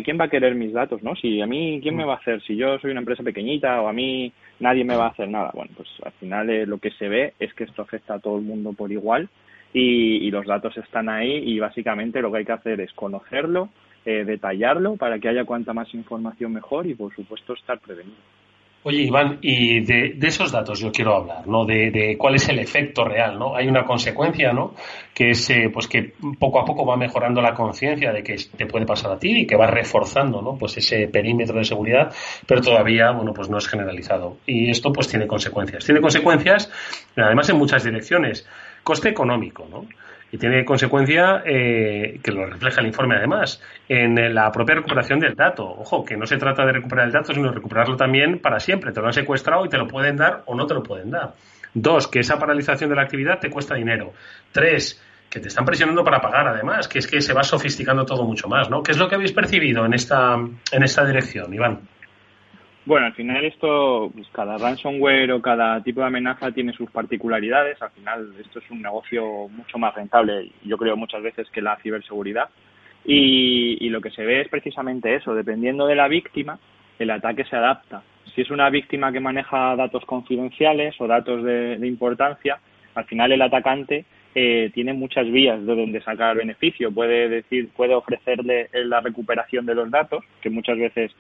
¿quién 0.05 0.19
va 0.21 0.25
a 0.25 0.31
querer 0.31 0.55
mis 0.55 0.73
datos? 0.73 1.03
¿no? 1.03 1.15
Si 1.17 1.41
a 1.41 1.47
mí, 1.47 1.81
¿quién 1.83 1.97
me 1.97 2.05
va 2.05 2.15
a 2.15 2.17
hacer? 2.17 2.43
Si 2.43 2.57
yo 2.57 2.79
soy 2.79 2.91
una 2.91 3.01
empresa 3.01 3.23
pequeñita 3.23 3.81
o 3.81 3.89
a 3.89 3.93
mí 3.93 4.33
nadie 4.61 4.85
me 4.85 4.97
va 4.97 5.07
a 5.07 5.11
hacer 5.11 5.29
nada. 5.29 5.51
Bueno, 5.55 5.71
pues 5.77 5.89
al 6.05 6.13
final 6.13 6.51
eh, 6.51 6.67
lo 6.67 6.79
que 6.79 6.91
se 6.93 7.09
ve 7.09 7.35
es 7.39 7.55
que 7.55 7.65
esto 7.65 7.83
afecta 7.83 8.15
a 8.15 8.19
todo 8.19 8.37
el 8.37 8.45
mundo 8.45 8.73
por 8.73 8.93
igual 8.93 9.29
y, 9.73 10.17
y 10.27 10.31
los 10.31 10.47
datos 10.47 10.77
están 10.77 11.09
ahí 11.09 11.37
y 11.37 11.59
básicamente 11.59 12.21
lo 12.21 12.33
que 12.33 12.39
hay 12.39 12.45
que 12.45 12.53
hacer 12.53 12.81
es 12.81 12.93
conocerlo, 12.93 13.71
eh, 14.05 14.25
detallarlo 14.25 14.97
para 14.97 15.19
que 15.19 15.29
haya 15.29 15.45
cuanta 15.45 15.73
más 15.73 15.93
información 15.95 16.53
mejor 16.53 16.87
y 16.87 16.95
por 16.95 17.15
supuesto 17.15 17.55
estar 17.55 17.79
prevenido. 17.79 18.17
Oye, 18.85 19.03
Iván, 19.03 19.39
y 19.43 19.81
de, 19.81 20.17
esos 20.23 20.53
datos 20.53 20.79
yo 20.79 20.93
quiero 20.93 21.17
hablar, 21.17 21.47
¿no? 21.49 21.65
De, 21.65 22.17
cuál 22.17 22.37
es 22.37 22.49
el 22.49 22.61
efecto 22.61 23.05
real, 23.05 23.37
¿no? 23.37 23.57
Hay 23.57 23.67
una 23.67 23.85
consecuencia, 23.85 24.53
¿no? 24.53 24.75
Que 25.13 25.31
es, 25.31 25.51
eh, 25.51 25.69
pues 25.71 25.89
que 25.89 26.15
poco 26.39 26.61
a 26.61 26.65
poco 26.65 26.87
va 26.87 26.97
mejorando 26.97 27.43
la 27.43 27.55
conciencia 27.55 28.13
de 28.13 28.23
que 28.23 28.37
te 28.57 28.67
puede 28.67 28.87
pasar 28.87 29.11
a 29.13 29.19
ti 29.19 29.41
y 29.41 29.47
que 29.47 29.57
va 29.57 29.67
reforzando, 29.67 30.41
¿no? 30.41 30.57
Pues 30.57 30.77
ese 30.77 31.09
perímetro 31.09 31.59
de 31.59 31.65
seguridad, 31.65 32.15
pero 32.47 32.61
todavía, 32.61 33.11
bueno, 33.11 33.35
pues 33.35 33.51
no 33.51 33.59
es 33.59 33.67
generalizado. 33.67 34.39
Y 34.47 34.71
esto, 34.71 34.93
pues 34.93 35.09
tiene 35.09 35.27
consecuencias. 35.27 35.85
Tiene 35.85 36.01
consecuencias, 36.01 36.71
además, 37.17 37.51
en 37.51 37.59
muchas 37.59 37.83
direcciones. 37.83 38.49
Coste 38.85 39.09
económico, 39.09 39.67
¿no? 39.69 39.87
Y 40.31 40.39
tiene 40.39 40.65
consecuencia 40.65 41.43
eh, 41.45 42.21
que 42.23 42.33
lo 42.33 42.47
refleja 42.47 42.81
el 42.81 42.89
informe 42.89 43.17
además 43.17 43.63
en 43.89 44.35
la 44.35 44.51
propia 44.53 44.77
recuperación 44.77 45.19
del 45.21 45.35
dato. 45.35 45.65
Ojo, 45.65 46.05
que 46.05 46.17
no 46.17 46.27
se 46.27 46.37
trata 46.37 46.67
de 46.67 46.73
recuperar 46.73 47.07
el 47.07 47.13
dato, 47.13 47.33
sino 47.33 47.51
recuperarlo 47.51 47.97
también 47.97 48.39
para 48.41 48.61
siempre. 48.61 48.93
Te 48.93 49.01
lo 49.01 49.07
han 49.07 49.13
secuestrado 49.13 49.65
y 49.65 49.69
te 49.69 49.79
lo 49.79 49.87
pueden 49.87 50.17
dar 50.17 50.43
o 50.47 50.55
no 50.55 50.67
te 50.67 50.75
lo 50.75 50.83
pueden 50.83 51.11
dar. 51.11 51.33
Dos, 51.73 52.09
que 52.09 52.21
esa 52.21 52.39
paralización 52.39 52.91
de 52.91 52.97
la 52.97 53.03
actividad 53.03 53.39
te 53.39 53.51
cuesta 53.51 53.75
dinero. 53.75 54.13
Tres, 54.53 55.03
que 55.31 55.41
te 55.41 55.49
están 55.49 55.65
presionando 55.65 56.03
para 56.05 56.21
pagar 56.21 56.49
además, 56.49 56.89
que 56.89 56.99
es 56.99 57.07
que 57.07 57.21
se 57.21 57.35
va 57.35 57.43
sofisticando 57.43 58.05
todo 58.05 58.25
mucho 58.25 58.49
más, 58.49 58.71
¿no? 58.71 58.83
¿Qué 58.83 58.93
es 58.93 58.99
lo 58.99 59.09
que 59.09 59.15
habéis 59.15 59.33
percibido 59.33 59.85
en 59.85 59.95
esta, 59.95 60.35
en 60.35 60.83
esta 60.83 61.05
dirección, 61.05 61.53
Iván? 61.53 61.81
Bueno, 62.89 63.05
al 63.05 63.13
final 63.13 63.45
esto, 63.45 64.11
pues 64.15 64.27
cada 64.33 64.57
ransomware 64.57 65.31
o 65.33 65.43
cada 65.43 65.83
tipo 65.83 66.01
de 66.01 66.07
amenaza 66.07 66.51
tiene 66.53 66.73
sus 66.73 66.91
particularidades. 66.91 67.83
Al 67.83 67.91
final 67.91 68.33
esto 68.41 68.61
es 68.61 68.71
un 68.71 68.81
negocio 68.81 69.47
mucho 69.49 69.77
más 69.77 69.95
rentable, 69.95 70.53
yo 70.65 70.79
creo 70.79 70.97
muchas 70.97 71.23
veces 71.23 71.51
que 71.51 71.61
la 71.61 71.77
ciberseguridad. 71.83 72.49
Y, 73.05 73.87
lo 73.91 74.01
que 74.01 74.11
se 74.11 74.25
ve 74.25 74.41
es 74.41 74.49
precisamente 74.49 75.15
eso, 75.15 75.35
dependiendo 75.35 75.87
de 75.87 75.97
la 75.97 76.09
víctima, 76.09 76.59
el 76.99 77.11
ataque 77.11 77.45
se 77.45 77.57
adapta. 77.57 78.03
Si 78.35 78.41
es 78.41 78.51
una 78.51 78.71
víctima 78.71 79.13
que 79.13 79.21
maneja 79.21 79.77
datos 79.77 80.07
confidenciales 80.07 80.99
o 80.99 81.07
datos 81.07 81.45
de, 81.45 81.79
importancia, 81.83 82.59
al 82.95 83.05
final 83.05 83.33
el 83.33 83.43
atacante 83.43 84.07
eh, 84.35 84.71
tiene 84.73 84.95
muchas 84.95 85.31
vías 85.31 85.61
de 85.61 85.77
donde 85.77 86.01
sacar 86.01 86.39
beneficio. 86.39 86.91
Puede 86.91 87.29
decir, 87.29 87.69
puede 87.77 87.95
ofrecerle 87.95 88.71
la 88.73 89.03
recuperación 89.03 89.67
de 89.67 89.75
los 89.75 89.91
datos, 89.91 90.25
que 90.41 90.49
muchas 90.49 90.79
veces 90.79 91.13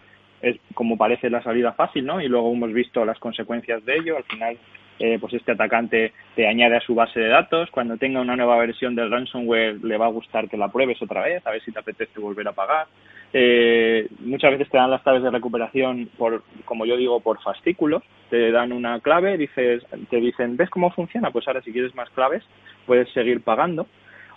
es 0.42 0.56
como 0.74 0.96
parece 0.96 1.30
la 1.30 1.42
salida 1.42 1.72
fácil, 1.72 2.06
¿no? 2.06 2.20
Y 2.20 2.28
luego 2.28 2.52
hemos 2.52 2.72
visto 2.72 3.04
las 3.04 3.18
consecuencias 3.18 3.84
de 3.84 3.96
ello. 3.96 4.16
Al 4.16 4.24
final, 4.24 4.56
eh, 4.98 5.18
pues 5.20 5.34
este 5.34 5.52
atacante 5.52 6.12
te 6.34 6.46
añade 6.46 6.76
a 6.76 6.80
su 6.80 6.94
base 6.94 7.20
de 7.20 7.28
datos. 7.28 7.70
Cuando 7.70 7.96
tenga 7.96 8.20
una 8.20 8.36
nueva 8.36 8.56
versión 8.58 8.94
del 8.94 9.10
ransomware, 9.10 9.82
le 9.82 9.96
va 9.96 10.06
a 10.06 10.10
gustar 10.10 10.48
que 10.48 10.56
la 10.56 10.68
pruebes 10.68 11.00
otra 11.02 11.22
vez, 11.22 11.46
a 11.46 11.50
ver 11.50 11.62
si 11.62 11.72
te 11.72 11.78
apetece 11.78 12.20
volver 12.20 12.48
a 12.48 12.52
pagar. 12.52 12.86
Eh, 13.32 14.08
muchas 14.20 14.52
veces 14.52 14.70
te 14.70 14.78
dan 14.78 14.90
las 14.90 15.02
claves 15.02 15.22
de 15.22 15.30
recuperación 15.30 16.08
por, 16.16 16.42
como 16.64 16.86
yo 16.86 16.96
digo, 16.96 17.20
por 17.20 17.40
fascículos. 17.42 18.02
Te 18.30 18.50
dan 18.50 18.72
una 18.72 19.00
clave, 19.00 19.36
dices, 19.36 19.84
te 20.10 20.16
dicen, 20.16 20.56
¿ves 20.56 20.70
cómo 20.70 20.90
funciona? 20.90 21.30
Pues 21.30 21.46
ahora 21.46 21.62
si 21.62 21.72
quieres 21.72 21.94
más 21.94 22.10
claves, 22.10 22.42
puedes 22.86 23.08
seguir 23.12 23.42
pagando. 23.42 23.86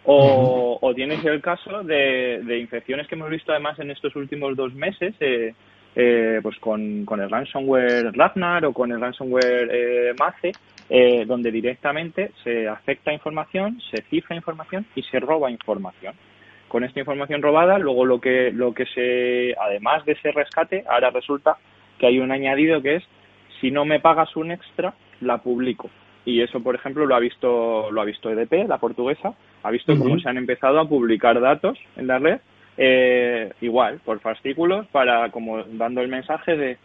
O, 0.04 0.80
o 0.82 0.94
tienes 0.96 1.24
el 1.26 1.42
caso 1.42 1.84
de, 1.84 2.42
de, 2.44 2.58
infecciones 2.58 3.08
que 3.08 3.14
hemos 3.14 3.30
visto 3.30 3.52
además 3.52 3.78
en 3.78 3.92
estos 3.92 4.16
últimos 4.16 4.56
dos 4.56 4.74
meses, 4.74 5.14
eh, 5.20 5.54
eh, 5.96 6.40
pues 6.42 6.58
con, 6.60 7.06
con, 7.06 7.20
el 7.22 7.30
ransomware 7.30 8.12
Ragnar 8.14 8.66
o 8.66 8.74
con 8.74 8.92
el 8.92 9.02
ransomware 9.02 9.70
eh, 9.72 10.14
Mace, 10.18 10.52
eh, 10.90 11.26
donde 11.26 11.52
directamente 11.52 12.32
se 12.44 12.68
afecta 12.68 13.14
información, 13.14 13.80
se 13.92 14.02
cifra 14.04 14.36
información 14.36 14.86
y 14.96 15.04
se 15.04 15.20
roba 15.20 15.52
información. 15.52 16.14
Con 16.68 16.84
esta 16.84 17.00
información 17.00 17.42
robada, 17.42 17.78
luego 17.78 18.06
lo 18.06 18.22
que, 18.22 18.52
lo 18.52 18.74
que 18.74 18.86
se, 18.86 19.54
además 19.60 20.06
de 20.06 20.14
ese 20.14 20.32
rescate, 20.32 20.86
ahora 20.88 21.10
resulta 21.10 21.58
que 22.00 22.08
hay 22.08 22.20
un 22.20 22.32
añadido 22.32 22.82
que 22.82 22.96
es, 22.96 23.04
si 23.60 23.72
no 23.72 23.84
me 23.84 24.00
pagas 24.00 24.36
un 24.38 24.52
extra, 24.52 24.94
la 25.20 25.38
publico 25.40 25.90
y 26.26 26.42
eso 26.42 26.62
por 26.62 26.76
ejemplo 26.76 27.06
lo 27.06 27.16
ha 27.16 27.20
visto 27.20 27.90
lo 27.92 28.02
ha 28.02 28.06
visto 28.06 28.30
EDP 28.30 28.68
la 28.68 28.78
portuguesa 28.78 29.34
ha 29.64 29.72
visto 29.72 29.98
cómo 29.98 30.20
se 30.20 30.30
han 30.30 30.38
empezado 30.38 30.80
a 30.80 30.88
publicar 30.88 31.40
datos 31.40 31.78
en 31.96 32.08
la 32.08 32.20
red 32.20 32.40
eh, 32.78 33.52
igual 33.62 34.00
por 34.04 34.20
fascículos 34.20 34.88
para 34.88 35.30
como 35.32 35.64
dando 35.64 36.02
el 36.02 36.08
mensaje 36.08 36.56
de 36.56 36.78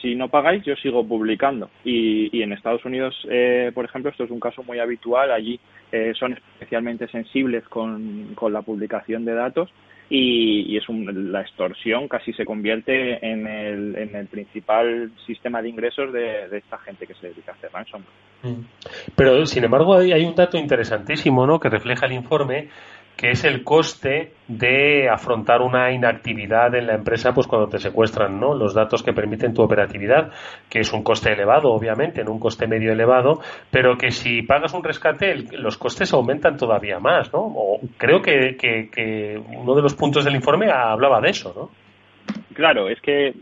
si 0.00 0.14
no 0.14 0.28
pagáis 0.28 0.64
yo 0.64 0.74
sigo 0.76 1.06
publicando 1.06 1.68
y, 1.84 2.36
y 2.36 2.42
en 2.42 2.52
Estados 2.52 2.84
Unidos 2.84 3.14
eh, 3.28 3.70
por 3.74 3.84
ejemplo 3.84 4.10
esto 4.10 4.24
es 4.24 4.30
un 4.30 4.40
caso 4.40 4.62
muy 4.62 4.78
habitual 4.78 5.30
allí 5.30 5.60
eh, 5.92 6.12
son 6.18 6.32
especialmente 6.32 7.08
sensibles 7.08 7.64
con, 7.68 8.34
con 8.34 8.52
la 8.52 8.62
publicación 8.62 9.24
de 9.24 9.34
datos 9.34 9.70
y, 10.08 10.76
es 10.76 10.84
la 10.88 11.40
extorsión 11.40 12.06
casi 12.08 12.32
se 12.32 12.44
convierte 12.44 13.24
en 13.26 13.46
el, 13.46 13.96
en 13.96 14.14
el 14.14 14.26
principal 14.28 15.10
sistema 15.26 15.60
de 15.60 15.68
ingresos 15.68 16.12
de, 16.12 16.46
esta 16.56 16.78
gente 16.78 17.06
que 17.06 17.14
se 17.14 17.28
dedica 17.28 17.52
a 17.52 17.54
hacer 17.56 17.70
ransomware. 17.72 18.08
Mm. 18.42 18.64
Pero, 19.16 19.44
sin 19.46 19.64
embargo, 19.64 19.96
hay, 19.96 20.12
hay 20.12 20.24
un 20.24 20.34
dato 20.34 20.58
interesantísimo 20.58 21.46
¿no? 21.46 21.58
que 21.58 21.68
refleja 21.68 22.06
el 22.06 22.12
informe 22.12 22.68
que 23.16 23.30
es 23.30 23.44
el 23.44 23.64
coste 23.64 24.32
de 24.46 25.08
afrontar 25.08 25.62
una 25.62 25.90
inactividad 25.90 26.74
en 26.74 26.86
la 26.86 26.94
empresa 26.94 27.32
pues 27.32 27.46
cuando 27.46 27.68
te 27.68 27.78
secuestran 27.78 28.38
¿no? 28.38 28.54
los 28.54 28.74
datos 28.74 29.02
que 29.02 29.14
permiten 29.14 29.54
tu 29.54 29.62
operatividad, 29.62 30.30
que 30.68 30.80
es 30.80 30.92
un 30.92 31.02
coste 31.02 31.32
elevado, 31.32 31.72
obviamente, 31.72 32.20
en 32.20 32.28
un 32.28 32.38
coste 32.38 32.66
medio 32.66 32.92
elevado, 32.92 33.40
pero 33.70 33.96
que 33.96 34.10
si 34.10 34.42
pagas 34.42 34.74
un 34.74 34.84
rescate 34.84 35.34
los 35.52 35.78
costes 35.78 36.12
aumentan 36.12 36.58
todavía 36.58 36.98
más. 36.98 37.32
¿no? 37.32 37.40
O 37.40 37.80
creo 37.96 38.20
que, 38.20 39.40
uno 39.48 39.74
de 39.74 39.82
los 39.82 39.94
puntos 39.94 40.24
del 40.24 40.34
informe 40.34 40.70
hablaba 40.70 41.20
de 41.20 41.30
eso. 41.30 41.54
¿no? 41.56 42.34
Claro, 42.54 42.90
es 42.90 43.00
que 43.00 43.34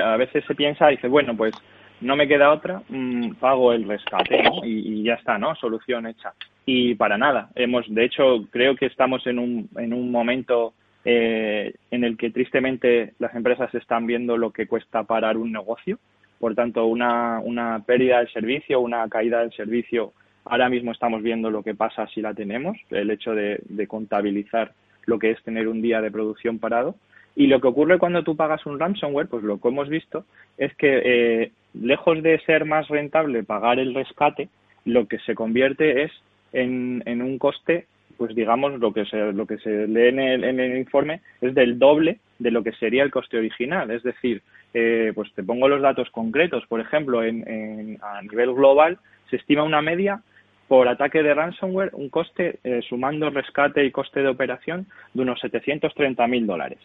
a 0.00 0.16
veces 0.16 0.44
se 0.46 0.54
piensa, 0.54 0.88
dice, 0.88 1.08
bueno, 1.08 1.36
pues 1.36 1.54
no 2.00 2.14
me 2.14 2.28
queda 2.28 2.52
otra, 2.52 2.82
mm, 2.88 3.34
pago 3.34 3.72
el 3.72 3.86
rescate 3.86 4.42
¿no? 4.42 4.64
y, 4.64 5.00
y 5.00 5.02
ya 5.04 5.14
está, 5.14 5.38
¿no? 5.38 5.54
Solución 5.56 6.06
hecha 6.06 6.32
y 6.64 6.94
para 6.94 7.18
nada. 7.18 7.50
Hemos, 7.54 7.92
de 7.92 8.04
hecho, 8.04 8.46
creo 8.50 8.76
que 8.76 8.86
estamos 8.86 9.26
en 9.26 9.38
un, 9.38 9.68
en 9.76 9.92
un 9.92 10.10
momento 10.10 10.74
eh, 11.04 11.74
en 11.90 12.04
el 12.04 12.16
que 12.16 12.30
tristemente 12.30 13.14
las 13.18 13.34
empresas 13.34 13.74
están 13.74 14.06
viendo 14.06 14.36
lo 14.36 14.50
que 14.50 14.66
cuesta 14.66 15.02
parar 15.04 15.36
un 15.36 15.52
negocio. 15.52 15.98
Por 16.38 16.54
tanto, 16.54 16.86
una, 16.86 17.40
una 17.40 17.82
pérdida 17.84 18.18
del 18.18 18.32
servicio, 18.32 18.80
una 18.80 19.08
caída 19.08 19.40
del 19.40 19.52
servicio, 19.52 20.12
ahora 20.44 20.68
mismo 20.68 20.92
estamos 20.92 21.22
viendo 21.22 21.50
lo 21.50 21.62
que 21.62 21.74
pasa 21.74 22.06
si 22.08 22.20
la 22.20 22.34
tenemos, 22.34 22.76
el 22.90 23.10
hecho 23.10 23.34
de, 23.34 23.60
de 23.68 23.86
contabilizar 23.86 24.72
lo 25.06 25.18
que 25.18 25.30
es 25.30 25.42
tener 25.42 25.68
un 25.68 25.82
día 25.82 26.00
de 26.00 26.10
producción 26.10 26.58
parado. 26.58 26.96
Y 27.34 27.46
lo 27.46 27.60
que 27.60 27.68
ocurre 27.68 27.98
cuando 27.98 28.22
tú 28.22 28.36
pagas 28.36 28.66
un 28.66 28.78
ransomware, 28.78 29.28
pues 29.28 29.42
lo 29.42 29.58
que 29.58 29.68
hemos 29.68 29.88
visto 29.88 30.24
es 30.58 30.74
que 30.76 31.02
eh, 31.04 31.52
lejos 31.74 32.22
de 32.22 32.38
ser 32.40 32.64
más 32.66 32.88
rentable 32.88 33.42
pagar 33.42 33.78
el 33.78 33.94
rescate, 33.94 34.48
lo 34.84 35.06
que 35.06 35.18
se 35.20 35.34
convierte 35.34 36.02
es 36.02 36.12
en, 36.52 37.02
en 37.06 37.22
un 37.22 37.38
coste, 37.38 37.86
pues 38.16 38.34
digamos, 38.34 38.78
lo 38.78 38.92
que 38.92 39.04
se, 39.06 39.32
lo 39.32 39.46
que 39.46 39.58
se 39.58 39.86
lee 39.88 40.08
en 40.08 40.18
el, 40.18 40.44
en 40.44 40.60
el 40.60 40.78
informe 40.78 41.20
es 41.40 41.54
del 41.54 41.78
doble 41.78 42.18
de 42.38 42.50
lo 42.50 42.62
que 42.62 42.72
sería 42.72 43.02
el 43.02 43.10
coste 43.10 43.38
original. 43.38 43.90
Es 43.90 44.02
decir, 44.02 44.42
eh, 44.74 45.12
pues 45.14 45.32
te 45.34 45.42
pongo 45.42 45.68
los 45.68 45.82
datos 45.82 46.10
concretos. 46.10 46.64
Por 46.66 46.80
ejemplo, 46.80 47.22
en, 47.22 47.46
en, 47.48 47.98
a 48.02 48.22
nivel 48.22 48.52
global 48.52 48.98
se 49.30 49.36
estima 49.36 49.62
una 49.62 49.82
media 49.82 50.22
por 50.68 50.88
ataque 50.88 51.22
de 51.22 51.34
ransomware 51.34 51.90
un 51.92 52.08
coste, 52.08 52.58
eh, 52.64 52.80
sumando 52.88 53.28
rescate 53.28 53.84
y 53.84 53.90
coste 53.90 54.22
de 54.22 54.28
operación, 54.28 54.86
de 55.12 55.22
unos 55.22 55.38
730.000 55.42 56.46
dólares. 56.46 56.78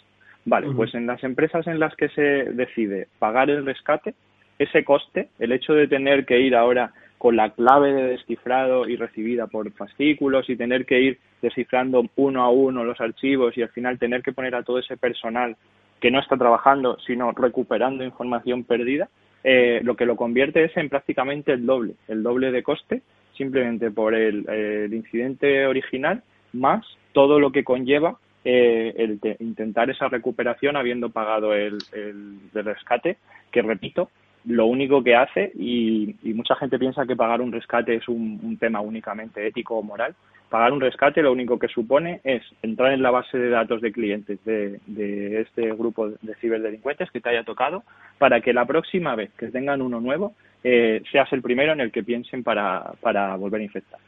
Vale, 0.43 0.68
pues 0.76 0.93
en 0.95 1.07
las 1.07 1.24
empresas 1.24 1.68
en 1.68 1.80
las 1.80 1.93
que 1.95 2.07
se 2.09 2.22
decide 2.22 3.07
pagar 3.20 3.49
el 3.49 3.65
rescate, 3.65 4.13
ese 4.59 4.84
coste, 4.84 5.30
el 5.39 5.51
hecho 5.51 5.74
de 5.74 5.88
tener 5.88 6.26
que 6.26 6.39
ir 6.39 6.55
ahora 6.55 6.93
con 7.18 7.36
la 7.36 7.49
clave 7.51 7.93
de 7.93 8.03
descifrado 8.03 8.88
y 8.88 8.95
recibida 8.95 9.47
por 9.47 9.72
fascículos 9.72 10.49
y 10.49 10.55
tener 10.55 10.86
que 10.86 11.01
ir 11.01 11.20
descifrando 11.41 12.05
uno 12.15 12.43
a 12.43 12.49
uno 12.49 12.84
los 12.84 12.99
archivos 13.01 13.57
y 13.57 13.61
al 13.61 13.70
final 13.70 13.97
tener 13.97 14.22
que 14.22 14.34
poner 14.34 14.55
a 14.55 14.63
todo 14.63 14.80
ese 14.80 14.97
personal 14.97 15.55
que 15.99 16.11
no 16.11 16.20
está 16.20 16.38
trabajando 16.38 16.97
sino 17.05 17.32
recuperando 17.32 18.03
información 18.03 18.63
perdida, 18.63 19.09
eh, 19.43 19.82
lo 19.84 19.95
que 19.95 20.05
lo 20.05 20.15
convierte 20.15 20.63
es 20.63 20.78
en 20.78 20.89
prácticamente 20.89 21.53
el 21.53 21.65
doble, 21.65 21.93
el 22.07 22.22
doble 22.22 22.51
de 22.51 22.63
coste 22.63 23.01
simplemente 23.36 23.91
por 23.91 24.15
el, 24.15 24.93
incidente 24.93 25.65
original 25.68 26.24
más 26.53 26.86
todo 27.13 27.39
lo 27.39 27.51
que 27.51 27.63
conlleva 27.63 28.18
eh, 28.43 28.93
el 28.97 29.20
intentar 29.39 29.89
esa 29.89 30.07
recuperación 30.07 30.76
habiendo 30.76 31.09
pagado 31.09 31.53
el, 31.53 31.78
el, 31.91 32.39
el 32.53 32.65
rescate, 32.65 33.18
que 33.51 33.61
repito, 33.61 34.09
lo 34.45 34.65
único 34.65 35.03
que 35.03 35.15
hace, 35.15 35.51
y, 35.55 36.15
mucha 36.33 36.55
gente 36.55 36.79
piensa 36.79 37.05
que 37.05 37.15
pagar 37.15 37.41
un 37.41 37.51
rescate 37.51 37.95
es 37.95 38.07
un, 38.07 38.57
tema 38.59 38.79
únicamente 38.81 39.45
ético 39.45 39.77
o 39.77 39.83
moral, 39.83 40.15
pagar 40.49 40.71
un 40.71 40.79
rescate 40.79 41.21
lo 41.21 41.31
único 41.31 41.59
que 41.59 41.67
supone 41.67 42.21
es 42.23 42.41
entrar 42.61 42.93
en 42.93 43.01
la 43.01 43.11
base 43.11 43.38
de 43.38 43.49
datos 43.49 43.81
de 43.81 43.91
clientes 43.91 44.39
de, 44.45 44.79
de 44.85 45.41
este 45.41 45.73
grupo 45.73 46.09
de 46.09 46.35
ciberdelincuentes 46.35 47.11
que 47.11 47.19
te 47.19 47.29
haya 47.29 47.43
tocado 47.43 47.83
para 48.17 48.39
que 48.39 48.53
la 48.53 48.65
próxima 48.65 49.15
vez 49.15 49.31
que 49.38 49.47
tengan 49.47 49.81
uno 49.81 49.99
nuevo 49.99 50.33
eh, 50.63 51.01
seas 51.11 51.31
el 51.33 51.41
primero 51.41 51.73
en 51.73 51.81
el 51.81 51.91
que 51.91 52.03
piensen 52.03 52.43
para, 52.43 52.93
para 53.01 53.35
volver 53.35 53.61
a 53.61 53.63
infectar. 53.65 53.99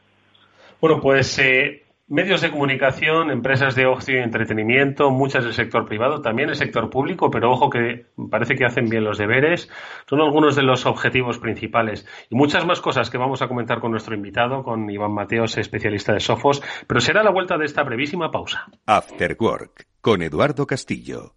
Bueno, 0.80 1.00
pues 1.00 1.38
eh, 1.38 1.82
Medios 2.12 2.40
de 2.40 2.50
comunicación, 2.50 3.30
empresas 3.30 3.76
de 3.76 3.86
ocio 3.86 4.18
y 4.18 4.20
entretenimiento, 4.20 5.12
muchas 5.12 5.44
del 5.44 5.52
sector 5.52 5.86
privado, 5.86 6.20
también 6.20 6.48
el 6.48 6.56
sector 6.56 6.90
público, 6.90 7.30
pero 7.30 7.52
ojo 7.52 7.70
que 7.70 8.06
parece 8.28 8.56
que 8.56 8.64
hacen 8.64 8.86
bien 8.86 9.04
los 9.04 9.16
deberes, 9.16 9.70
son 10.08 10.20
algunos 10.20 10.56
de 10.56 10.64
los 10.64 10.86
objetivos 10.86 11.38
principales. 11.38 12.04
Y 12.28 12.34
muchas 12.34 12.66
más 12.66 12.80
cosas 12.80 13.10
que 13.10 13.16
vamos 13.16 13.42
a 13.42 13.46
comentar 13.46 13.78
con 13.78 13.92
nuestro 13.92 14.16
invitado, 14.16 14.64
con 14.64 14.90
Iván 14.90 15.12
Mateos, 15.12 15.56
especialista 15.56 16.12
de 16.12 16.18
Sofos, 16.18 16.60
pero 16.88 17.00
será 17.00 17.22
la 17.22 17.30
vuelta 17.30 17.56
de 17.56 17.66
esta 17.66 17.84
brevísima 17.84 18.32
pausa. 18.32 18.66
After 18.86 19.36
Work, 19.38 19.86
con 20.00 20.22
Eduardo 20.22 20.66
Castillo. 20.66 21.36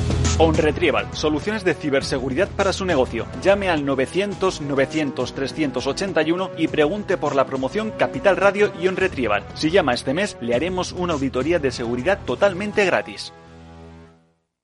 OnRetrieval, 0.43 1.07
soluciones 1.13 1.63
de 1.63 1.75
ciberseguridad 1.75 2.49
para 2.49 2.73
su 2.73 2.83
negocio. 2.83 3.27
Llame 3.43 3.69
al 3.69 3.85
900 3.85 4.61
900 4.61 5.35
381 5.35 6.49
y 6.57 6.67
pregunte 6.67 7.15
por 7.15 7.35
la 7.35 7.45
promoción 7.45 7.91
Capital 7.91 8.37
Radio 8.37 8.73
y 8.81 8.87
OnRetrieval. 8.87 9.43
Si 9.53 9.69
llama 9.69 9.93
este 9.93 10.15
mes, 10.15 10.37
le 10.41 10.55
haremos 10.55 10.93
una 10.93 11.13
auditoría 11.13 11.59
de 11.59 11.69
seguridad 11.69 12.19
totalmente 12.25 12.85
gratis. 12.85 13.33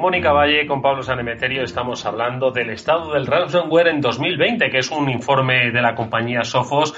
Mónica 0.00 0.32
Valle, 0.32 0.66
con 0.66 0.80
Pablo 0.80 1.02
Sanemeterio, 1.02 1.62
estamos 1.62 2.06
hablando 2.06 2.50
del 2.50 2.70
estado 2.70 3.12
del 3.12 3.26
ransomware 3.26 3.88
en 3.88 4.00
2020, 4.00 4.70
que 4.70 4.78
es 4.78 4.90
un 4.90 5.10
informe 5.10 5.70
de 5.70 5.82
la 5.82 5.94
compañía 5.94 6.42
Sophos 6.42 6.94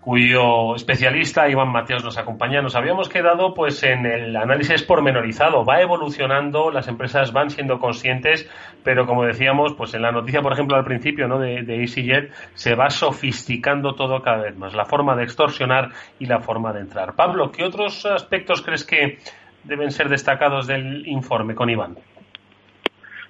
cuyo 0.00 0.74
especialista 0.74 1.50
Iván 1.50 1.70
Mateos 1.70 2.02
nos 2.02 2.16
acompaña. 2.16 2.62
Nos 2.62 2.74
habíamos 2.74 3.10
quedado 3.10 3.52
pues 3.52 3.82
en 3.82 4.06
el 4.06 4.34
análisis 4.34 4.82
pormenorizado. 4.82 5.66
Va 5.66 5.82
evolucionando, 5.82 6.70
las 6.70 6.88
empresas 6.88 7.34
van 7.34 7.50
siendo 7.50 7.78
conscientes, 7.78 8.48
pero 8.82 9.04
como 9.04 9.24
decíamos, 9.24 9.74
pues 9.74 9.92
en 9.92 10.00
la 10.00 10.10
noticia, 10.10 10.40
por 10.40 10.54
ejemplo, 10.54 10.76
al 10.76 10.84
principio 10.84 11.28
¿no? 11.28 11.38
de, 11.38 11.62
de 11.62 11.82
EasyJet, 11.82 12.32
se 12.54 12.74
va 12.74 12.88
sofisticando 12.88 13.94
todo 13.94 14.22
cada 14.22 14.44
vez 14.44 14.56
más, 14.56 14.72
la 14.72 14.86
forma 14.86 15.14
de 15.16 15.24
extorsionar 15.24 15.90
y 16.18 16.24
la 16.24 16.40
forma 16.40 16.72
de 16.72 16.80
entrar. 16.80 17.14
Pablo, 17.14 17.52
¿qué 17.52 17.64
otros 17.64 18.06
aspectos 18.06 18.62
crees 18.62 18.84
que 18.84 19.18
deben 19.64 19.90
ser 19.90 20.08
destacados 20.08 20.66
del 20.66 21.06
informe 21.06 21.54
con 21.54 21.68
Iván? 21.68 21.96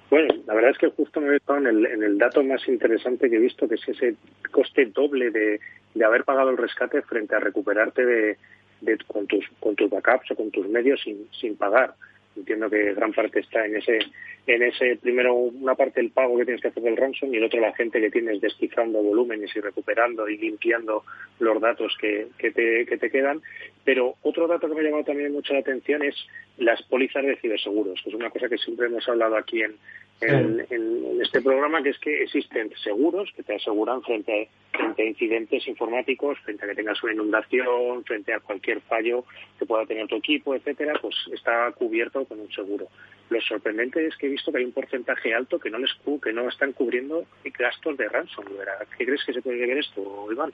Bueno, 0.09 0.33
la 0.47 0.55
verdad 0.55 0.71
es 0.71 0.77
que 0.79 0.89
justo 0.89 1.21
me 1.21 1.33
he 1.33 1.37
estado 1.37 1.59
en 1.59 1.67
el, 1.67 1.85
en 1.85 2.03
el 2.03 2.17
dato 2.17 2.43
más 2.43 2.67
interesante 2.67 3.29
que 3.29 3.35
he 3.35 3.39
visto, 3.39 3.67
que 3.67 3.75
es 3.75 3.87
ese 3.87 4.15
coste 4.51 4.87
doble 4.87 5.29
de, 5.29 5.59
de 5.93 6.05
haber 6.05 6.23
pagado 6.23 6.49
el 6.49 6.57
rescate 6.57 7.01
frente 7.03 7.35
a 7.35 7.39
recuperarte 7.39 8.05
de, 8.05 8.37
de, 8.81 8.97
con, 9.07 9.27
tus, 9.27 9.45
con 9.59 9.75
tus 9.75 9.89
backups 9.89 10.31
o 10.31 10.35
con 10.35 10.49
tus 10.49 10.67
medios 10.67 10.99
sin, 11.01 11.27
sin 11.39 11.55
pagar. 11.55 11.93
Entiendo 12.39 12.69
que 12.69 12.93
gran 12.93 13.11
parte 13.11 13.41
está 13.41 13.65
en 13.65 13.75
ese, 13.75 13.99
en 14.47 14.63
ese 14.63 14.95
primero 14.95 15.35
una 15.35 15.75
parte 15.75 15.99
el 15.99 16.11
pago 16.11 16.37
que 16.37 16.45
tienes 16.45 16.61
que 16.61 16.69
hacer 16.69 16.81
del 16.81 16.95
ransom 16.95 17.33
y 17.33 17.37
el 17.37 17.43
otro 17.43 17.59
la 17.59 17.73
gente 17.73 17.99
que 17.99 18.09
tienes 18.09 18.39
descifrando 18.39 19.03
volúmenes 19.03 19.53
y 19.55 19.59
recuperando 19.59 20.27
y 20.29 20.37
limpiando 20.37 21.03
los 21.39 21.59
datos 21.59 21.95
que, 21.99 22.27
que, 22.37 22.51
te, 22.51 22.85
que 22.85 22.97
te 22.97 23.11
quedan. 23.11 23.41
Pero 23.83 24.15
otro 24.21 24.47
dato 24.47 24.69
que 24.69 24.75
me 24.75 24.81
ha 24.81 24.83
llamado 24.85 25.03
también 25.03 25.33
mucho 25.33 25.53
la 25.53 25.59
atención 25.59 26.01
es 26.03 26.15
las 26.57 26.81
pólizas 26.83 27.25
de 27.25 27.35
ciberseguros, 27.37 28.01
que 28.01 28.09
es 28.09 28.15
una 28.15 28.29
cosa 28.29 28.47
que 28.47 28.57
siempre 28.57 28.87
hemos 28.87 29.07
hablado 29.09 29.35
aquí 29.35 29.61
en, 29.61 29.75
en, 30.21 30.65
en, 30.69 31.21
este 31.21 31.41
programa, 31.41 31.81
que 31.83 31.89
es 31.89 31.99
que 31.99 32.23
existen 32.23 32.71
seguros 32.83 33.31
que 33.35 33.43
te 33.43 33.55
aseguran 33.55 34.01
frente 34.01 34.49
a, 34.73 34.77
frente 34.77 35.01
a 35.01 35.05
incidentes 35.05 35.67
informáticos, 35.67 36.39
frente 36.39 36.65
a 36.65 36.69
que 36.69 36.75
tengas 36.75 37.01
una 37.03 37.13
inundación, 37.13 38.03
frente 38.05 38.33
a 38.33 38.39
cualquier 38.39 38.81
fallo 38.81 39.25
que 39.57 39.65
pueda 39.65 39.85
tener 39.85 40.07
tu 40.07 40.15
equipo, 40.15 40.55
etcétera, 40.55 40.93
pues 41.01 41.15
está 41.33 41.71
cubierto 41.71 42.25
con 42.25 42.39
un 42.39 42.51
seguro. 42.51 42.87
Lo 43.29 43.39
sorprendente 43.41 44.05
es 44.05 44.15
que 44.17 44.27
he 44.27 44.29
visto 44.29 44.51
que 44.51 44.59
hay 44.59 44.65
un 44.65 44.71
porcentaje 44.71 45.33
alto 45.33 45.59
que 45.59 45.69
no 45.69 45.77
les 45.77 45.91
que 46.23 46.33
no 46.33 46.47
están 46.49 46.73
cubriendo 46.73 47.25
gastos 47.57 47.97
de 47.97 48.09
ransomware. 48.09 48.87
¿Qué 48.97 49.05
crees 49.05 49.23
que 49.25 49.33
se 49.33 49.41
puede 49.41 49.65
ver 49.65 49.77
esto, 49.77 50.27
Iván? 50.31 50.51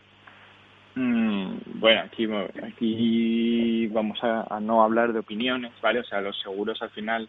Mm, 0.96 1.80
bueno, 1.80 2.02
aquí, 2.02 2.28
aquí 2.64 3.88
vamos 3.88 4.22
a, 4.24 4.56
a, 4.56 4.60
no 4.60 4.84
hablar 4.84 5.14
de 5.14 5.20
opiniones, 5.20 5.72
¿vale? 5.82 6.00
O 6.00 6.04
sea, 6.04 6.22
los 6.22 6.40
seguros 6.42 6.82
al 6.82 6.90
final 6.92 7.28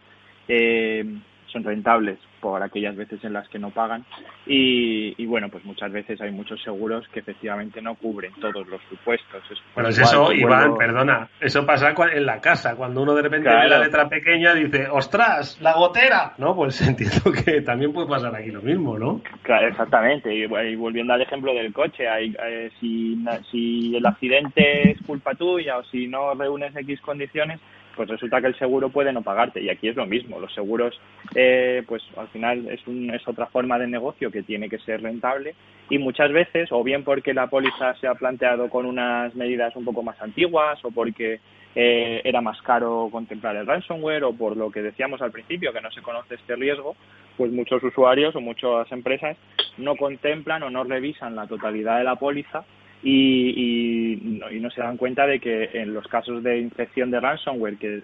eh, 0.48 1.04
son 1.52 1.64
rentables 1.64 2.18
por 2.40 2.62
aquellas 2.62 2.96
veces 2.96 3.22
en 3.24 3.32
las 3.32 3.48
que 3.48 3.58
no 3.58 3.70
pagan. 3.70 4.04
Y, 4.46 5.14
y, 5.20 5.26
bueno 5.26 5.48
pues 5.48 5.64
muchas 5.64 5.90
veces 5.92 6.20
hay 6.20 6.30
muchos 6.30 6.62
seguros 6.62 7.06
que 7.08 7.20
efectivamente 7.20 7.80
no 7.82 7.94
cubren 7.94 8.32
todos 8.40 8.66
los 8.66 8.80
supuestos. 8.88 9.42
Es 9.50 9.58
bueno 9.74 9.88
es 9.90 9.98
eso 9.98 10.32
Iván 10.32 10.76
perdona 10.76 11.28
eso 11.40 11.64
pasa 11.66 11.94
en 12.12 12.26
la 12.26 12.40
casa 12.40 12.76
cuando 12.76 13.02
uno 13.02 13.14
de 13.14 13.22
repente 13.22 13.48
claro. 13.48 13.62
ve 13.62 13.68
la 13.68 13.78
letra 13.80 14.08
pequeña 14.08 14.54
dice 14.54 14.88
ostras 14.88 15.60
la 15.60 15.74
gotera 15.74 16.34
no 16.38 16.54
pues 16.54 16.80
entiendo 16.86 17.32
que 17.32 17.62
también 17.62 17.92
puede 17.92 18.08
pasar 18.08 18.34
aquí 18.34 18.50
lo 18.50 18.62
mismo 18.62 18.98
no 18.98 19.20
claro, 19.42 19.68
exactamente. 19.68 20.34
Y, 20.34 20.44
y, 20.44 20.76
volviendo 20.76 21.12
al 21.12 21.22
ejemplo 21.22 21.52
del 21.54 21.72
coche 21.72 22.08
hay, 22.08 22.34
eh, 22.44 22.70
si, 22.80 23.18
si 23.50 23.96
el 23.96 24.06
accidente 24.06 24.90
es 24.90 24.98
culpa 25.06 25.34
tuya 25.34 25.78
o 25.78 25.84
si 25.84 26.06
no 26.06 26.34
reúnes 26.34 26.74
x 26.76 27.00
condiciones 27.00 27.60
pues 27.96 28.08
resulta 28.08 28.40
que 28.40 28.48
el 28.48 28.58
seguro 28.58 28.90
puede 28.90 29.12
no 29.12 29.22
pagarte 29.22 29.62
y 29.62 29.70
aquí 29.70 29.88
es 29.88 29.96
lo 29.96 30.06
mismo 30.06 30.38
los 30.38 30.52
seguros 30.54 30.98
eh, 31.34 31.82
pues 31.88 32.02
al 32.16 32.28
final 32.28 32.68
es, 32.68 32.86
un, 32.86 33.10
es 33.10 33.26
otra 33.26 33.46
forma 33.46 33.78
de 33.78 33.86
negocio 33.86 34.30
que 34.30 34.42
tiene 34.42 34.68
que 34.68 34.78
ser 34.78 35.02
rentable 35.02 35.54
y 35.88 35.98
muchas 35.98 36.32
veces 36.32 36.70
o 36.72 36.84
bien 36.84 37.02
porque 37.02 37.34
la 37.34 37.48
póliza 37.48 37.94
se 37.94 38.06
ha 38.06 38.14
planteado 38.14 38.68
con 38.68 38.86
unas 38.86 39.34
medidas 39.34 39.74
un 39.76 39.84
poco 39.84 40.02
más 40.02 40.20
antiguas 40.20 40.78
o 40.84 40.90
porque 40.90 41.40
eh, 41.74 42.20
era 42.24 42.40
más 42.40 42.60
caro 42.62 43.08
contemplar 43.10 43.56
el 43.56 43.66
ransomware 43.66 44.24
o 44.24 44.32
por 44.32 44.56
lo 44.56 44.70
que 44.70 44.82
decíamos 44.82 45.20
al 45.22 45.32
principio 45.32 45.72
que 45.72 45.80
no 45.80 45.90
se 45.90 46.02
conoce 46.02 46.34
este 46.34 46.56
riesgo 46.56 46.96
pues 47.36 47.52
muchos 47.52 47.82
usuarios 47.82 48.34
o 48.36 48.40
muchas 48.40 48.90
empresas 48.92 49.36
no 49.78 49.96
contemplan 49.96 50.62
o 50.62 50.70
no 50.70 50.84
revisan 50.84 51.36
la 51.36 51.46
totalidad 51.46 51.98
de 51.98 52.04
la 52.04 52.16
póliza 52.16 52.64
y, 53.08 53.54
y, 53.54 54.16
no, 54.20 54.50
y, 54.50 54.58
no, 54.58 54.68
se 54.68 54.80
dan 54.80 54.96
cuenta 54.96 55.28
de 55.28 55.38
que 55.38 55.70
en 55.74 55.94
los 55.94 56.08
casos 56.08 56.42
de 56.42 56.58
infección 56.58 57.12
de 57.12 57.20
ransomware, 57.20 57.78
que, 57.78 58.02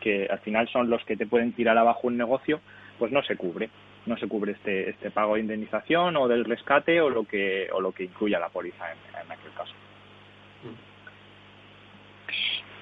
que 0.00 0.26
al 0.30 0.38
final 0.38 0.66
son 0.68 0.88
los 0.88 1.04
que 1.04 1.18
te 1.18 1.26
pueden 1.26 1.52
tirar 1.52 1.76
abajo 1.76 2.06
un 2.06 2.16
negocio, 2.16 2.58
pues 2.98 3.12
no 3.12 3.22
se 3.22 3.36
cubre. 3.36 3.68
No 4.06 4.16
se 4.16 4.26
cubre 4.26 4.52
este, 4.52 4.88
este 4.88 5.10
pago 5.10 5.34
de 5.34 5.40
indemnización 5.40 6.16
o 6.16 6.28
del 6.28 6.46
rescate 6.46 6.98
o 7.02 7.10
lo 7.10 7.24
que, 7.24 7.68
o 7.74 7.82
lo 7.82 7.92
que 7.92 8.04
incluya 8.04 8.38
la 8.38 8.48
póliza 8.48 8.90
en, 8.90 8.98
en 9.22 9.30
aquel 9.30 9.52
caso. 9.54 9.74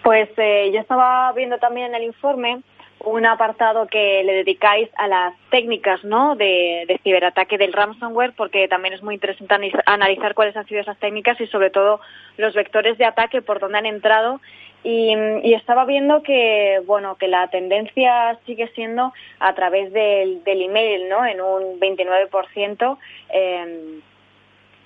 Pues 0.04 0.28
eh, 0.36 0.70
yo 0.72 0.78
estaba 0.78 1.32
viendo 1.32 1.58
también 1.58 1.88
en 1.88 1.94
el 1.96 2.04
informe 2.04 2.62
un 3.00 3.26
apartado 3.26 3.86
que 3.86 4.22
le 4.24 4.34
dedicáis 4.34 4.88
a 4.96 5.06
las 5.06 5.34
técnicas 5.50 6.02
¿no? 6.04 6.34
de, 6.36 7.00
ciberataque 7.04 7.58
del 7.58 7.72
ransomware, 7.72 8.32
porque 8.36 8.68
también 8.68 8.94
es 8.94 9.02
muy 9.02 9.14
interesante 9.14 9.72
analizar 9.86 10.34
cuáles 10.34 10.56
han 10.56 10.66
sido 10.66 10.80
esas 10.80 10.98
técnicas 10.98 11.40
y 11.40 11.46
sobre 11.46 11.70
todo 11.70 12.00
los 12.36 12.54
vectores 12.54 12.98
de 12.98 13.04
ataque 13.04 13.42
por 13.42 13.60
donde 13.60 13.78
han 13.78 13.86
entrado. 13.86 14.40
Y, 14.82 15.14
y 15.42 15.54
estaba 15.54 15.84
viendo 15.84 16.22
que 16.22 16.80
bueno 16.86 17.16
que 17.16 17.26
la 17.26 17.48
tendencia 17.48 18.38
sigue 18.46 18.68
siendo 18.68 19.12
a 19.40 19.54
través 19.54 19.92
del, 19.92 20.44
del 20.44 20.62
email, 20.62 21.08
¿no? 21.08 21.26
En 21.26 21.40
un 21.40 21.80
29%. 21.80 22.98
Eh, 23.30 24.00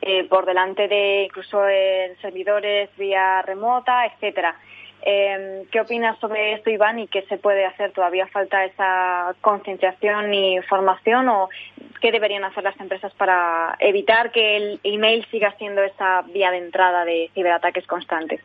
eh, 0.02 0.24
por 0.30 0.46
delante 0.46 0.88
de 0.88 1.24
incluso 1.24 1.68
en 1.68 2.16
servidores 2.22 2.88
vía 2.96 3.42
remota, 3.42 4.06
etcétera. 4.06 4.56
Eh, 5.02 5.64
¿Qué 5.70 5.80
opinas 5.80 6.18
sobre 6.18 6.52
esto, 6.52 6.70
Iván, 6.70 6.98
y 6.98 7.06
qué 7.06 7.22
se 7.22 7.38
puede 7.38 7.64
hacer? 7.64 7.92
¿Todavía 7.92 8.26
falta 8.26 8.64
esa 8.64 9.34
concienciación 9.40 10.32
y 10.34 10.60
formación 10.62 11.28
o 11.28 11.48
qué 12.00 12.12
deberían 12.12 12.44
hacer 12.44 12.64
las 12.64 12.78
empresas 12.78 13.12
para 13.14 13.76
evitar 13.78 14.30
que 14.30 14.56
el 14.56 14.80
email 14.82 15.26
siga 15.30 15.54
siendo 15.58 15.82
esa 15.82 16.22
vía 16.22 16.50
de 16.50 16.58
entrada 16.58 17.04
de 17.04 17.30
ciberataques 17.34 17.86
constantes? 17.86 18.40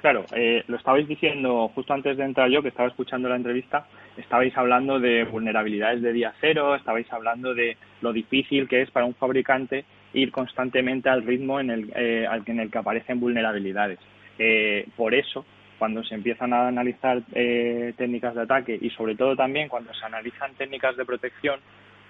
Claro, 0.00 0.24
eh, 0.34 0.64
lo 0.66 0.76
estabais 0.76 1.06
diciendo 1.06 1.70
justo 1.74 1.92
antes 1.92 2.16
de 2.16 2.24
entrar 2.24 2.48
yo, 2.48 2.62
que 2.62 2.68
estaba 2.68 2.88
escuchando 2.88 3.28
la 3.28 3.36
entrevista, 3.36 3.86
estabais 4.16 4.56
hablando 4.56 4.98
de 4.98 5.24
vulnerabilidades 5.24 6.00
de 6.00 6.12
día 6.12 6.32
cero, 6.40 6.74
estabais 6.74 7.10
hablando 7.12 7.54
de 7.54 7.76
lo 8.00 8.12
difícil 8.12 8.66
que 8.66 8.80
es 8.80 8.90
para 8.90 9.04
un 9.04 9.14
fabricante 9.14 9.84
ir 10.14 10.32
constantemente 10.32 11.10
al 11.10 11.22
ritmo 11.22 11.60
en 11.60 11.70
el, 11.70 11.92
eh, 11.94 12.26
en 12.46 12.60
el 12.60 12.70
que 12.70 12.78
aparecen 12.78 13.20
vulnerabilidades. 13.20 13.98
Eh, 14.42 14.88
por 14.96 15.14
eso, 15.14 15.44
cuando 15.78 16.02
se 16.02 16.14
empiezan 16.14 16.54
a 16.54 16.66
analizar 16.66 17.22
eh, 17.34 17.92
técnicas 17.98 18.34
de 18.34 18.40
ataque 18.40 18.78
y 18.80 18.88
sobre 18.90 19.14
todo 19.14 19.36
también 19.36 19.68
cuando 19.68 19.92
se 19.92 20.04
analizan 20.06 20.54
técnicas 20.54 20.96
de 20.96 21.04
protección, 21.04 21.60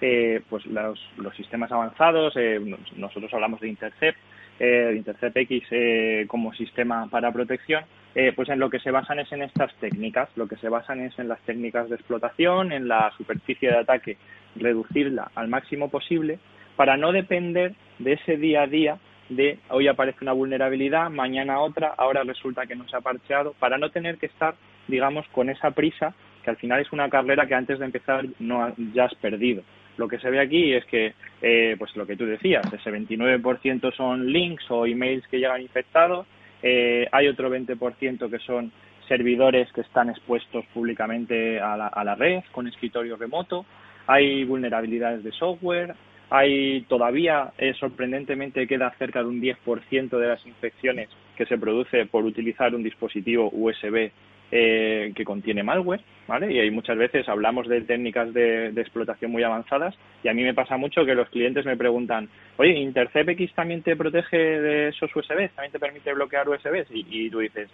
eh, 0.01 0.41
pues 0.49 0.65
los, 0.67 0.99
los, 1.17 1.35
sistemas 1.35 1.73
avanzados, 1.73 2.35
eh, 2.37 2.61
nosotros 2.97 3.35
hablamos 3.35 3.61
de 3.61 3.69
Intercept, 3.69 4.17
eh, 4.61 4.95
Intercept 4.97 5.37
X 5.37 5.65
eh, 5.73 6.25
como 6.29 6.55
sistema 6.55 7.09
para 7.11 7.33
protección, 7.33 7.85
pues 8.35 8.49
en 8.49 8.59
lo 8.59 8.71
que 8.71 8.81
se 8.81 8.91
basan 8.91 9.21
es 9.21 9.31
en 9.33 9.43
estas 9.43 9.73
técnicas, 9.77 10.29
lo 10.37 10.49
que 10.49 10.57
se 10.57 10.69
basan 10.69 11.01
es 11.01 11.17
en 11.19 11.29
las 11.29 11.41
técnicas 11.43 11.89
de 11.89 11.95
explotación, 11.97 12.73
en 12.73 12.89
la 12.89 13.13
superficie 13.17 13.71
de 13.71 13.79
ataque, 13.79 14.17
reducirla 14.57 15.31
al 15.35 15.49
máximo 15.49 15.89
posible 15.89 16.39
para 16.77 16.97
no 16.97 17.13
depender 17.13 17.75
de 17.99 18.15
ese 18.15 18.37
día 18.37 18.63
a 18.63 18.67
día 18.67 18.99
de 19.31 19.59
hoy 19.71 19.89
aparece 19.89 20.19
una 20.23 20.33
vulnerabilidad, 20.33 21.09
mañana 21.09 21.61
otra, 21.61 21.95
ahora 21.97 22.25
resulta 22.25 22.67
que 22.67 22.77
no 22.77 22.87
se 22.89 22.97
ha 22.97 23.01
parcheado, 23.01 23.55
para 23.59 23.79
no 23.79 23.91
tener 23.91 24.19
que 24.19 24.27
estar, 24.27 24.55
digamos, 24.89 25.27
con 25.29 25.49
esa 25.49 25.71
prisa, 25.71 26.15
que 26.43 26.51
al 26.51 26.57
final 26.57 26.81
es 26.81 26.93
una 26.93 27.09
carrera 27.09 27.47
que 27.47 27.55
antes 27.55 27.79
de 27.79 27.85
empezar 27.85 28.27
no 28.41 28.75
ya 28.93 29.05
has 29.05 29.15
perdido. 29.15 29.63
Lo 29.97 30.09
que 30.09 30.19
se 30.19 30.31
ve 30.31 30.41
aquí 30.41 30.73
es 30.73 30.85
que, 30.87 31.15
eh, 31.43 31.77
pues 31.79 31.95
lo 31.97 32.07
que 32.07 32.17
tú 32.17 32.27
decías, 32.27 32.65
ese 32.73 32.91
29% 32.91 33.93
son 33.93 34.33
links 34.33 34.69
o 34.71 34.87
emails 34.87 35.27
que 35.29 35.39
llegan 35.39 35.63
infectados, 35.63 36.27
eh, 36.63 37.07
hay 37.13 37.29
otro 37.29 37.51
20% 37.51 38.31
que 38.31 38.39
son 38.41 38.73
servidores 39.09 39.73
que 39.73 39.81
están 39.81 40.11
expuestos 40.11 40.65
públicamente 40.75 41.61
a 41.61 41.77
la, 41.77 41.87
a 41.89 42.05
la 42.05 42.15
red 42.15 42.43
con 42.53 42.67
escritorio 42.67 43.17
remoto, 43.17 43.65
hay 44.07 44.45
vulnerabilidades 44.45 45.23
de 45.23 45.33
software, 45.33 45.95
hay 46.31 46.83
todavía, 46.83 47.53
eh, 47.59 47.75
sorprendentemente, 47.75 48.67
queda 48.67 48.95
cerca 48.99 49.23
de 49.23 49.29
un 49.29 49.41
10% 49.41 50.19
de 50.19 50.29
las 50.29 50.47
infecciones 50.47 51.09
que 51.37 51.47
se 51.47 51.59
produce 51.59 52.07
por 52.07 52.25
utilizar 52.25 52.75
un 52.75 52.83
dispositivo 52.83 53.51
USB 53.53 54.11
eh, 54.53 55.13
que 55.15 55.25
contiene 55.25 55.63
malware, 55.63 56.01
¿vale? 56.27 56.53
Y 56.53 56.59
hay 56.59 56.71
muchas 56.71 56.99
veces 56.99 57.29
hablamos 57.29 57.69
de 57.69 57.83
técnicas 57.83 58.33
de, 58.35 58.69
explotación 58.77 59.31
muy 59.31 59.43
avanzadas 59.43 59.95
y 60.25 60.29
a 60.29 60.35
mí 60.35 60.43
me 60.43 60.55
pasa 60.55 60.77
mucho 60.77 61.05
que 61.05 61.15
los 61.15 61.29
clientes 61.31 61.65
me 61.65 61.77
preguntan, 61.77 62.29
oye, 62.57 62.73
¿Intercept 62.73 63.29
X 63.31 63.53
también 63.55 63.83
te 63.83 63.97
protege 63.97 64.37
de 64.37 64.89
esos 64.89 65.15
USB? 65.15 65.51
¿También 65.55 65.73
te 65.73 65.79
permite 65.79 66.13
bloquear 66.13 66.49
USB? 66.49 66.85
Y, 66.91 67.27
y 67.27 67.31
tú 67.31 67.39
dices, 67.39 67.71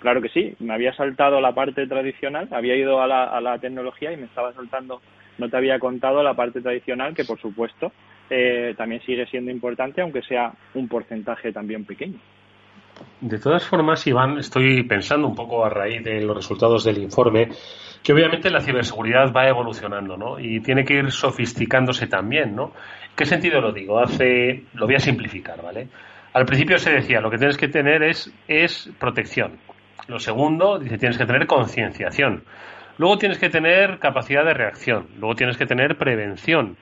claro 0.00 0.22
que 0.22 0.28
sí, 0.28 0.54
me 0.60 0.74
había 0.74 0.92
saltado 0.94 1.40
la 1.40 1.52
parte 1.52 1.86
tradicional, 1.86 2.48
había 2.52 2.76
ido 2.76 3.02
a 3.02 3.06
la, 3.06 3.24
a 3.24 3.40
la 3.40 3.58
tecnología 3.58 4.12
y 4.12 4.16
me 4.16 4.26
estaba 4.26 4.52
saltando, 4.52 5.02
no 5.38 5.48
te 5.48 5.56
había 5.56 5.78
contado 5.78 6.22
la 6.22 6.34
parte 6.34 6.60
tradicional 6.60 7.14
que 7.14 7.24
por 7.24 7.40
supuesto 7.40 7.92
eh, 8.30 8.74
también 8.76 9.02
sigue 9.02 9.26
siendo 9.26 9.50
importante, 9.50 10.00
aunque 10.00 10.22
sea 10.22 10.52
un 10.74 10.88
porcentaje 10.88 11.52
también 11.52 11.84
pequeño. 11.84 12.18
De 13.20 13.38
todas 13.38 13.66
formas, 13.66 14.06
Iván, 14.06 14.38
estoy 14.38 14.82
pensando 14.84 15.28
un 15.28 15.34
poco 15.34 15.64
a 15.64 15.68
raíz 15.68 16.02
de 16.02 16.20
los 16.22 16.36
resultados 16.36 16.84
del 16.84 16.98
informe 16.98 17.48
que 18.02 18.12
obviamente 18.12 18.50
la 18.50 18.60
ciberseguridad 18.60 19.32
va 19.32 19.48
evolucionando, 19.48 20.16
¿no? 20.16 20.38
Y 20.38 20.60
tiene 20.60 20.84
que 20.84 20.94
ir 20.94 21.10
sofisticándose 21.10 22.06
también, 22.06 22.54
¿no? 22.54 22.72
¿Qué 23.16 23.26
sentido 23.26 23.60
lo 23.60 23.72
digo? 23.72 23.98
Hace, 23.98 24.64
lo 24.74 24.86
voy 24.86 24.94
a 24.94 25.00
simplificar, 25.00 25.60
¿vale? 25.62 25.88
Al 26.32 26.44
principio 26.44 26.78
se 26.78 26.92
decía, 26.92 27.20
lo 27.20 27.30
que 27.30 27.38
tienes 27.38 27.56
que 27.56 27.68
tener 27.68 28.02
es, 28.02 28.32
es 28.46 28.90
protección. 29.00 29.58
Lo 30.06 30.18
segundo, 30.18 30.78
dice, 30.78 30.98
tienes 30.98 31.18
que 31.18 31.26
tener 31.26 31.46
concienciación. 31.46 32.44
Luego 32.98 33.18
tienes 33.18 33.38
que 33.38 33.50
tener 33.50 33.98
capacidad 33.98 34.44
de 34.44 34.54
reacción. 34.54 35.06
Luego 35.18 35.34
tienes 35.34 35.56
que 35.56 35.66
tener 35.66 35.96
prevención. 35.96 36.76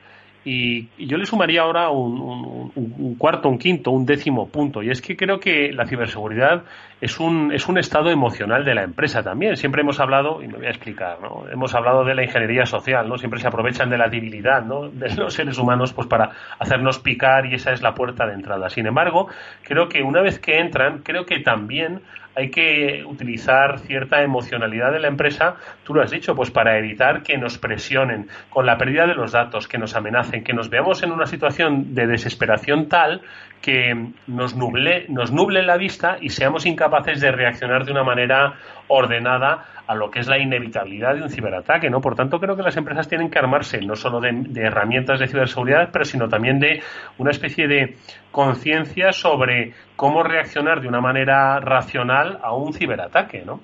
Y, 0.45 0.89
yo 0.99 1.17
le 1.17 1.25
sumaría 1.25 1.63
ahora 1.63 1.89
un, 1.89 3.17
cuarto, 3.19 3.49
un 3.49 3.59
quinto, 3.59 3.91
un 3.91 4.05
décimo 4.05 4.49
punto. 4.49 4.83
Y 4.83 4.91
es 4.91 5.01
que 5.01 5.17
creo 5.17 5.41
que 5.41 5.73
la 5.73 5.87
ciberseguridad 5.87 6.65
es 7.01 7.19
un, 7.19 7.51
es 7.53 7.67
un 7.67 7.79
estado 7.79 8.11
emocional 8.11 8.65
de 8.65 8.75
la 8.75 8.83
empresa 8.83 9.23
también. 9.23 9.57
Siempre 9.57 9.81
hemos 9.81 10.01
hablado, 10.01 10.43
y 10.43 10.49
me 10.49 10.59
voy 10.59 10.67
a 10.67 10.71
explicar, 10.71 11.19
¿no? 11.23 11.45
hemos 11.51 11.75
hablado 11.75 12.05
de 12.05 12.15
la 12.15 12.25
ingeniería 12.25 12.67
social, 12.67 13.09
¿no? 13.09 13.17
Siempre 13.17 13.41
se 13.41 13.49
aprovechan 13.49 13.89
de 13.89 13.97
la 13.97 14.09
debilidad 14.09 14.63
¿no? 14.65 14.91
de 14.91 15.15
los 15.15 15.33
seres 15.33 15.59
humanos 15.59 15.95
pues 15.95 16.07
para 16.07 16.31
hacernos 16.59 16.99
picar 16.99 17.47
y 17.47 17.55
esa 17.55 17.73
es 17.73 17.83
la 17.83 17.95
puerta 17.95 18.27
de 18.27 18.35
entrada. 18.35 18.69
Sin 18.69 18.87
embargo, 18.87 19.29
creo 19.63 19.89
que 19.89 20.03
una 20.03 20.21
vez 20.21 20.39
que 20.39 20.59
entran, 20.59 20.99
creo 20.99 21.25
que 21.25 21.41
también 21.41 22.03
hay 22.37 22.51
que 22.51 23.05
utilizar 23.07 23.79
cierta 23.81 24.23
emocionalidad 24.23 24.93
de 24.93 25.01
la 25.01 25.09
empresa, 25.09 25.57
tú 25.85 25.95
lo 25.95 26.03
has 26.03 26.11
dicho, 26.11 26.35
pues 26.35 26.51
para 26.51 26.79
evitar 26.79 27.23
que 27.23 27.39
nos 27.39 27.59
presionen 27.59 28.29
con 28.51 28.67
la 28.67 28.77
pérdida 28.77 29.07
de 29.07 29.15
los 29.15 29.33
datos, 29.33 29.69
que 29.69 29.79
nos 29.79 29.95
amenacen, 29.95 30.45
que 30.45 30.53
nos 30.53 30.69
veamos 30.71 31.03
en 31.03 31.13
una 31.13 31.27
situación 31.27 31.95
de 31.95 32.07
desesperación 32.07 32.89
tal 32.89 33.23
que 33.61 34.11
nos 34.27 34.55
nuble, 34.55 35.07
nos 35.09 35.33
nuble 35.33 35.63
la 35.63 35.77
vista 35.77 36.19
y 36.21 36.31
seamos 36.31 36.67
incapaces 36.67 37.21
de 37.21 37.33
reaccionar 37.33 37.85
de 37.85 37.93
una 37.93 38.05
manera 38.05 38.55
ordenada 38.89 39.65
a 39.87 39.95
lo 39.95 40.11
que 40.11 40.21
es 40.21 40.29
la 40.29 40.39
inevitabilidad 40.39 41.15
de 41.15 41.23
un 41.23 41.31
ciberataque, 41.31 41.91
¿no? 41.91 42.01
Por 42.01 42.15
tanto, 42.15 42.41
creo 42.41 42.57
que 42.57 42.63
las 42.63 42.77
empresas 42.77 43.09
tienen 43.09 43.31
que 43.31 43.39
armarse 43.39 43.81
no 43.81 43.95
solo 43.97 44.21
de, 44.21 44.31
herramientas 44.57 45.21
de 45.21 45.29
ciberseguridad, 45.29 45.91
pero 45.93 46.05
sino 46.05 46.29
también 46.29 46.59
de 46.59 46.83
una 47.19 47.31
especie 47.31 47.69
de 47.69 47.97
conciencia 48.31 49.13
sobre 49.13 49.73
cómo 49.97 50.23
reaccionar 50.23 50.81
de 50.81 50.89
una 50.89 51.01
manera 51.01 51.61
racional 51.61 52.39
a 52.43 52.55
un 52.55 52.73
ciberataque, 52.73 53.45
¿no? 53.45 53.61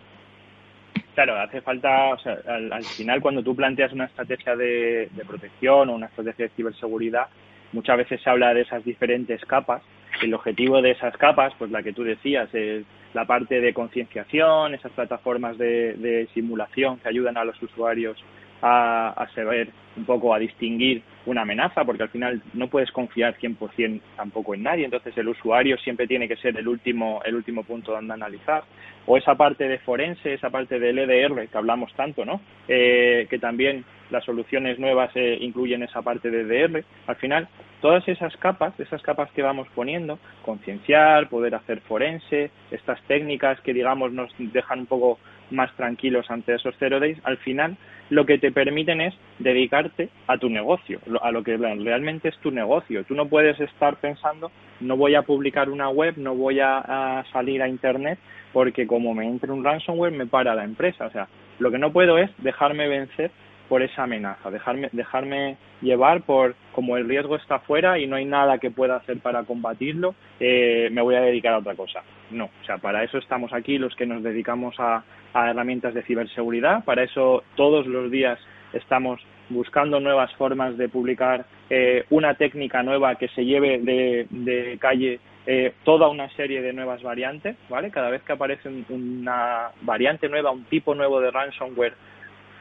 Claro, 1.14 1.38
hace 1.38 1.60
falta, 1.60 2.14
o 2.14 2.18
sea, 2.18 2.38
al, 2.46 2.84
final 2.84 3.20
cuando 3.20 3.42
tú 3.42 3.54
planteas 3.54 3.92
una 3.92 4.04
estrategia 4.04 4.56
de 4.56 5.08
protección 5.26 5.88
o 5.88 5.94
una 5.94 6.06
estrategia 6.06 6.46
de 6.46 6.52
ciberseguridad, 6.54 7.28
muchas 7.72 7.96
veces 7.96 8.20
se 8.22 8.30
habla 8.30 8.54
de 8.54 8.62
esas 8.62 8.84
diferentes 8.84 9.44
capas. 9.44 9.82
El 10.22 10.34
objetivo 10.34 10.82
de 10.82 10.92
esas 10.92 11.16
capas, 11.16 11.52
pues 11.58 11.70
la 11.70 11.82
que 11.82 11.92
tú 11.92 12.02
decías, 12.02 12.52
es 12.54 12.84
la 13.14 13.24
parte 13.24 13.60
de 13.60 13.74
concienciación, 13.74 14.74
esas 14.74 14.92
plataformas 14.92 15.58
de, 15.58 16.28
simulación 16.34 16.98
que 16.98 17.08
ayudan 17.08 17.36
a 17.36 17.44
los 17.44 17.60
usuarios 17.62 18.22
a, 18.62 19.10
a, 19.10 19.28
saber 19.34 19.70
un 19.96 20.04
poco 20.04 20.34
a 20.34 20.38
distinguir 20.38 21.02
una 21.26 21.42
amenaza, 21.42 21.84
porque 21.84 22.02
al 22.02 22.08
final 22.08 22.42
no 22.54 22.68
puedes 22.68 22.90
confiar 22.90 23.36
100% 23.38 24.00
tampoco 24.16 24.54
en 24.54 24.62
nadie, 24.62 24.84
entonces 24.84 25.16
el 25.18 25.28
usuario 25.28 25.76
siempre 25.78 26.06
tiene 26.06 26.28
que 26.28 26.36
ser 26.36 26.56
el 26.56 26.66
último, 26.66 27.20
el 27.24 27.34
último 27.34 27.64
punto 27.64 27.92
donde 27.92 28.14
analizar. 28.14 28.64
O 29.06 29.16
esa 29.16 29.34
parte 29.34 29.66
de 29.66 29.78
forense, 29.78 30.34
esa 30.34 30.50
parte 30.50 30.78
del 30.78 30.98
EDR 30.98 31.48
que 31.48 31.58
hablamos 31.58 31.92
tanto, 31.94 32.24
¿no? 32.24 32.40
Eh, 32.68 33.26
que 33.28 33.38
también 33.38 33.84
las 34.10 34.24
soluciones 34.24 34.78
nuevas 34.78 35.10
eh, 35.14 35.38
incluyen 35.40 35.82
esa 35.82 36.02
parte 36.02 36.30
de 36.30 36.42
EDR. 36.42 36.84
Al 37.06 37.16
final, 37.16 37.48
todas 37.80 38.06
esas 38.08 38.36
capas, 38.36 38.78
esas 38.78 39.02
capas 39.02 39.30
que 39.32 39.42
vamos 39.42 39.68
poniendo, 39.74 40.18
concienciar, 40.42 41.28
poder 41.28 41.54
hacer 41.54 41.80
forense, 41.80 42.50
estas 42.70 43.02
técnicas 43.04 43.60
que 43.60 43.72
digamos 43.74 44.12
nos 44.12 44.30
dejan 44.38 44.80
un 44.80 44.86
poco 44.86 45.18
más 45.50 45.74
tranquilos 45.76 46.30
ante 46.30 46.54
esos 46.54 46.74
zero 46.78 47.00
days, 47.00 47.18
al 47.24 47.38
final 47.38 47.76
lo 48.10 48.26
que 48.26 48.38
te 48.38 48.52
permiten 48.52 49.00
es 49.00 49.14
dedicarte 49.38 50.10
a 50.26 50.36
tu 50.36 50.50
negocio, 50.50 51.00
a 51.22 51.30
lo 51.30 51.42
que 51.42 51.56
realmente 51.56 52.28
es 52.28 52.36
tu 52.38 52.50
negocio. 52.50 53.04
Tú 53.04 53.14
no 53.14 53.26
puedes 53.26 53.58
estar 53.60 53.96
pensando, 53.96 54.50
no 54.80 54.96
voy 54.96 55.14
a 55.14 55.22
publicar 55.22 55.70
una 55.70 55.88
web, 55.88 56.14
no 56.16 56.34
voy 56.34 56.60
a, 56.60 57.24
salir 57.32 57.62
a 57.62 57.68
Internet, 57.68 58.18
porque 58.52 58.86
como 58.86 59.14
me 59.14 59.26
entre 59.26 59.52
un 59.52 59.64
ransomware 59.64 60.12
me 60.12 60.26
para 60.26 60.54
la 60.54 60.64
empresa. 60.64 61.06
O 61.06 61.10
sea, 61.10 61.28
lo 61.58 61.70
que 61.70 61.78
no 61.78 61.92
puedo 61.92 62.18
es 62.18 62.30
dejarme 62.38 62.88
vencer 62.88 63.30
por 63.68 63.82
esa 63.82 64.02
amenaza, 64.02 64.50
dejarme, 64.50 64.88
dejarme 64.90 65.56
llevar 65.80 66.22
por 66.22 66.56
como 66.72 66.96
el 66.96 67.08
riesgo 67.08 67.36
está 67.36 67.60
fuera 67.60 68.00
y 68.00 68.08
no 68.08 68.16
hay 68.16 68.24
nada 68.24 68.58
que 68.58 68.72
pueda 68.72 68.96
hacer 68.96 69.20
para 69.20 69.44
combatirlo, 69.44 70.16
eh, 70.40 70.88
me 70.90 71.02
voy 71.02 71.14
a 71.14 71.20
dedicar 71.20 71.54
a 71.54 71.58
otra 71.58 71.76
cosa. 71.76 72.02
No, 72.32 72.46
o 72.46 72.64
sea, 72.66 72.78
para 72.78 73.04
eso 73.04 73.18
estamos 73.18 73.52
aquí 73.52 73.78
los 73.78 73.94
que 73.94 74.06
nos 74.06 74.24
dedicamos 74.24 74.74
a, 74.80 75.04
herramientas 75.34 75.94
de 75.94 76.02
ciberseguridad, 76.02 76.84
para 76.84 77.02
eso 77.02 77.42
todos 77.56 77.86
los 77.86 78.10
días 78.10 78.38
estamos 78.72 79.20
buscando 79.48 80.00
nuevas 80.00 80.32
formas 80.34 80.76
de 80.78 80.88
publicar 80.88 81.44
eh, 81.68 82.04
una 82.10 82.34
técnica 82.34 82.82
nueva 82.82 83.16
que 83.16 83.28
se 83.28 83.44
lleve 83.44 83.78
de, 83.78 84.78
calle 84.80 85.20
eh, 85.46 85.74
toda 85.84 86.08
una 86.08 86.28
serie 86.30 86.62
de 86.62 86.72
nuevas 86.72 87.02
variantes, 87.02 87.56
¿vale? 87.68 87.90
Cada 87.90 88.10
vez 88.10 88.22
que 88.22 88.32
aparece 88.32 88.68
una 88.88 89.70
variante 89.82 90.28
nueva, 90.28 90.52
un 90.52 90.64
tipo 90.64 90.94
nuevo 90.94 91.20
de 91.20 91.30
ransomware 91.30 91.94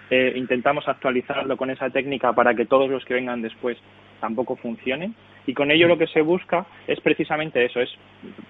eh, 0.10 0.34
intentamos 0.36 0.88
actualizarlo 0.88 1.56
con 1.56 1.70
esa 1.70 1.90
técnica 1.92 2.34
para 2.34 2.56
que 2.56 2.66
todos 2.66 2.90
los 2.90 3.06
que 3.06 3.14
vengan 3.14 3.44
después 3.44 3.78
tampoco 4.20 4.56
funcionen. 4.56 5.14
Y 5.46 5.54
con 5.54 5.72
ello 5.72 5.88
lo 5.88 5.98
que 5.98 6.08
se 6.08 6.22
busca 6.22 6.66
es 6.88 7.00
precisamente 7.00 7.66
eso, 7.66 7.80
es 7.80 7.90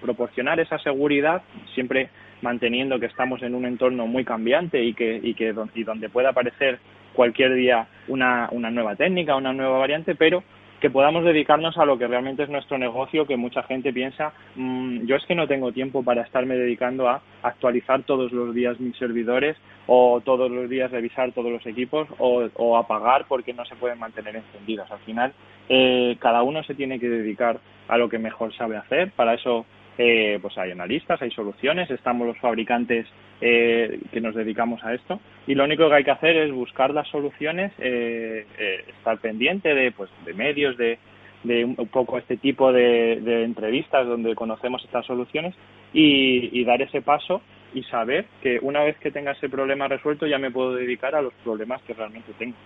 proporcionar 0.00 0.60
esa 0.60 0.78
seguridad, 0.78 1.42
siempre 1.74 2.10
manteniendo 2.42 2.98
que 2.98 3.06
estamos 3.06 3.42
en 3.42 3.54
un 3.54 3.64
entorno 3.64 4.06
muy 4.06 4.24
cambiante 4.24 4.82
y 4.82 4.94
que, 4.94 5.20
y 5.22 5.34
que 5.34 5.54
y 5.74 5.84
donde 5.84 6.08
pueda 6.08 6.30
aparecer 6.30 6.78
cualquier 7.12 7.54
día 7.54 7.86
una, 8.08 8.48
una 8.52 8.70
nueva 8.70 8.96
técnica, 8.96 9.36
una 9.36 9.52
nueva 9.52 9.78
variante, 9.78 10.14
pero 10.14 10.42
que 10.80 10.90
podamos 10.90 11.24
dedicarnos 11.24 11.76
a 11.76 11.84
lo 11.84 11.98
que 11.98 12.06
realmente 12.06 12.42
es 12.42 12.48
nuestro 12.48 12.78
negocio, 12.78 13.26
que 13.26 13.36
mucha 13.36 13.62
gente 13.64 13.92
piensa, 13.92 14.32
mm, 14.56 15.04
yo 15.04 15.16
es 15.16 15.24
que 15.26 15.34
no 15.34 15.46
tengo 15.46 15.72
tiempo 15.72 16.02
para 16.02 16.22
estarme 16.22 16.56
dedicando 16.56 17.08
a 17.08 17.20
actualizar 17.42 18.02
todos 18.04 18.32
los 18.32 18.54
días 18.54 18.80
mis 18.80 18.96
servidores 18.96 19.56
o 19.86 20.20
todos 20.24 20.50
los 20.50 20.70
días 20.70 20.90
revisar 20.90 21.32
todos 21.32 21.52
los 21.52 21.66
equipos 21.66 22.08
o, 22.18 22.76
apagar 22.76 23.26
porque 23.28 23.52
no 23.52 23.64
se 23.64 23.76
pueden 23.76 23.98
mantener 23.98 24.36
encendidos. 24.36 24.90
Al 24.90 25.00
final, 25.00 25.32
eh, 25.68 26.16
cada 26.18 26.42
uno 26.42 26.62
se 26.62 26.74
tiene 26.74 26.98
que 26.98 27.08
dedicar 27.08 27.58
a 27.88 27.98
lo 27.98 28.08
que 28.08 28.18
mejor 28.18 28.54
sabe 28.54 28.76
hacer. 28.76 29.10
Para 29.10 29.34
eso 29.34 29.66
eh, 30.02 30.38
pues 30.40 30.56
hay 30.56 30.70
analistas, 30.70 31.20
hay 31.20 31.30
soluciones, 31.30 31.90
estamos 31.90 32.26
los 32.26 32.38
fabricantes 32.38 33.06
eh, 33.42 34.00
que 34.10 34.22
nos 34.22 34.34
dedicamos 34.34 34.82
a 34.82 34.94
esto 34.94 35.20
y 35.46 35.54
lo 35.54 35.64
único 35.64 35.90
que 35.90 35.94
hay 35.94 36.04
que 36.04 36.10
hacer 36.10 36.38
es 36.38 36.50
buscar 36.52 36.94
las 36.94 37.06
soluciones, 37.08 37.70
eh, 37.78 38.46
estar 38.88 39.18
pendiente 39.18 39.74
de, 39.74 39.92
pues, 39.92 40.08
de 40.24 40.32
medios, 40.32 40.78
de, 40.78 40.98
de 41.42 41.66
un 41.66 41.76
poco 41.88 42.16
este 42.16 42.38
tipo 42.38 42.72
de, 42.72 43.44
entrevistas 43.44 44.06
donde 44.06 44.34
conocemos 44.34 44.82
estas 44.86 45.04
soluciones 45.04 45.54
y, 45.92 46.64
dar 46.64 46.80
ese 46.80 47.02
paso 47.02 47.42
y 47.74 47.82
saber 47.82 48.24
que 48.40 48.58
una 48.62 48.82
vez 48.82 48.96
que 49.00 49.10
tenga 49.10 49.32
ese 49.32 49.50
problema 49.50 49.86
resuelto 49.86 50.26
ya 50.26 50.38
me 50.38 50.50
puedo 50.50 50.76
dedicar 50.76 51.14
a 51.14 51.20
los 51.20 51.34
problemas 51.44 51.82
que 51.82 51.92
realmente 51.92 52.32
tengo. 52.38 52.56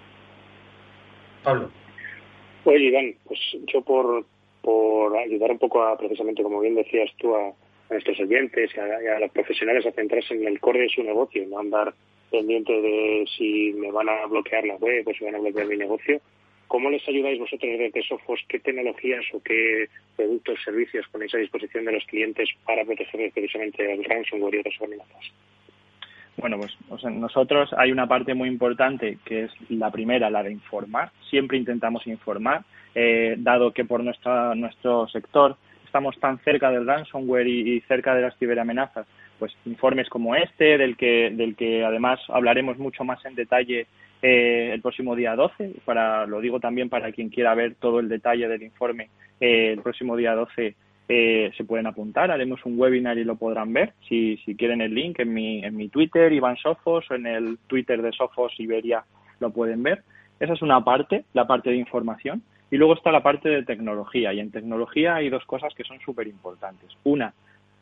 Pablo. 1.43 1.69
Oye, 2.63 2.79
Iván, 2.79 3.15
pues 3.27 3.41
yo 3.73 3.83
por, 3.83 4.25
por 4.65 5.15
ayudar 5.19 5.51
un 5.51 5.59
poco 5.59 5.83
a, 5.83 5.97
precisamente, 5.97 6.43
como 6.43 6.61
bien 6.61 6.75
decías 6.75 7.11
tú, 7.19 7.37
a, 7.37 7.53
nuestros 7.91 8.19
oyentes 8.19 8.71
y 8.75 8.81
a, 8.81 9.21
los 9.21 9.31
profesionales 9.31 9.85
a 9.85 9.93
centrarse 9.93 10.35
en 10.35 10.47
el 10.47 10.59
core 10.59 10.81
de 10.81 10.89
su 10.89 11.03
negocio 11.03 11.43
y 11.43 11.47
no 11.47 11.59
andar 11.59 11.93
pendiente 12.31 12.73
de 12.73 13.27
si 13.37 13.75
me 13.75 13.93
van 13.93 14.09
a 14.09 14.25
bloquear 14.25 14.65
la 14.65 14.77
web 14.77 15.07
o 15.07 15.13
si 15.13 15.23
van 15.23 15.35
a 15.35 15.39
bloquear 15.39 15.67
mi 15.67 15.77
negocio. 15.77 16.19
¿Cómo 16.67 16.89
les 16.89 17.07
ayudáis 17.07 17.39
vosotros 17.39 17.79
desde 17.79 18.03
Sofos? 18.03 18.41
¿Qué 18.49 18.59
tecnologías 18.59 19.25
o 19.35 19.43
qué 19.43 19.87
productos, 20.17 20.59
servicios 20.65 21.07
ponéis 21.13 21.35
a 21.35 21.39
disposición 21.39 21.85
de 21.85 21.93
los 21.93 22.05
clientes 22.07 22.49
para 22.65 22.87
proteger 22.87 23.31
precisamente 23.33 23.93
el 23.93 24.03
ransomware 24.03 24.55
y 24.55 24.59
otras 24.61 24.81
amenazas? 24.83 25.33
Bueno, 26.39 26.59
pues 26.59 26.75
nosotros 27.05 27.71
hay 27.77 27.93
una 27.93 28.09
parte 28.09 28.35
muy 28.35 28.49
importante 28.49 29.19
que 29.27 29.45
es 29.45 29.53
la 29.69 29.91
primera, 29.91 30.31
la 30.31 30.43
de 30.43 30.53
informar. 30.53 31.13
Siempre 31.31 31.59
intentamos 31.59 32.07
informar, 32.07 32.65
eh, 32.95 33.37
dado 33.39 33.73
que 33.73 33.85
por 33.85 34.03
nuestra, 34.03 34.55
nuestro 34.55 35.09
sector 35.09 35.57
estamos 35.85 36.19
tan 36.19 36.39
cerca 36.41 36.71
del 36.71 36.87
ransomware 36.87 37.47
y, 37.47 37.81
cerca 37.83 38.15
de 38.15 38.23
las 38.23 38.37
ciberamenazas, 38.39 39.07
pues 39.39 39.53
informes 39.65 40.09
como 40.09 40.35
este, 40.35 40.77
del 40.77 40.97
que, 40.97 41.31
del 41.31 41.55
que 41.55 41.85
además 41.85 42.21
hablaremos 42.29 42.79
mucho 42.79 43.05
más 43.05 43.25
en 43.25 43.35
detalle 43.35 43.87
eh, 44.21 44.71
el 44.73 44.81
próximo 44.81 45.15
día 45.15 45.37
12, 45.37 45.75
para, 45.85 46.27
lo 46.27 46.41
digo 46.41 46.59
también 46.59 46.89
para 46.89 47.13
quien 47.13 47.29
quiera 47.29 47.55
ver 47.55 47.77
todo 47.77 48.01
el 48.01 48.09
detalle 48.09 48.49
del 48.49 48.63
informe, 48.63 49.11
eh, 49.41 49.73
el 49.73 49.83
próximo 49.83 50.17
día 50.17 50.35
12 50.35 50.75
eh, 51.07 51.53
se 51.57 51.65
pueden 51.65 51.87
apuntar, 51.87 52.31
haremos 52.31 52.65
un 52.65 52.79
webinar 52.79 53.19
y 53.19 53.25
lo 53.25 53.37
podrán 53.37 53.73
ver. 53.73 53.93
Si, 54.09 54.39
si 54.39 54.57
quieren 54.57 54.81
el 54.81 54.95
link 54.95 55.21
en 55.21 55.35
mi, 55.35 55.63
en 55.63 55.77
mi 55.77 55.89
Twitter, 55.89 56.33
Iván 56.33 56.57
Sofos, 56.57 57.05
o 57.11 57.15
en 57.15 57.27
el 57.27 57.59
Twitter 57.67 58.01
de 58.01 58.13
Sofos 58.13 58.59
Iberia 58.59 59.05
lo 59.41 59.51
pueden 59.51 59.83
ver. 59.83 60.03
Esa 60.41 60.55
es 60.55 60.63
una 60.63 60.83
parte, 60.83 61.25
la 61.35 61.47
parte 61.47 61.71
de 61.71 61.77
información. 61.77 62.43
Y 62.71 62.77
luego 62.77 62.95
está 62.95 63.13
la 63.13 63.23
parte 63.23 63.49
de 63.49 63.65
tecnología. 63.65 64.33
Y 64.33 64.41
en 64.41 64.51
tecnología 64.51 65.17
hay 65.17 65.29
dos 65.29 65.45
cosas 65.45 65.73
que 65.75 65.85
son 65.85 66.01
súper 66.01 66.27
importantes. 66.27 66.91
Una 67.05 67.33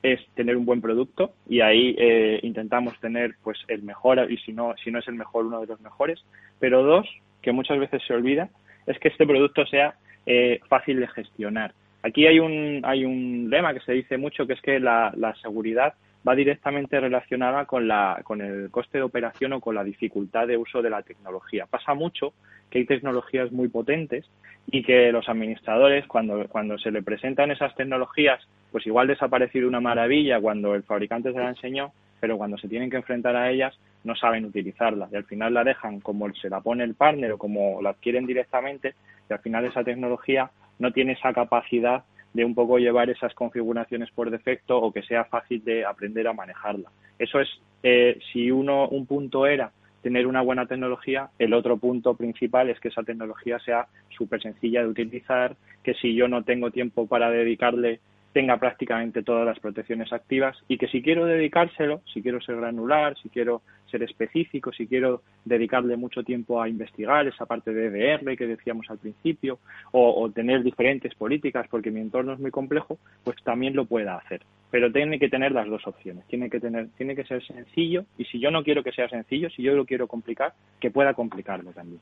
es 0.03 0.21
tener 0.35 0.57
un 0.57 0.65
buen 0.65 0.81
producto 0.81 1.33
y 1.49 1.61
ahí 1.61 1.95
eh, 1.97 2.41
intentamos 2.43 2.99
tener 3.01 3.37
pues 3.45 3.59
el 3.69 3.83
mejor 3.83 4.31
y 4.31 4.37
si 4.39 4.53
no 4.53 4.75
si 4.83 4.91
no 4.91 4.99
es 4.99 5.07
el 5.07 5.15
mejor 5.15 5.47
uno 5.47 5.61
de 5.61 5.69
los 5.69 5.81
mejores 5.81 6.25
pero 6.59 6.83
dos 6.83 7.09
que 7.41 7.53
muchas 7.53 7.79
veces 7.79 8.03
se 8.05 8.13
olvida 8.13 8.49
es 8.89 8.99
que 8.99 9.07
este 9.07 9.25
producto 9.25 9.65
sea 9.65 9.95
eh, 10.27 10.59
fácil 10.69 10.99
de 10.99 11.07
gestionar 11.07 11.73
Aquí 12.03 12.27
hay 12.27 12.41
un, 12.41 12.81
hay 12.85 13.05
un 13.05 13.49
lema 13.49 13.73
que 13.73 13.81
se 13.81 13.93
dice 13.93 14.19
mucho 14.19 14.47
que 14.47 14.55
es 14.55 14.61
que 14.61 14.81
la, 14.81 15.13
la 15.17 15.35
seguridad 15.37 15.95
va 16.27 16.35
directamente 16.35 17.01
relacionada 17.01 17.65
con, 17.65 17.89
la, 17.89 18.21
con 18.25 18.41
el 18.41 18.71
coste 18.71 18.99
de 18.99 19.05
operación 19.05 19.53
o 19.55 19.61
con 19.61 19.75
la 19.75 19.85
dificultad 19.85 20.47
de 20.47 20.57
uso 20.57 20.83
de 20.83 20.91
la 20.91 21.03
tecnología. 21.03 21.67
Pasa 21.67 21.95
mucho 21.95 22.33
que 22.71 22.79
hay 22.79 22.87
tecnologías 22.87 23.51
muy 23.53 23.69
potentes 23.69 24.29
y 24.71 24.83
que 24.83 25.11
los 25.13 25.29
administradores, 25.29 26.07
cuando, 26.07 26.47
cuando 26.49 26.79
se 26.79 26.91
le 26.91 27.03
presentan 27.03 27.51
esas 27.51 27.75
tecnologías, 27.75 28.41
pues 28.71 28.87
igual 28.87 29.09
desaparecido 29.09 29.69
una 29.69 29.81
maravilla 29.81 30.41
cuando 30.41 30.75
el 30.75 30.85
fabricante 30.85 31.33
se 31.33 31.39
la 31.39 31.49
enseñó, 31.49 31.93
pero 32.21 32.39
cuando 32.39 32.57
se 32.57 32.69
tienen 32.69 32.89
que 32.89 32.97
enfrentar 32.97 33.35
a 33.35 33.51
ellas 33.51 33.77
no 34.05 34.15
saben 34.15 34.45
utilizarla 34.45 35.09
y 35.13 35.17
al 35.17 35.25
final 35.25 35.55
la 35.55 35.65
dejan 35.65 36.01
como 36.01 36.33
se 36.35 36.49
la 36.49 36.61
pone 36.61 36.85
el 36.85 36.95
partner 36.95 37.33
o 37.33 37.39
como 37.39 37.83
la 37.83 37.91
adquieren 37.91 38.27
directamente 38.27 38.95
y 39.29 39.33
al 39.33 39.41
final 39.41 39.65
esa 39.65 39.83
tecnología 39.83 40.51
no 40.79 40.93
tiene 40.93 41.13
esa 41.13 41.33
capacidad 41.33 42.05
de 42.33 42.45
un 42.45 42.55
poco 42.55 42.79
llevar 42.79 43.11
esas 43.11 43.35
configuraciones 43.35 44.11
por 44.11 44.31
defecto 44.31 44.79
o 44.79 44.93
que 44.93 45.03
sea 45.03 45.25
fácil 45.25 45.63
de 45.65 45.85
aprender 45.85 46.27
a 46.29 46.33
manejarla. 46.33 46.91
Eso 47.19 47.41
es, 47.41 47.49
eh, 47.83 48.19
si 48.33 48.51
uno, 48.51 48.89
un 48.89 49.07
punto 49.07 49.47
era 49.47 49.73
tener 50.03 50.27
una 50.27 50.43
buena 50.43 50.67
tecnología, 50.67 51.31
el 51.39 51.55
otro 51.55 51.77
punto 51.77 52.15
principal 52.15 52.69
es 52.69 52.81
que 52.81 52.89
esa 52.89 53.05
tecnología 53.05 53.59
sea 53.61 53.87
súper 54.17 54.43
sencilla 54.43 54.83
de 54.83 54.89
utilizar, 54.89 55.57
que 55.83 55.95
si 55.95 56.15
yo 56.15 56.27
no 56.27 56.43
tengo 56.43 56.71
tiempo 56.71 57.07
para 57.07 57.31
dedicarle 57.31 58.01
tenga 58.33 58.57
prácticamente 58.57 59.23
todas 59.23 59.47
las 59.47 59.59
protecciones 59.59 60.13
activas 60.13 60.57
y 60.69 60.79
que 60.79 60.89
si 60.89 61.03
quiero 61.03 61.27
dedicárselo, 61.27 62.01
si 62.13 62.23
quiero 62.23 62.41
ser 62.41 62.57
granular, 62.57 63.17
si 63.23 63.29
quiero 63.29 63.63
ser 63.91 64.03
específico, 64.03 64.73
si 64.73 64.87
quiero 64.87 65.23
dedicarle 65.45 65.97
mucho 65.97 66.25
tiempo 66.25 66.61
a 66.61 66.69
investigar 66.69 67.27
esa 67.27 67.47
parte 67.47 67.73
de 67.73 67.89
EDR 67.89 68.37
que 68.37 68.47
decíamos 68.47 68.89
al 68.89 68.99
principio, 68.99 69.59
o, 69.93 70.31
tener 70.31 70.63
diferentes 70.63 71.15
políticas 71.15 71.67
porque 71.69 71.91
mi 71.91 72.01
entorno 72.01 72.33
es 72.33 72.41
muy 72.41 72.51
complejo, 72.51 72.99
pues 73.23 73.37
también 73.45 73.77
lo 73.77 73.85
pueda 73.85 74.17
hacer. 74.17 74.41
Pero 74.71 74.91
tiene 74.91 75.19
que 75.19 75.29
tener 75.29 75.53
las 75.53 75.69
dos 75.69 75.87
opciones, 75.87 76.27
tiene 76.27 76.49
que 76.49 76.59
tener, 76.59 76.89
tiene 76.97 77.15
que 77.15 77.25
ser 77.25 77.45
sencillo, 77.45 78.07
y 78.17 78.25
si 78.25 78.41
yo 78.41 78.51
no 78.51 78.65
quiero 78.65 78.83
que 78.83 78.93
sea 78.93 79.09
sencillo, 79.09 79.51
si 79.51 79.63
yo 79.63 79.75
lo 79.75 79.85
quiero 79.85 80.09
complicar, 80.09 80.55
que 80.81 80.91
pueda 80.91 81.13
complicarlo 81.13 81.73
también. 81.73 82.01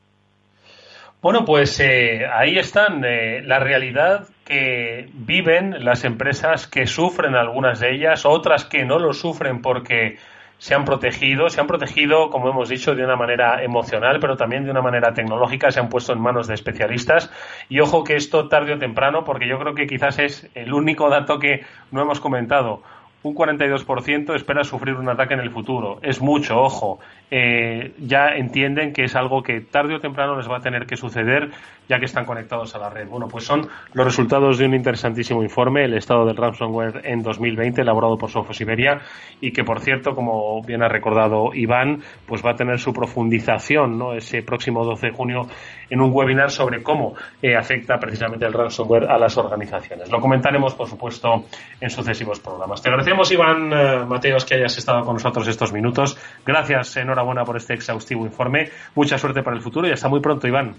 Bueno, 1.23 1.45
pues 1.45 1.79
eh, 1.81 2.27
ahí 2.33 2.57
están 2.57 3.05
eh, 3.05 3.43
la 3.43 3.59
realidad 3.59 4.27
que 4.43 5.11
viven 5.13 5.85
las 5.85 6.05
empresas 6.05 6.67
que 6.67 6.87
sufren 6.87 7.35
algunas 7.35 7.79
de 7.81 7.95
ellas, 7.95 8.25
otras 8.25 8.65
que 8.65 8.87
no 8.87 8.99
lo 8.99 9.13
sufren 9.13 9.61
porque 9.61 10.17
se 10.57 10.75
han 10.75 10.87
protegido, 10.87 11.51
se 11.51 11.61
han 11.61 11.67
protegido, 11.67 12.31
como 12.31 12.49
hemos 12.49 12.71
dicho, 12.71 12.95
de 12.95 13.05
una 13.05 13.17
manera 13.17 13.63
emocional, 13.63 14.19
pero 14.19 14.39
también 14.39 14.65
de 14.65 14.71
una 14.71 14.81
manera 14.81 15.13
tecnológica, 15.13 15.71
se 15.71 15.81
han 15.81 15.91
puesto 15.91 16.15
en 16.15 16.23
manos 16.23 16.47
de 16.47 16.55
especialistas. 16.55 17.31
Y 17.69 17.81
ojo 17.81 18.03
que 18.03 18.17
esto 18.17 18.49
tarde 18.49 18.73
o 18.73 18.79
temprano, 18.79 19.23
porque 19.23 19.47
yo 19.47 19.59
creo 19.59 19.75
que 19.75 19.87
quizás 19.87 20.19
es 20.19 20.51
el 20.55 20.73
único 20.73 21.11
dato 21.11 21.39
que 21.39 21.67
no 21.91 22.01
hemos 22.01 22.21
comentado 22.21 22.83
un 23.23 23.35
42% 23.35 24.35
espera 24.35 24.65
sufrir 24.65 24.95
un 24.95 25.09
ataque 25.09 25.35
en 25.35 25.41
el 25.41 25.51
futuro. 25.51 25.99
Es 26.03 26.21
mucho, 26.21 26.59
ojo. 26.61 27.01
Eh, 27.31 27.93
ya 27.99 28.31
entienden 28.35 28.93
que 28.93 29.05
es 29.05 29.15
algo 29.15 29.43
que 29.43 29.61
tarde 29.61 29.95
o 29.95 30.01
temprano 30.01 30.37
les 30.37 30.51
va 30.51 30.57
a 30.57 30.61
tener 30.61 30.87
que 30.87 30.97
suceder 30.97 31.51
ya 31.89 31.99
que 31.99 32.07
están 32.07 32.25
conectados 32.25 32.75
a 32.75 32.79
la 32.79 32.89
red. 32.89 33.09
Bueno, 33.09 33.27
pues 33.29 33.45
son 33.45 33.69
los 33.93 34.05
resultados 34.05 34.59
de 34.59 34.67
un 34.67 34.75
interesantísimo 34.75 35.43
informe, 35.43 35.85
el 35.85 35.95
estado 35.95 36.25
del 36.25 36.37
ransomware 36.37 37.03
en 37.05 37.23
2020, 37.23 37.83
elaborado 37.83 38.17
por 38.17 38.31
Sofos 38.31 38.61
Iberia, 38.61 39.01
y 39.41 39.53
que, 39.53 39.65
por 39.65 39.81
cierto, 39.81 40.15
como 40.15 40.63
bien 40.63 40.85
ha 40.85 40.89
recordado 40.89 41.51
Iván, 41.53 42.01
pues 42.27 42.45
va 42.45 42.53
a 42.53 42.55
tener 42.55 42.79
su 42.79 42.93
profundización 42.93 43.99
¿no? 43.99 44.13
ese 44.15 44.43
próximo 44.43 44.85
12 44.85 45.09
de 45.09 45.13
junio 45.13 45.43
en 45.89 46.01
un 46.01 46.11
webinar 46.13 46.51
sobre 46.51 46.81
cómo 46.83 47.15
eh, 47.43 47.57
afecta 47.57 47.99
precisamente 47.99 48.47
el 48.47 48.53
ransomware 48.53 49.11
a 49.11 49.19
las 49.19 49.37
organizaciones. 49.37 50.11
Lo 50.11 50.21
comentaremos, 50.21 50.75
por 50.75 50.87
supuesto, 50.87 51.45
en 51.81 51.91
sucesivos 51.91 52.39
programas. 52.39 52.81
Te 52.83 52.91
agradecemos, 53.11 53.33
Iván 53.33 53.73
eh, 53.73 54.05
Mateos, 54.07 54.45
que 54.45 54.55
hayas 54.55 54.79
estado 54.79 55.05
con 55.05 55.15
nosotros 55.15 55.47
estos 55.49 55.73
minutos. 55.73 56.17
Gracias, 56.47 56.97
enhorabuena 56.97 57.45
por 57.45 57.57
este 57.57 57.75
exhaustivo 57.75 58.25
informe. 58.25 58.69
Mucha 58.95 59.19
suerte 59.19 59.43
para 59.43 59.57
el 59.57 59.63
futuro 59.63 59.89
y 59.89 59.93
hasta 59.93 60.09
muy 60.09 60.21
pronto, 60.21 60.47
Iván. 60.47 60.75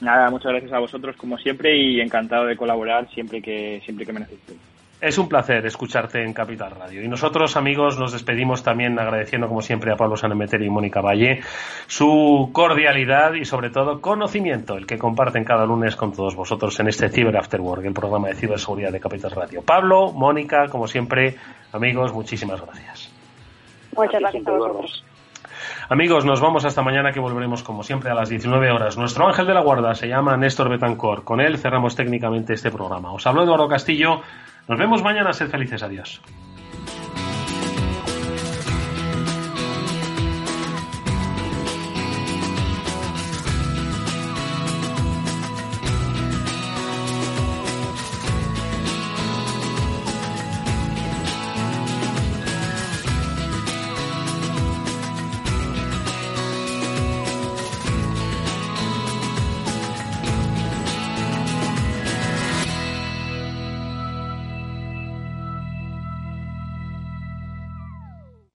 Nada, 0.00 0.30
muchas 0.30 0.52
gracias 0.52 0.72
a 0.72 0.80
vosotros 0.80 1.16
como 1.16 1.38
siempre 1.38 1.76
y 1.76 2.00
encantado 2.00 2.46
de 2.46 2.56
colaborar 2.56 3.08
siempre 3.14 3.40
que 3.40 3.80
siempre 3.84 4.04
que 4.04 4.12
me 4.12 4.20
necesitéis. 4.20 4.71
Es 5.02 5.18
un 5.18 5.28
placer 5.28 5.66
escucharte 5.66 6.22
en 6.22 6.32
Capital 6.32 6.70
Radio. 6.70 7.02
Y 7.02 7.08
nosotros, 7.08 7.56
amigos, 7.56 7.98
nos 7.98 8.12
despedimos 8.12 8.62
también 8.62 8.96
agradeciendo, 9.00 9.48
como 9.48 9.60
siempre, 9.60 9.92
a 9.92 9.96
Pablo 9.96 10.16
Sanemeter 10.16 10.62
y 10.62 10.70
Mónica 10.70 11.00
Valle 11.00 11.40
su 11.88 12.50
cordialidad 12.52 13.34
y, 13.34 13.44
sobre 13.44 13.70
todo, 13.70 14.00
conocimiento, 14.00 14.76
el 14.76 14.86
que 14.86 14.98
comparten 14.98 15.42
cada 15.42 15.66
lunes 15.66 15.96
con 15.96 16.12
todos 16.12 16.36
vosotros 16.36 16.78
en 16.78 16.86
este 16.86 17.08
Cyber 17.08 17.36
After 17.36 17.60
Work, 17.60 17.84
el 17.84 17.92
programa 17.92 18.28
de 18.28 18.36
ciberseguridad 18.36 18.92
de 18.92 19.00
Capital 19.00 19.32
Radio. 19.32 19.62
Pablo, 19.62 20.12
Mónica, 20.12 20.68
como 20.68 20.86
siempre, 20.86 21.34
amigos, 21.72 22.12
muchísimas 22.12 22.60
gracias. 22.60 23.12
Muchas 23.96 24.20
gracias 24.20 24.46
a 24.46 24.52
vosotros. 24.52 25.04
Amigos, 25.88 26.24
nos 26.24 26.40
vamos 26.40 26.64
hasta 26.64 26.80
mañana 26.80 27.10
que 27.10 27.18
volveremos 27.18 27.64
como 27.64 27.82
siempre 27.82 28.12
a 28.12 28.14
las 28.14 28.28
19 28.28 28.70
horas. 28.70 28.96
Nuestro 28.96 29.26
ángel 29.26 29.48
de 29.48 29.54
la 29.54 29.62
guarda 29.62 29.96
se 29.96 30.06
llama 30.06 30.36
Néstor 30.36 30.68
Betancor. 30.68 31.24
Con 31.24 31.40
él 31.40 31.58
cerramos 31.58 31.96
técnicamente 31.96 32.54
este 32.54 32.70
programa. 32.70 33.12
Os 33.12 33.26
hablo 33.26 33.42
Eduardo 33.42 33.66
Castillo. 33.66 34.20
Nos 34.68 34.78
vemos 34.78 35.02
mañana. 35.02 35.32
Sed 35.32 35.48
felices. 35.50 35.82
Adiós. 35.82 36.20